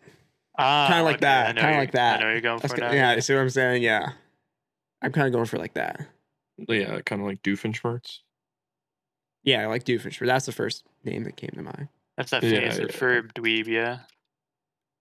[0.56, 2.20] Ah, Kinda like okay, that, I kinda like that.
[2.20, 2.92] I know you're going That's for that.
[2.92, 3.82] yeah, you see what I'm saying?
[3.82, 4.10] Yeah.
[5.02, 6.00] I'm kind of going for like that.
[6.68, 8.18] Yeah, kind of like Doofenshmirtz.
[9.44, 10.26] Yeah, I like Doofenshmirtz.
[10.26, 11.88] That's the first name that came to mind.
[12.16, 12.96] That's that Yeah, Phineas and yeah.
[12.96, 13.98] Ferb dweeb, yeah.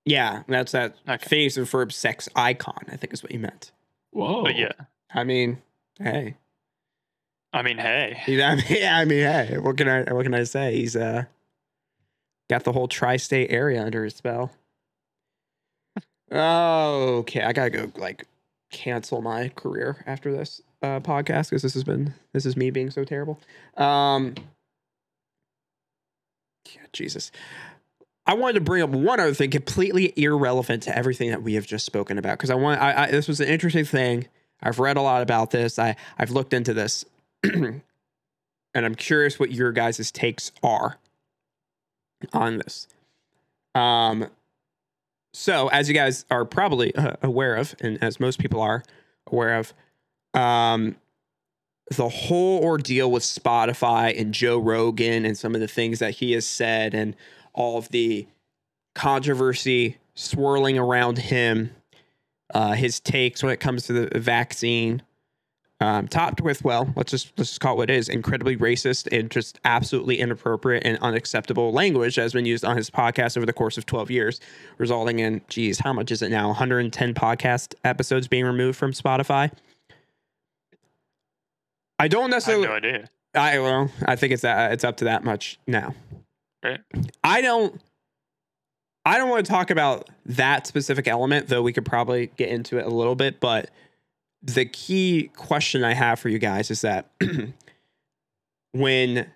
[0.08, 1.26] Yeah, that's that Okay.
[1.28, 3.72] Phineas and Ferb sex icon, I think is what you meant.
[4.12, 4.44] Whoa.
[4.44, 4.72] But yeah,
[5.14, 5.62] I mean,
[6.00, 6.36] hey.
[7.54, 10.24] I mean, hey, You know, I mean, yeah, I mean, hey, what can I what
[10.24, 10.76] can I say?
[10.78, 11.26] He's uh
[12.50, 14.52] got the whole tri-state area under his spell.
[16.32, 17.42] Oh, okay.
[17.42, 18.26] I gotta go like
[18.72, 22.92] cancel my career after this uh podcast because this has been this is me being
[22.92, 23.40] so terrible.
[23.76, 24.36] Um
[26.74, 27.32] yeah, Jesus.
[28.28, 31.66] I wanted to bring up one other thing completely irrelevant to everything that we have
[31.66, 34.28] just spoken about because I want I, I this was an interesting thing.
[34.62, 35.80] I've read a lot about this.
[35.80, 37.06] I I've looked into this.
[37.44, 40.98] and I'm curious what your guys' takes are
[42.34, 42.88] on this.
[43.74, 44.28] Um,
[45.34, 48.84] so, as you guys are probably uh, aware of, and as most people are
[49.28, 49.74] aware of,
[50.34, 50.96] um,
[51.96, 56.34] the whole ordeal with Spotify and Joe Rogan and some of the things that he
[56.34, 57.16] has said and
[57.58, 58.28] all of the
[58.96, 61.72] controversy swirling around him,
[62.54, 65.02] uh, his takes when it comes to the vaccine,
[65.80, 69.08] um, topped with well, let's just let's just call it what it is, incredibly racist
[69.12, 73.46] and just absolutely inappropriate and unacceptable language that has been used on his podcast over
[73.46, 74.40] the course of 12 years,
[74.78, 76.48] resulting in, geez, how much is it now?
[76.48, 79.52] 110 podcast episodes being removed from Spotify.
[82.00, 82.68] I don't I have necessarily.
[82.68, 83.10] no idea.
[83.36, 85.94] I well, I think it's that it's up to that much now.
[86.64, 86.80] Right.
[87.24, 87.82] I don't.
[89.06, 92.78] I don't want to talk about that specific element, though we could probably get into
[92.78, 93.40] it a little bit.
[93.40, 93.70] But
[94.42, 97.10] the key question I have for you guys is that
[98.74, 99.28] when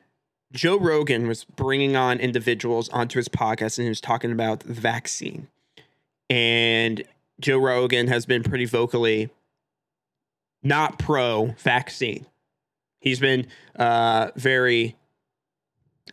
[0.52, 4.74] Joe Rogan was bringing on individuals onto his podcast and he was talking about the
[4.74, 5.48] vaccine,
[6.30, 7.04] and
[7.40, 9.30] Joe Rogan has been pretty vocally
[10.64, 12.26] not pro vaccine.
[13.00, 14.96] He's been uh, very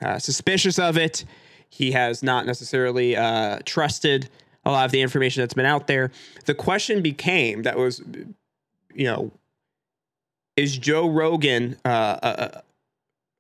[0.03, 1.25] uh, suspicious of it.
[1.71, 4.29] He has not necessarily uh, trusted
[4.65, 6.11] a lot of the information that's been out there.
[6.47, 8.03] The question became that was,
[8.95, 9.31] you know,
[10.57, 12.61] is Joe Rogan, uh, uh,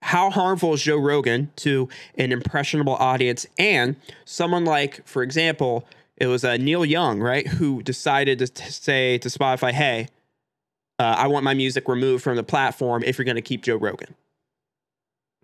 [0.02, 5.86] how harmful is Joe Rogan to an impressionable audience and someone like, for example,
[6.16, 10.08] it was uh, Neil Young, right, who decided to t- say to Spotify, hey,
[10.98, 13.76] uh, I want my music removed from the platform if you're going to keep Joe
[13.76, 14.14] Rogan.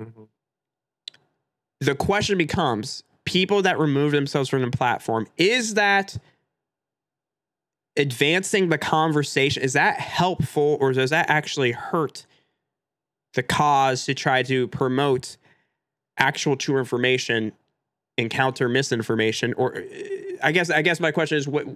[0.01, 0.29] Mhm.
[1.85, 6.17] The question becomes people that remove themselves from the platform, is that
[7.97, 9.63] advancing the conversation?
[9.63, 12.27] Is that helpful or does that actually hurt
[13.35, 15.37] the cause to try to promote
[16.17, 17.53] actual true information
[18.17, 19.53] and counter misinformation?
[19.55, 19.83] Or
[20.43, 21.67] I guess I guess my question is what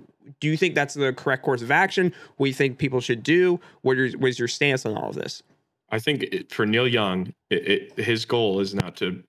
[0.40, 2.14] do you think that's the correct course of action?
[2.36, 3.60] What do you think people should do?
[3.82, 5.42] What is, what is your stance on all of this?
[5.90, 9.22] I think it, for Neil Young, it, it, his goal is not to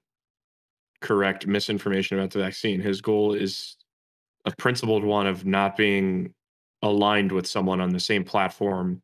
[1.01, 2.81] correct misinformation about the vaccine.
[2.81, 3.77] His goal is
[4.45, 6.33] a principled one of not being
[6.81, 9.01] aligned with someone on the same platform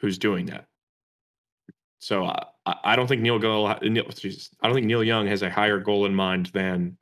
[0.00, 0.66] who's doing that.
[2.00, 5.26] So I, I I don't think Neil Go, Neil, Jesus, I don't think Neil Young
[5.28, 6.96] has a higher goal in mind than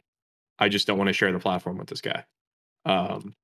[0.58, 2.24] I just don't want to share the platform with this guy.
[2.84, 3.34] Um,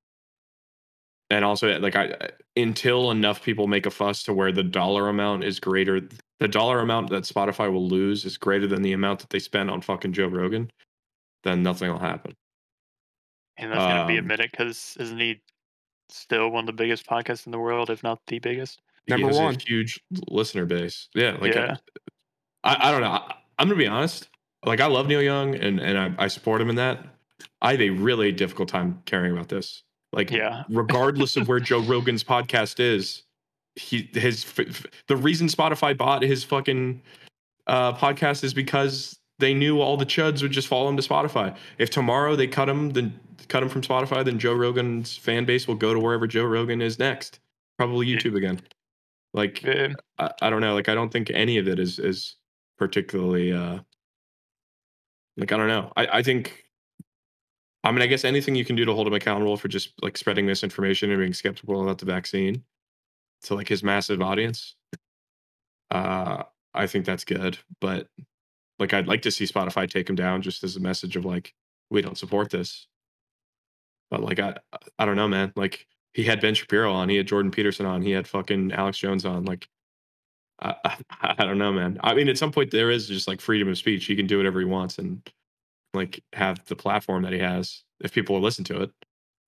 [1.29, 2.13] and also like I
[2.55, 6.01] until enough people make a fuss to where the dollar amount is greater
[6.39, 9.71] the dollar amount that Spotify will lose is greater than the amount that they spend
[9.71, 10.69] on fucking Joe Rogan,
[11.43, 12.33] then nothing will happen.
[13.57, 15.41] And that's gonna be a minute because isn't he
[16.09, 18.81] still one of the biggest podcasts in the world, if not the biggest?
[19.05, 19.57] He Number has a one.
[19.65, 21.07] huge listener base.
[21.15, 21.77] Yeah, like Yeah.
[22.63, 23.11] I, I, I don't know.
[23.11, 24.29] I, I'm gonna be honest.
[24.65, 27.03] Like I love Neil Young and and I, I support him in that.
[27.61, 29.83] I have a really difficult time caring about this.
[30.13, 30.63] Like Yeah.
[30.69, 33.23] regardless of where Joe Rogan's podcast is,
[33.75, 37.01] he his f- f- the reason Spotify bought his fucking
[37.67, 41.55] uh, podcast is because they knew all the chuds would just follow him to Spotify.
[41.77, 45.67] If tomorrow they cut him, then cut him from Spotify, then Joe Rogan's fan base
[45.67, 47.39] will go to wherever Joe Rogan is next,
[47.77, 48.61] probably YouTube again.
[49.33, 49.93] Like Yeah.
[50.17, 52.35] I, I don't know, like I don't think any of it is is
[52.77, 53.79] particularly uh
[55.37, 55.91] like I don't know.
[55.95, 56.63] I I think.
[57.83, 60.17] I mean, I guess anything you can do to hold him accountable for just like
[60.17, 62.63] spreading misinformation and being skeptical about the vaccine
[63.43, 64.75] to like his massive audience.
[65.89, 68.07] Uh, I think that's good, but
[68.79, 71.53] like I'd like to see Spotify take him down just as a message of like
[71.89, 72.87] we don't support this.
[74.09, 74.57] But like I
[74.99, 75.53] I don't know, man.
[75.55, 78.97] Like he had Ben Shapiro on, he had Jordan Peterson on, he had fucking Alex
[78.97, 79.45] Jones on.
[79.45, 79.67] Like
[80.59, 80.97] I, I,
[81.39, 81.99] I don't know, man.
[82.03, 84.05] I mean, at some point there is just like freedom of speech.
[84.05, 85.21] He can do whatever he wants and
[85.93, 87.83] like have the platform that he has.
[88.01, 88.91] If people will listen to it,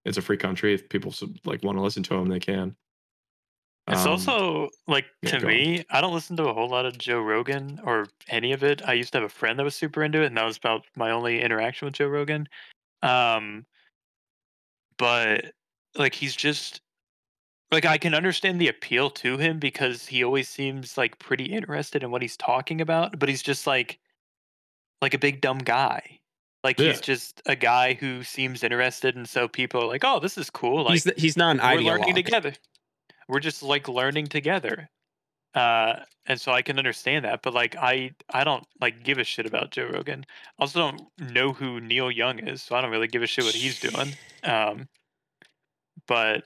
[0.05, 0.73] it's a free country.
[0.73, 1.13] If people
[1.45, 2.75] like want to listen to him, they can.
[3.89, 5.53] It's Um, also like yeah, to go on.
[5.53, 8.81] me, I don't listen to a whole lot of Joe Rogan or any of it.
[8.87, 10.85] I used to have a friend that was super into it, and that was about
[10.95, 12.47] my only interaction with Joe Rogan.
[13.01, 13.65] Um,
[14.97, 15.53] but
[15.95, 16.81] like he's just
[17.71, 22.03] like I can understand the appeal to him because he always seems like pretty interested
[22.03, 23.99] in what he's talking about, but he's just like
[25.01, 26.19] like a big dumb guy.
[26.63, 26.89] Like Yeah.
[26.89, 30.49] he's just a guy who seems interested, and so people are like, "Oh, this is
[30.49, 32.53] cool." Like he's he's not an we're learning together.
[33.29, 34.89] We're just like learning together.
[35.55, 39.23] Uh, and so I can understand that, but like I I don't like give a
[39.23, 40.25] shit about Joe Rogan.
[40.59, 43.45] I also don't know who Neil Young is, so I don't really give a shit
[43.45, 44.13] what he's doing.
[44.43, 44.87] Um,
[46.07, 46.43] but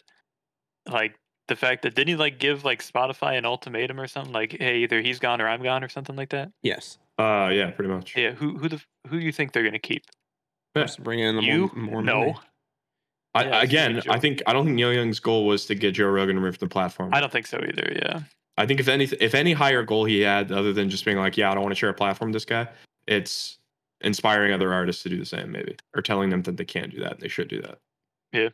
[0.90, 1.16] like
[1.48, 4.78] the fact that didn't he like give like Spotify an ultimatum or something like, hey,
[4.78, 6.52] either he's gone or I'm gone or something like that?
[6.62, 6.98] Yes.
[7.20, 8.16] Uh yeah, pretty much.
[8.16, 10.04] Yeah, who who the f- who you think they're gonna keep?
[10.76, 10.84] Yeah.
[10.84, 12.36] Just bring in the you more, more no, money.
[13.36, 16.08] I, Yeah, again, I think I don't think Neil Young's goal was to get Joe
[16.08, 17.10] Rogan removed from the platform.
[17.14, 17.92] I don't think so either.
[17.96, 18.22] Yeah,
[18.58, 21.38] I think if any if any higher goal he had other than just being like,
[21.38, 22.68] yeah, I don't want to share a platform with this guy,
[23.08, 23.58] it's
[24.02, 27.00] inspiring other artists to do the same, maybe, or telling them that they can't do
[27.00, 27.80] that and they should do that.
[28.32, 28.50] Yeah.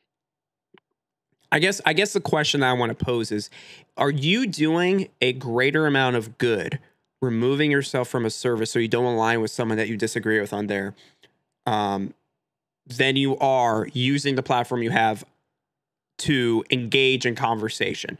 [1.51, 3.49] I guess I guess the question that I want to pose is
[3.97, 6.79] are you doing a greater amount of good
[7.21, 10.53] removing yourself from a service so you don't align with someone that you disagree with
[10.53, 10.93] on there
[11.65, 12.13] um,
[12.89, 15.23] than you are using the platform you have
[16.19, 18.17] to engage in conversation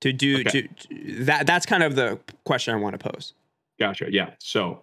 [0.00, 0.62] to do Okay.
[0.62, 3.34] to, to- that that's kind of the question I want to pose.
[3.78, 4.06] Gotcha.
[4.12, 4.30] Yeah.
[4.38, 4.82] So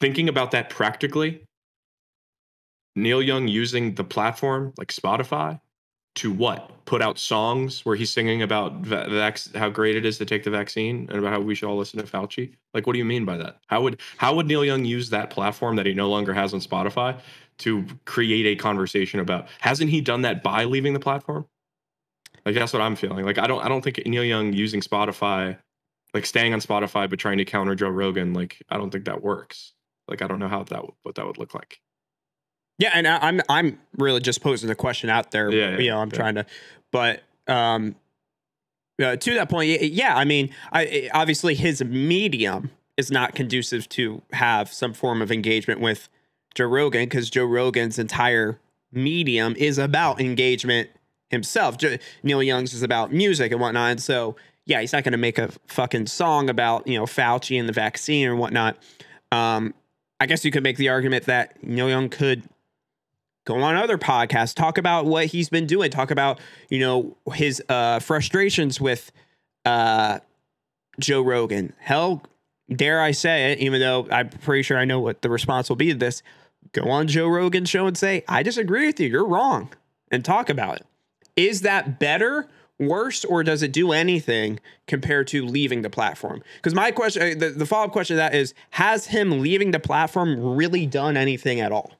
[0.00, 1.42] thinking about that practically,
[2.96, 5.60] Neil Young using the platform like Spotify
[6.16, 6.72] to what?
[6.84, 10.50] Put out songs where he's singing about vac- how great it is to take the
[10.50, 12.54] vaccine and about how we should all listen to Fauci.
[12.74, 13.58] Like, what do you mean by that?
[13.68, 16.60] How would how would Neil Young use that platform that he no longer has on
[16.60, 17.20] Spotify
[17.58, 19.48] to create a conversation about?
[19.60, 21.46] Hasn't he done that by leaving the platform?
[22.44, 23.24] Like that's what I'm feeling.
[23.24, 25.58] Like I don't I don't think Neil Young using Spotify
[26.14, 29.22] like staying on Spotify but trying to counter Joe Rogan, like I don't think that
[29.22, 29.74] works.
[30.08, 31.80] Like I don't know how that would- what that would look like.
[32.78, 35.50] Yeah, and I, I'm I'm really just posing the question out there.
[35.50, 36.16] Yeah, yeah, you know, I'm yeah.
[36.16, 36.46] trying to,
[36.92, 37.96] but um,
[39.02, 44.22] uh, to that point, yeah, I mean, I obviously his medium is not conducive to
[44.32, 46.08] have some form of engagement with
[46.58, 48.58] Joe Rogan because Joe Rogan's entire
[48.90, 50.90] medium is about engagement
[51.30, 51.76] himself.
[52.24, 53.92] Neil Young's is about music and whatnot.
[53.92, 54.34] And so,
[54.66, 57.72] yeah, he's not going to make a fucking song about you know Fauci and the
[57.72, 58.76] vaccine or whatnot.
[59.30, 59.72] Um,
[60.18, 62.42] I guess you could make the argument that Neil Young could
[63.46, 66.40] go on other podcasts, talk about what he's been doing, talk about,
[66.70, 69.12] you know, his uh, frustrations with
[69.64, 70.18] uh,
[70.98, 71.72] Joe Rogan.
[71.78, 72.24] Hell,
[72.68, 75.76] dare I say it, even though I'm pretty sure I know what the response will
[75.76, 76.24] be to this.
[76.72, 79.08] Go on Joe Rogan's show and say, I disagree with you.
[79.08, 79.70] You're wrong.
[80.10, 80.86] And talk about it.
[81.36, 82.48] Is that better,
[82.78, 86.42] worse, or does it do anything compared to leaving the platform?
[86.56, 89.70] Because my question, uh, the, the follow up question to that is Has him leaving
[89.70, 91.92] the platform really done anything at all?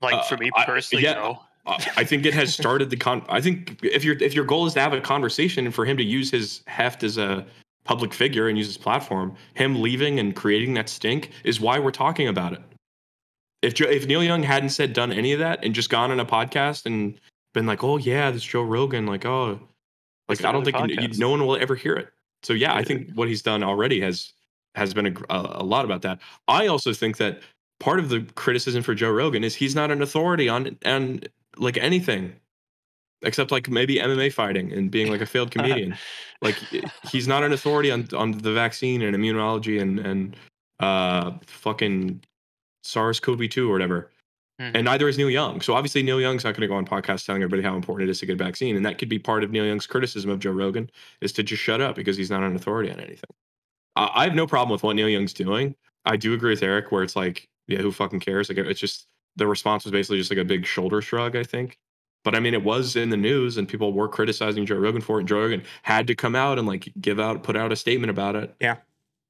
[0.00, 1.14] like Uh, for me I- personally, yeah.
[1.14, 1.42] no.
[1.64, 3.24] Uh, I think it has started the con.
[3.28, 5.96] I think if your if your goal is to have a conversation and for him
[5.96, 7.46] to use his heft as a
[7.84, 11.90] public figure and use his platform, him leaving and creating that stink is why we're
[11.90, 12.62] talking about it.
[13.62, 16.20] If Joe, if Neil Young hadn't said done any of that and just gone on
[16.20, 17.18] a podcast and
[17.54, 19.60] been like, oh yeah, this Joe Rogan, like oh,
[20.28, 22.08] like I don't think you- no one will ever hear it.
[22.42, 24.32] So yeah, I think what he's done already has
[24.74, 26.18] has been a, a, a lot about that.
[26.48, 27.40] I also think that
[27.78, 31.20] part of the criticism for Joe Rogan is he's not an authority on on
[31.56, 32.34] like anything
[33.22, 35.96] except like maybe MMA fighting and being like a failed comedian.
[36.40, 36.56] like
[37.10, 40.36] he's not an authority on on the vaccine and immunology and and
[40.80, 42.20] uh fucking
[42.84, 44.10] SARS-CoV-2 or whatever.
[44.60, 44.72] Mhm.
[44.74, 45.60] And neither is Neil Young.
[45.60, 48.10] So obviously Neil Young's not going to go on podcasts telling everybody how important it
[48.10, 48.76] is to get a vaccine.
[48.76, 51.62] And that could be part of Neil Young's criticism of Joe Rogan is to just
[51.62, 53.30] shut up because he's not an authority on anything.
[53.96, 55.74] I I have no problem with what Neil Young's doing.
[56.04, 58.48] I do agree with Eric where it's like, yeah, who fucking cares?
[58.48, 59.06] Like it's just
[59.36, 61.78] the response was basically just like a big shoulder shrug, I think.
[62.24, 65.18] But I mean, it was in the news and people were criticizing Joe Rogan for
[65.18, 65.22] it.
[65.22, 68.10] And Joe Rogan had to come out and like give out, put out a statement
[68.10, 68.54] about it.
[68.60, 68.76] Yeah.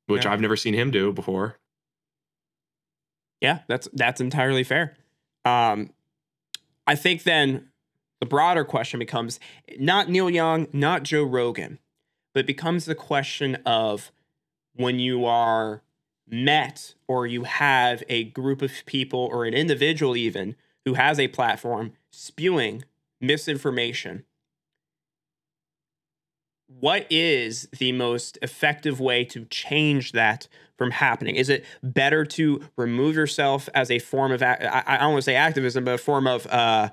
[0.06, 0.32] Which Yeah.
[0.32, 1.56] I've never seen him do before.
[3.40, 4.94] Yeah, that's that's entirely fair.
[5.44, 5.90] Um,
[6.86, 7.70] I think then
[8.20, 9.40] the broader question becomes
[9.78, 11.80] not Neil Young, not Joe Rogan,
[12.32, 14.12] but it becomes the question of
[14.74, 15.82] when you are
[16.28, 21.28] met or you have a group of people or an individual even who has a
[21.28, 22.84] platform spewing
[23.20, 24.24] misinformation,
[26.80, 31.36] what is the most effective way to change that from happening?
[31.36, 35.34] Is it better to remove yourself as a form of, I, don't want to say
[35.34, 36.90] activism, but a form of, uh,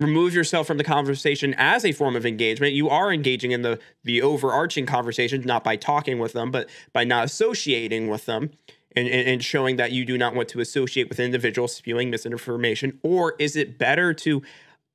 [0.00, 2.74] remove yourself from the conversation as a form of engagement?
[2.74, 7.04] You are engaging in the the overarching conversation not by talking with them but by
[7.04, 8.50] not associating with them
[8.94, 13.34] and, and, showing that you do not want to associate with individuals spewing misinformation or
[13.38, 14.42] is it better to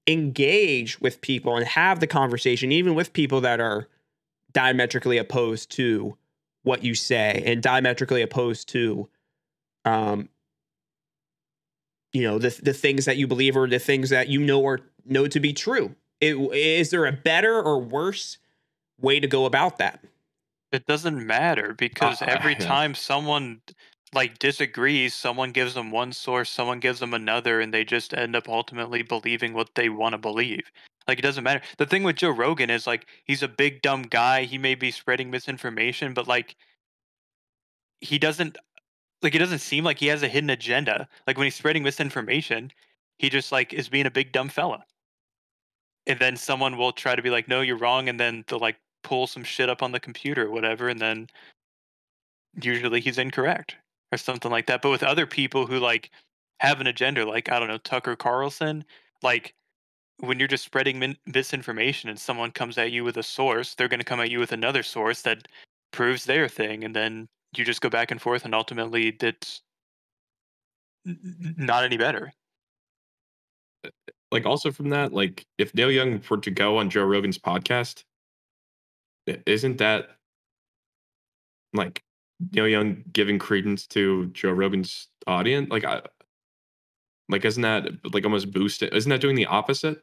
[0.06, 3.88] engage with people and have the conversation even with people that are
[4.54, 6.18] diametrically opposed to
[6.64, 9.10] what you say and diametrically opposed to
[9.86, 10.30] um
[12.14, 14.80] you know the the things that you believe or the things that you know are
[15.06, 15.96] know to be true.
[16.20, 18.38] It, is there a better or worse
[19.00, 20.04] way to go about that?
[20.72, 22.60] It doesn't matter because Uh, every yeah.
[22.60, 23.62] time someone
[24.14, 28.36] like disagrees, someone gives them one source, someone gives them another, and they just end
[28.36, 30.72] up ultimately believing what they want to believe.
[31.08, 31.62] Like it doesn't matter.
[31.78, 34.44] The thing with Joe Rogan is like he's a big dumb guy.
[34.44, 36.56] He may be spreading misinformation, but like
[38.02, 38.58] he doesn't
[39.22, 41.08] like it doesn't seem like he has a hidden agenda.
[41.28, 42.72] Like when he's spreading misinformation,
[43.20, 44.86] he just like is being a big dumb fella.
[46.08, 48.78] And then someone will try to be like, "No, you're wrong," and then they'll like
[49.08, 51.30] pull some shit up on the computer or whatever, and then
[52.62, 53.78] usually he's incorrect
[54.12, 54.82] or something like that.
[54.82, 56.12] But with other people who like
[56.60, 58.84] have an agenda, like I don't know Tucker Carlson,
[59.24, 59.54] like
[60.20, 63.88] when you're just spreading min- misinformation and someone comes at you with a source, they're
[63.88, 65.48] going to come at you with another source that
[65.92, 69.18] proves their thing, and then you just go back and forth, and ultimately
[71.08, 72.34] n- not any better.
[73.86, 73.90] Uh,
[74.34, 78.04] like also from that, like if Neil Young were to go on Joe Rogan's podcast,
[79.46, 80.10] isn't that
[81.74, 82.04] like
[82.52, 85.70] Neil Young giving credence to Joe Rogan's audience?
[85.70, 86.02] Like, I,
[87.30, 88.94] like isn't that like almost boosted?
[88.94, 90.02] Isn't that doing the opposite?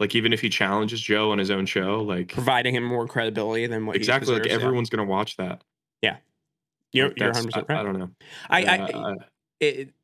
[0.00, 3.66] Like even if he challenges Joe on his own show, like Providing him more credibility
[3.66, 4.66] than what exactly, like deserves, yeah.
[4.66, 5.62] everyone's gonna watch that.
[6.94, 7.80] You're, Like, you're 100 I, right.
[7.80, 8.10] I don't know.
[8.50, 9.14] I, I, Uh,
[9.60, 9.94] it,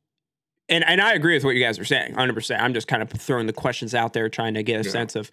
[0.69, 2.33] and and I agree with what you guys are saying, 100.
[2.33, 4.91] percent I'm just kind of throwing the questions out there, trying to get a Yeah.
[4.91, 5.29] sense of.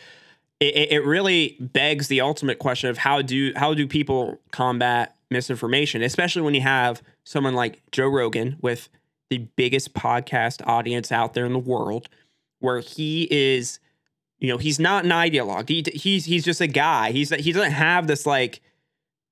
[0.60, 6.02] It, it- really begs the ultimate question of how do how do people combat misinformation,
[6.02, 8.88] especially when you have someone like Joe Rogan with
[9.28, 12.08] the biggest podcast audience out there in the world,
[12.60, 13.80] where he is,
[14.38, 15.68] you know, he's not an ideologue.
[15.68, 17.10] He, he's he's just a guy.
[17.12, 18.60] He's he doesn't have this like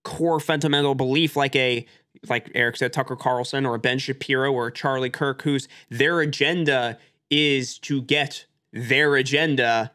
[0.03, 1.87] core fundamental belief like a
[2.29, 6.99] like Eric said, Tucker Carlson or Ben Shapiro or Charlie Kirk, whose their agenda
[7.31, 9.91] is to get their agenda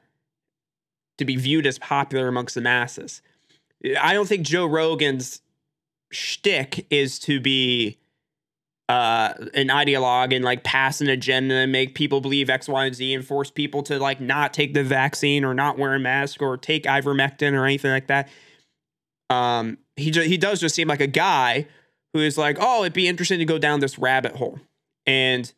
[1.20, 3.22] to be viewed as popular amongst the masses.
[4.02, 5.42] I don't think Joe Rogan's
[6.12, 7.98] shtick is to be
[8.90, 12.96] uh, an ideologue and like pass an agenda and make people believe X, Y, and
[12.96, 16.42] Z and force people to like not take the vaccine or not wear a mask
[16.42, 18.28] or take ivermectin or anything like that.
[19.30, 21.68] Um, he ju- he does just seem like a guy
[22.14, 24.60] who is like, oh, it'd be interesting to go down this rabbit hole.
[25.06, 25.54] And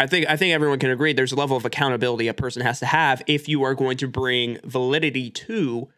[0.00, 2.80] I think I think everyone can agree there's a level of accountability a person has
[2.80, 5.88] to have if you are going to bring validity to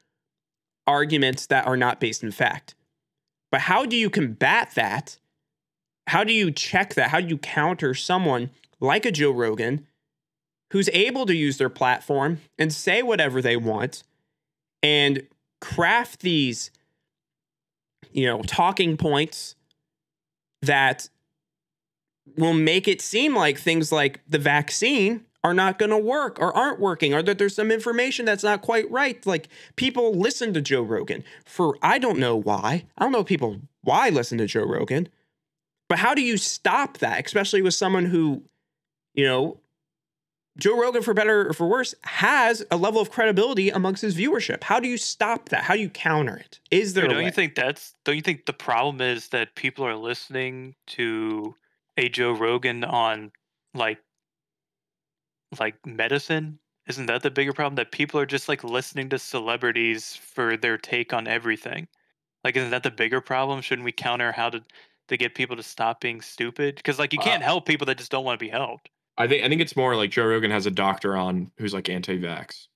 [0.86, 2.74] arguments that are not based in fact.
[3.50, 5.18] But how do you combat that?
[6.08, 7.10] How do you check that?
[7.10, 8.50] How do you counter someone
[8.80, 9.86] like a Joe Rogan
[10.72, 14.02] who's able to use their platform and say whatever they want
[14.82, 15.26] and
[15.60, 16.70] craft these
[18.12, 19.56] you know, talking points
[20.62, 21.08] that
[22.36, 26.56] will make it seem like things like the vaccine are not going to work or
[26.56, 29.24] aren't working or that there's some information that's not quite right.
[29.26, 32.84] Like people listen to Joe Rogan for I don't know why.
[32.96, 35.08] I don't know people why listen to Joe Rogan.
[35.88, 38.42] But how do you stop that, especially with someone who,
[39.14, 39.58] you know,
[40.58, 44.62] Joe Rogan, for better or for worse, has a level of credibility amongst his viewership.
[44.62, 45.64] How do you stop that?
[45.64, 46.60] How do you counter it?
[46.70, 49.54] Is there Dude, a don't you think that's don't you think the problem is that
[49.54, 51.54] people are listening to
[51.96, 53.32] a Joe Rogan on
[53.74, 54.02] like
[55.58, 56.58] like medicine?
[56.88, 60.76] Isn't that the bigger problem that people are just like listening to celebrities for their
[60.78, 61.88] take on everything?
[62.44, 63.60] Like isn't that the bigger problem?
[63.62, 64.64] Shouldn't we counter how to
[65.08, 66.82] to get people to stop being stupid?
[66.84, 68.90] Cuz like you Uh, can't help people that just don't want to be helped.
[69.16, 71.88] I think I think it's more like Joe Rogan has a doctor on who's like
[71.88, 72.68] anti-vax.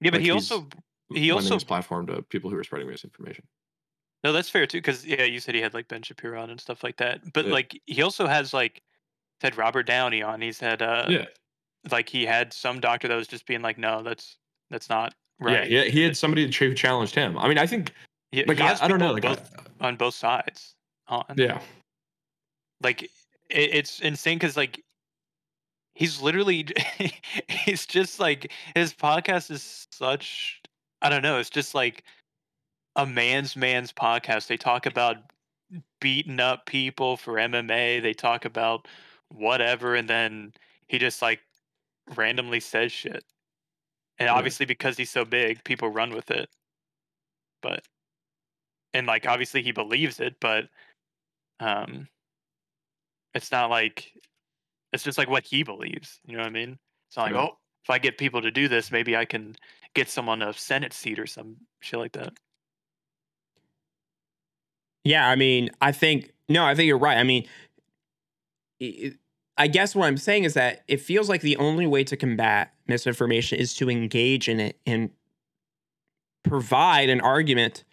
[0.00, 0.68] Yeah, but Like, he also
[1.12, 3.46] he also platform to people who are spreading misinformation.
[4.24, 4.78] No, that's fair too.
[4.78, 7.32] Because yeah, you said he had like Ben Shapiro on and stuff like that.
[7.32, 7.52] But Yeah.
[7.52, 8.82] like he also has like
[9.40, 10.40] had Robert Downey on.
[10.40, 11.24] He's had uh yeah,
[11.90, 14.36] like he had some doctor that was just being like, no, that's
[14.70, 15.70] that's not right.
[15.70, 15.84] yeah.
[15.84, 17.38] He, he had somebody ch- challenged him.
[17.38, 17.92] I mean, I think
[18.32, 20.74] He, like he I, I don't know, like both, I- on both sides.
[21.08, 21.60] On yeah,
[22.82, 23.10] like it,
[23.50, 24.80] it's insane because like
[25.94, 26.66] he's literally
[27.48, 30.60] he's just like his podcast is such
[31.02, 32.04] I don't know, it's just like
[32.96, 34.46] a man's man's podcast.
[34.46, 35.16] They talk about
[36.00, 38.00] beating up people for MMA.
[38.02, 38.88] They talk about
[39.28, 40.52] whatever and then
[40.88, 41.40] he just like
[42.16, 43.24] randomly says shit.
[44.18, 44.34] And Yeah.
[44.34, 46.48] obviously because he's so big, people run with it.
[47.62, 47.86] But
[48.92, 50.68] and like obviously he believes it, but
[51.60, 52.08] um
[53.34, 54.12] it's not like
[54.92, 56.20] it's just like what he believes.
[56.24, 56.78] You know what I mean?
[57.08, 57.42] It's not like, Yeah.
[57.42, 59.54] oh, if I get people to do this, maybe I can
[59.94, 62.32] get someone a Senate seat or some shit like that.
[65.04, 67.16] Yeah, I mean, I think no, I think you're right.
[67.16, 67.46] I mean,
[68.82, 69.12] i-
[69.56, 72.72] I guess what I'm saying is that it feels like the only way to combat
[72.86, 75.10] misinformation is to engage in it and
[76.44, 77.84] provide an argument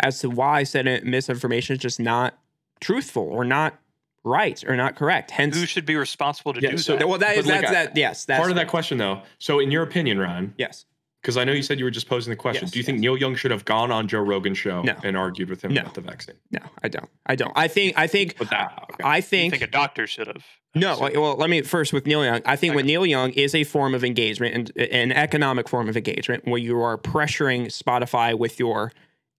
[0.00, 2.38] as to why said misinformation is just not
[2.80, 3.78] truthful or not
[4.22, 5.32] right or not correct.
[5.32, 7.08] Hence, Who should be responsible to Yeah, do so that?
[7.08, 7.96] well, that is that's that.
[7.96, 9.22] Yes, that's Part of that question, though.
[9.40, 10.54] So, in your opinion, Ron?
[10.56, 10.84] Yes.
[11.22, 13.00] Because I know you said you were just posing the question, Yes, do you think.
[13.00, 14.94] Neil Young should have gone on Joe Rogan's show No.
[15.02, 15.82] and argued with him No.
[15.82, 16.36] about the vaccine?
[16.50, 17.08] No, I don't.
[17.26, 17.52] I don't.
[17.56, 17.98] I think.
[17.98, 18.36] I think.
[18.38, 19.04] But that, okay.
[19.04, 19.52] I I think.
[19.54, 20.44] think a doctor should have.
[20.74, 22.40] No, like, well, let me first with Neil Young.
[22.44, 22.92] I think with Okay.
[22.92, 26.78] Neil Young is a form of engagement and an economic form of engagement where you
[26.80, 28.92] are pressuring Spotify with your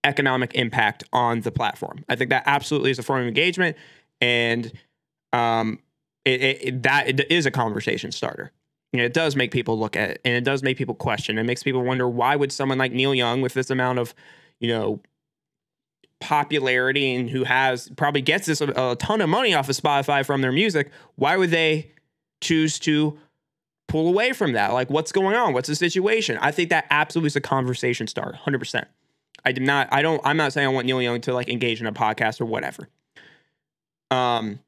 [0.03, 2.03] economic impact on the platform.
[2.09, 3.77] I think that absolutely is a form of engagement,
[4.19, 4.71] and
[5.33, 5.79] um,
[6.25, 7.07] it, it, it- that
[7.45, 8.51] a conversation starter.
[8.91, 11.37] And it does make people look at it, and it does make people question.
[11.37, 14.15] It makes people wonder why would someone like Neil Young, with this amount of,
[14.59, 15.01] you know,
[16.19, 20.25] popularity and who has probably gets this a, a ton of money off of Spotify
[20.25, 21.91] from their music, why would they
[22.41, 23.17] choose to
[23.87, 24.73] pull away from that?
[24.73, 25.53] Like, what's going on?
[25.53, 26.37] What's the situation?
[26.41, 28.87] I think that absolutely is a conversation hundred percent.
[29.45, 29.87] I did not.
[29.91, 30.21] I don't.
[30.25, 32.89] I'm not saying I want Neil Young to like engage in a podcast or whatever.
[34.11, 34.59] Um,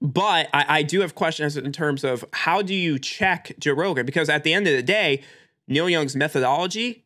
[0.00, 4.06] but I, I do have questions in terms of how do you check Joe Rogan?
[4.06, 5.22] Because at the end of the day,
[5.66, 7.04] Neil Young's methodology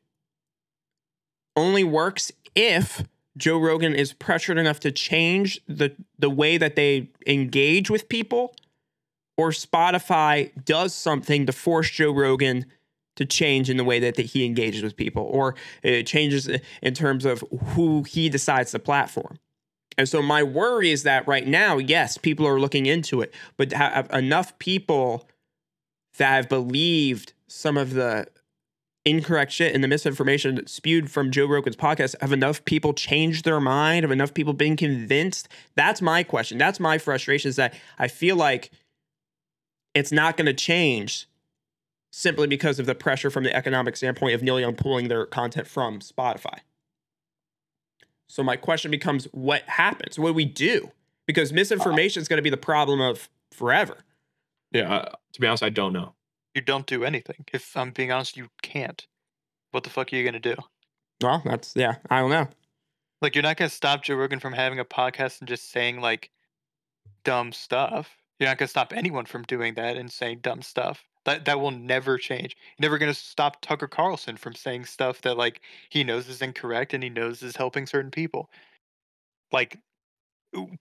[1.56, 3.04] only works if
[3.36, 8.54] Joe Rogan is pressured enough to change the the way that they engage with people,
[9.36, 12.66] or Spotify does something to force Joe Rogan
[13.16, 16.48] to change in the way that, that he engages with people, or it changes
[16.82, 19.38] in terms of who he decides to platform.
[19.98, 23.72] And so my worry is that right now, yes, people are looking into it, but
[23.72, 25.28] have enough people
[26.18, 28.26] that have believed some of the
[29.04, 33.60] incorrect shit and the misinformation spewed from Joe Rogan's podcast have enough people changed their
[33.60, 34.04] mind?
[34.04, 35.48] Have enough people been convinced?
[35.74, 36.58] That's my question.
[36.58, 38.70] That's my frustration is that I feel like
[39.94, 41.28] it's not going to change
[42.12, 45.66] simply because of the pressure from the economic standpoint of Neil Young pulling their content
[45.66, 46.58] from Spotify.
[48.32, 50.18] So my question becomes what happens?
[50.18, 50.90] What do we do?
[51.26, 53.98] Because misinformation is going to be the problem of forever.
[54.70, 56.14] yeah, uh, to be honest, I don't know.
[56.54, 57.44] You don't do anything.
[57.52, 59.06] If I'm being honest, you can't.
[59.72, 60.54] What the fuck are you gonna do?
[61.20, 62.48] Well, that's yeah, I don't know.
[63.20, 66.30] Like you're not gonna stop Joe Rogan from having a podcast and just saying like
[67.24, 68.16] dumb stuff.
[68.38, 71.04] You're not gonna stop anyone from doing that and saying dumb stuff.
[71.24, 72.56] That that will never change.
[72.78, 76.94] You're never gonna stop Tucker Carlson from saying stuff that like he knows is incorrect
[76.94, 78.50] and he knows is helping certain people.
[79.52, 79.78] Like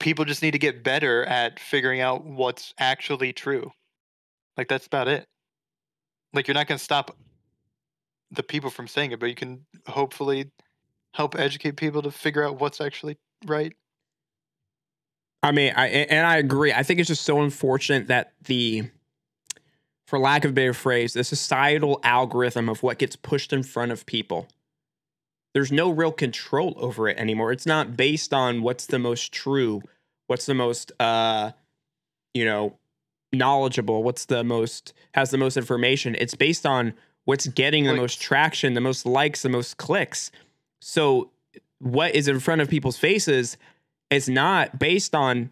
[0.00, 3.70] people just need to get better at figuring out what's actually true.
[4.56, 5.26] Like that's about it.
[6.32, 7.16] Like you're not gonna stop
[8.32, 10.50] the people from saying it, but you can hopefully
[11.14, 13.74] help educate people to figure out what's actually right.
[15.42, 16.72] I mean, I and I agree.
[16.72, 18.84] I think it's just so unfortunate that the,
[20.06, 23.92] for lack of a better phrase, the societal algorithm of what gets pushed in front
[23.92, 24.48] of people.
[25.54, 27.52] There's no real control over it anymore.
[27.52, 29.82] It's not based on what's the most true,
[30.26, 31.52] what's the most, uh,
[32.34, 32.78] you know,
[33.32, 36.16] knowledgeable, what's the most has the most information.
[36.18, 40.30] It's based on what's getting the most traction, the most likes, the most clicks.
[40.80, 41.30] So,
[41.78, 43.56] what is in front of people's faces
[44.10, 45.50] is not based on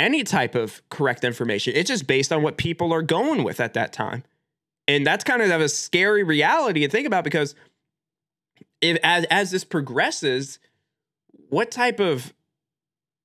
[0.00, 1.74] any type of correct information.
[1.76, 4.24] It's just based on what people are going with at that time.
[4.88, 7.54] And that's kind of a scary reality to think about because
[8.80, 10.58] if as as this progresses,
[11.50, 12.32] what type of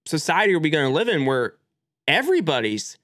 [0.05, 1.53] society are we going to live in where
[2.07, 2.97] everybody's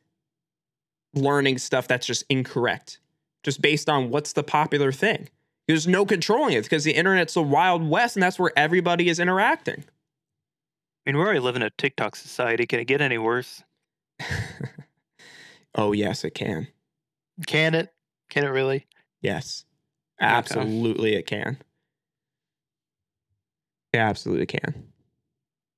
[1.14, 2.99] learning stuff that's just incorrect,
[3.43, 5.30] just based on what's the popular thing?
[5.68, 9.19] There's no controlling it because the internet's a wild west, and that's where everybody is
[9.19, 9.85] interacting.
[11.06, 12.68] I mean, we're already living in a TikTok society.
[12.68, 13.64] Can it get any worse?
[15.76, 16.68] oh yes, it can.
[17.48, 17.91] Can it?
[18.30, 18.86] Can it really?
[19.22, 19.65] Yes.
[20.22, 20.30] Okay.
[20.30, 21.57] Absolutely it can.
[23.94, 24.91] It absolutely can.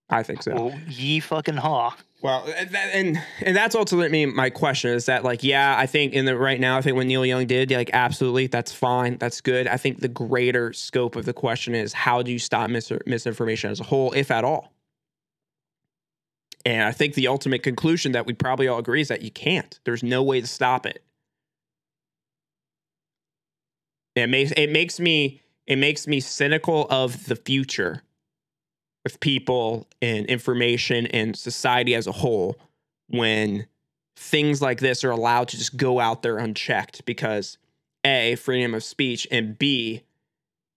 [0.09, 0.53] I think so.
[0.53, 1.95] Well, ye fucking haw.
[2.21, 6.25] Well, and and and that's ultimately my question is that like yeah, I think in
[6.25, 9.67] the right now, I think when Neil Young did, like absolutely, that's fine, that's good.
[9.67, 13.71] I think the greater scope of the question is how do you stop mis- misinformation
[13.71, 14.73] as a whole, if at all?
[16.65, 19.79] And I think the ultimate conclusion that we probably all agree is that you can't.
[19.83, 21.03] There's no way to stop it.
[24.15, 28.03] It makes it makes me it makes me cynical of the future
[29.03, 32.57] with people and information and society as a whole
[33.07, 33.67] when
[34.15, 37.57] things like this are allowed to just go out there unchecked because
[38.05, 40.03] a freedom of speech and b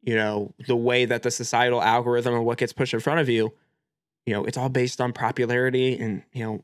[0.02, 3.28] you know the way that the societal algorithm and what gets pushed in front of
[3.28, 3.52] you
[4.27, 6.62] you know it's all based on popularity and you know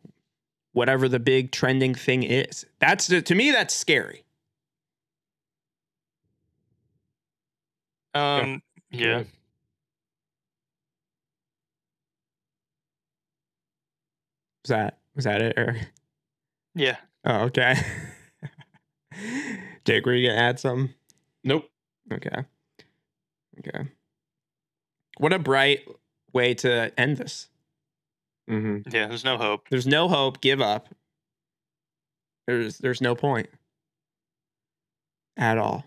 [0.73, 4.25] whatever the big trending thing is that's to me that's scary
[8.15, 9.19] Um, yeah.
[9.19, 9.27] was
[14.69, 15.77] that was that it or
[16.75, 16.97] Yeah.
[17.25, 17.77] oh okay
[19.85, 20.95] jake were you gonna add something
[21.45, 21.69] Nope.
[22.13, 22.45] Okay.
[23.59, 23.89] Okay.
[25.19, 25.81] What a bright
[26.33, 27.49] way to end this.
[28.49, 29.07] Hmm Yeah.
[29.07, 29.69] There's no hope.
[29.71, 30.41] There's no hope.
[30.41, 30.89] Give up.
[32.47, 33.49] There's there's no point
[35.37, 35.85] at all.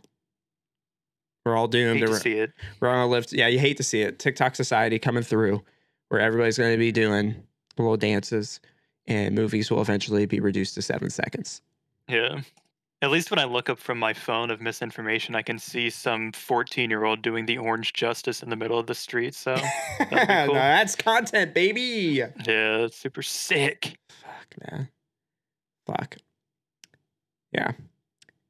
[1.45, 1.99] We're all doomed.
[1.99, 2.53] Hate to We're, see it.
[2.79, 3.31] we're on a lift.
[3.33, 4.17] Yeah, you hate to see it.
[4.19, 5.63] TikTok society coming through,
[6.09, 7.35] where everybody's going to be doing
[7.77, 8.59] little dances,
[9.05, 11.61] and movies will eventually be reduced to seven seconds.
[12.07, 12.41] Yeah.
[13.05, 16.31] At least when I look up from my phone of misinformation, I can see some
[16.31, 19.35] 14 year old doing the orange justice in the middle of the street.
[19.35, 19.55] So,
[19.99, 20.07] cool.
[20.11, 21.81] Now that's content, baby.
[21.81, 23.99] yeah, that's super sick.
[24.09, 24.89] Fuck, man.
[25.85, 26.15] Fuck.
[27.51, 27.73] Yeah.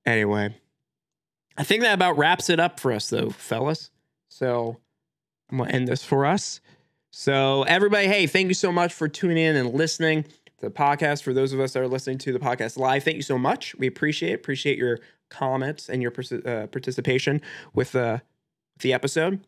[0.06, 0.56] Anyway,
[1.58, 3.92] I think that about wraps it up for us, though, fellas.
[4.30, 4.78] So
[5.52, 6.62] I'm going to end this for us.
[7.12, 10.24] So, everybody, hey, thank you so much for tuning in and listening
[10.60, 11.24] the podcast.
[11.24, 13.76] For those of us that are listening to the podcast live, thank you so much.
[13.76, 14.36] We appreciate it.
[14.36, 15.00] Appreciate your
[15.30, 17.42] comments and your uh, participation
[17.74, 18.20] with uh,
[18.80, 19.42] the episode.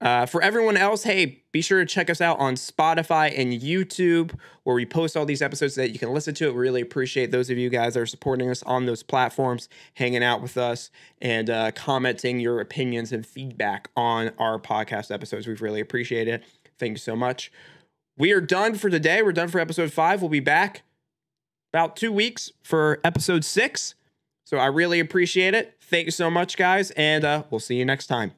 [0.00, 4.34] Uh, for everyone else, hey, be sure to check us out on Spotify and YouTube,
[4.62, 6.54] where we post all these episodes so that you can listen to it.
[6.54, 10.24] We really appreciate those of you guys that are supporting us on those platforms, hanging
[10.24, 10.90] out with us,
[11.20, 15.46] and uh, commenting your opinions and feedback on our podcast episodes.
[15.46, 16.44] We've really appreciated it.
[16.78, 17.52] Thank you so much.
[18.20, 19.22] We are done for today.
[19.22, 20.20] We're done for episode five.
[20.20, 20.82] We'll be back
[21.72, 23.94] about two weeks for episode six.
[24.44, 25.78] So I really appreciate it.
[25.80, 28.32] Thank you so much, guys, and uh, we'll see you next time.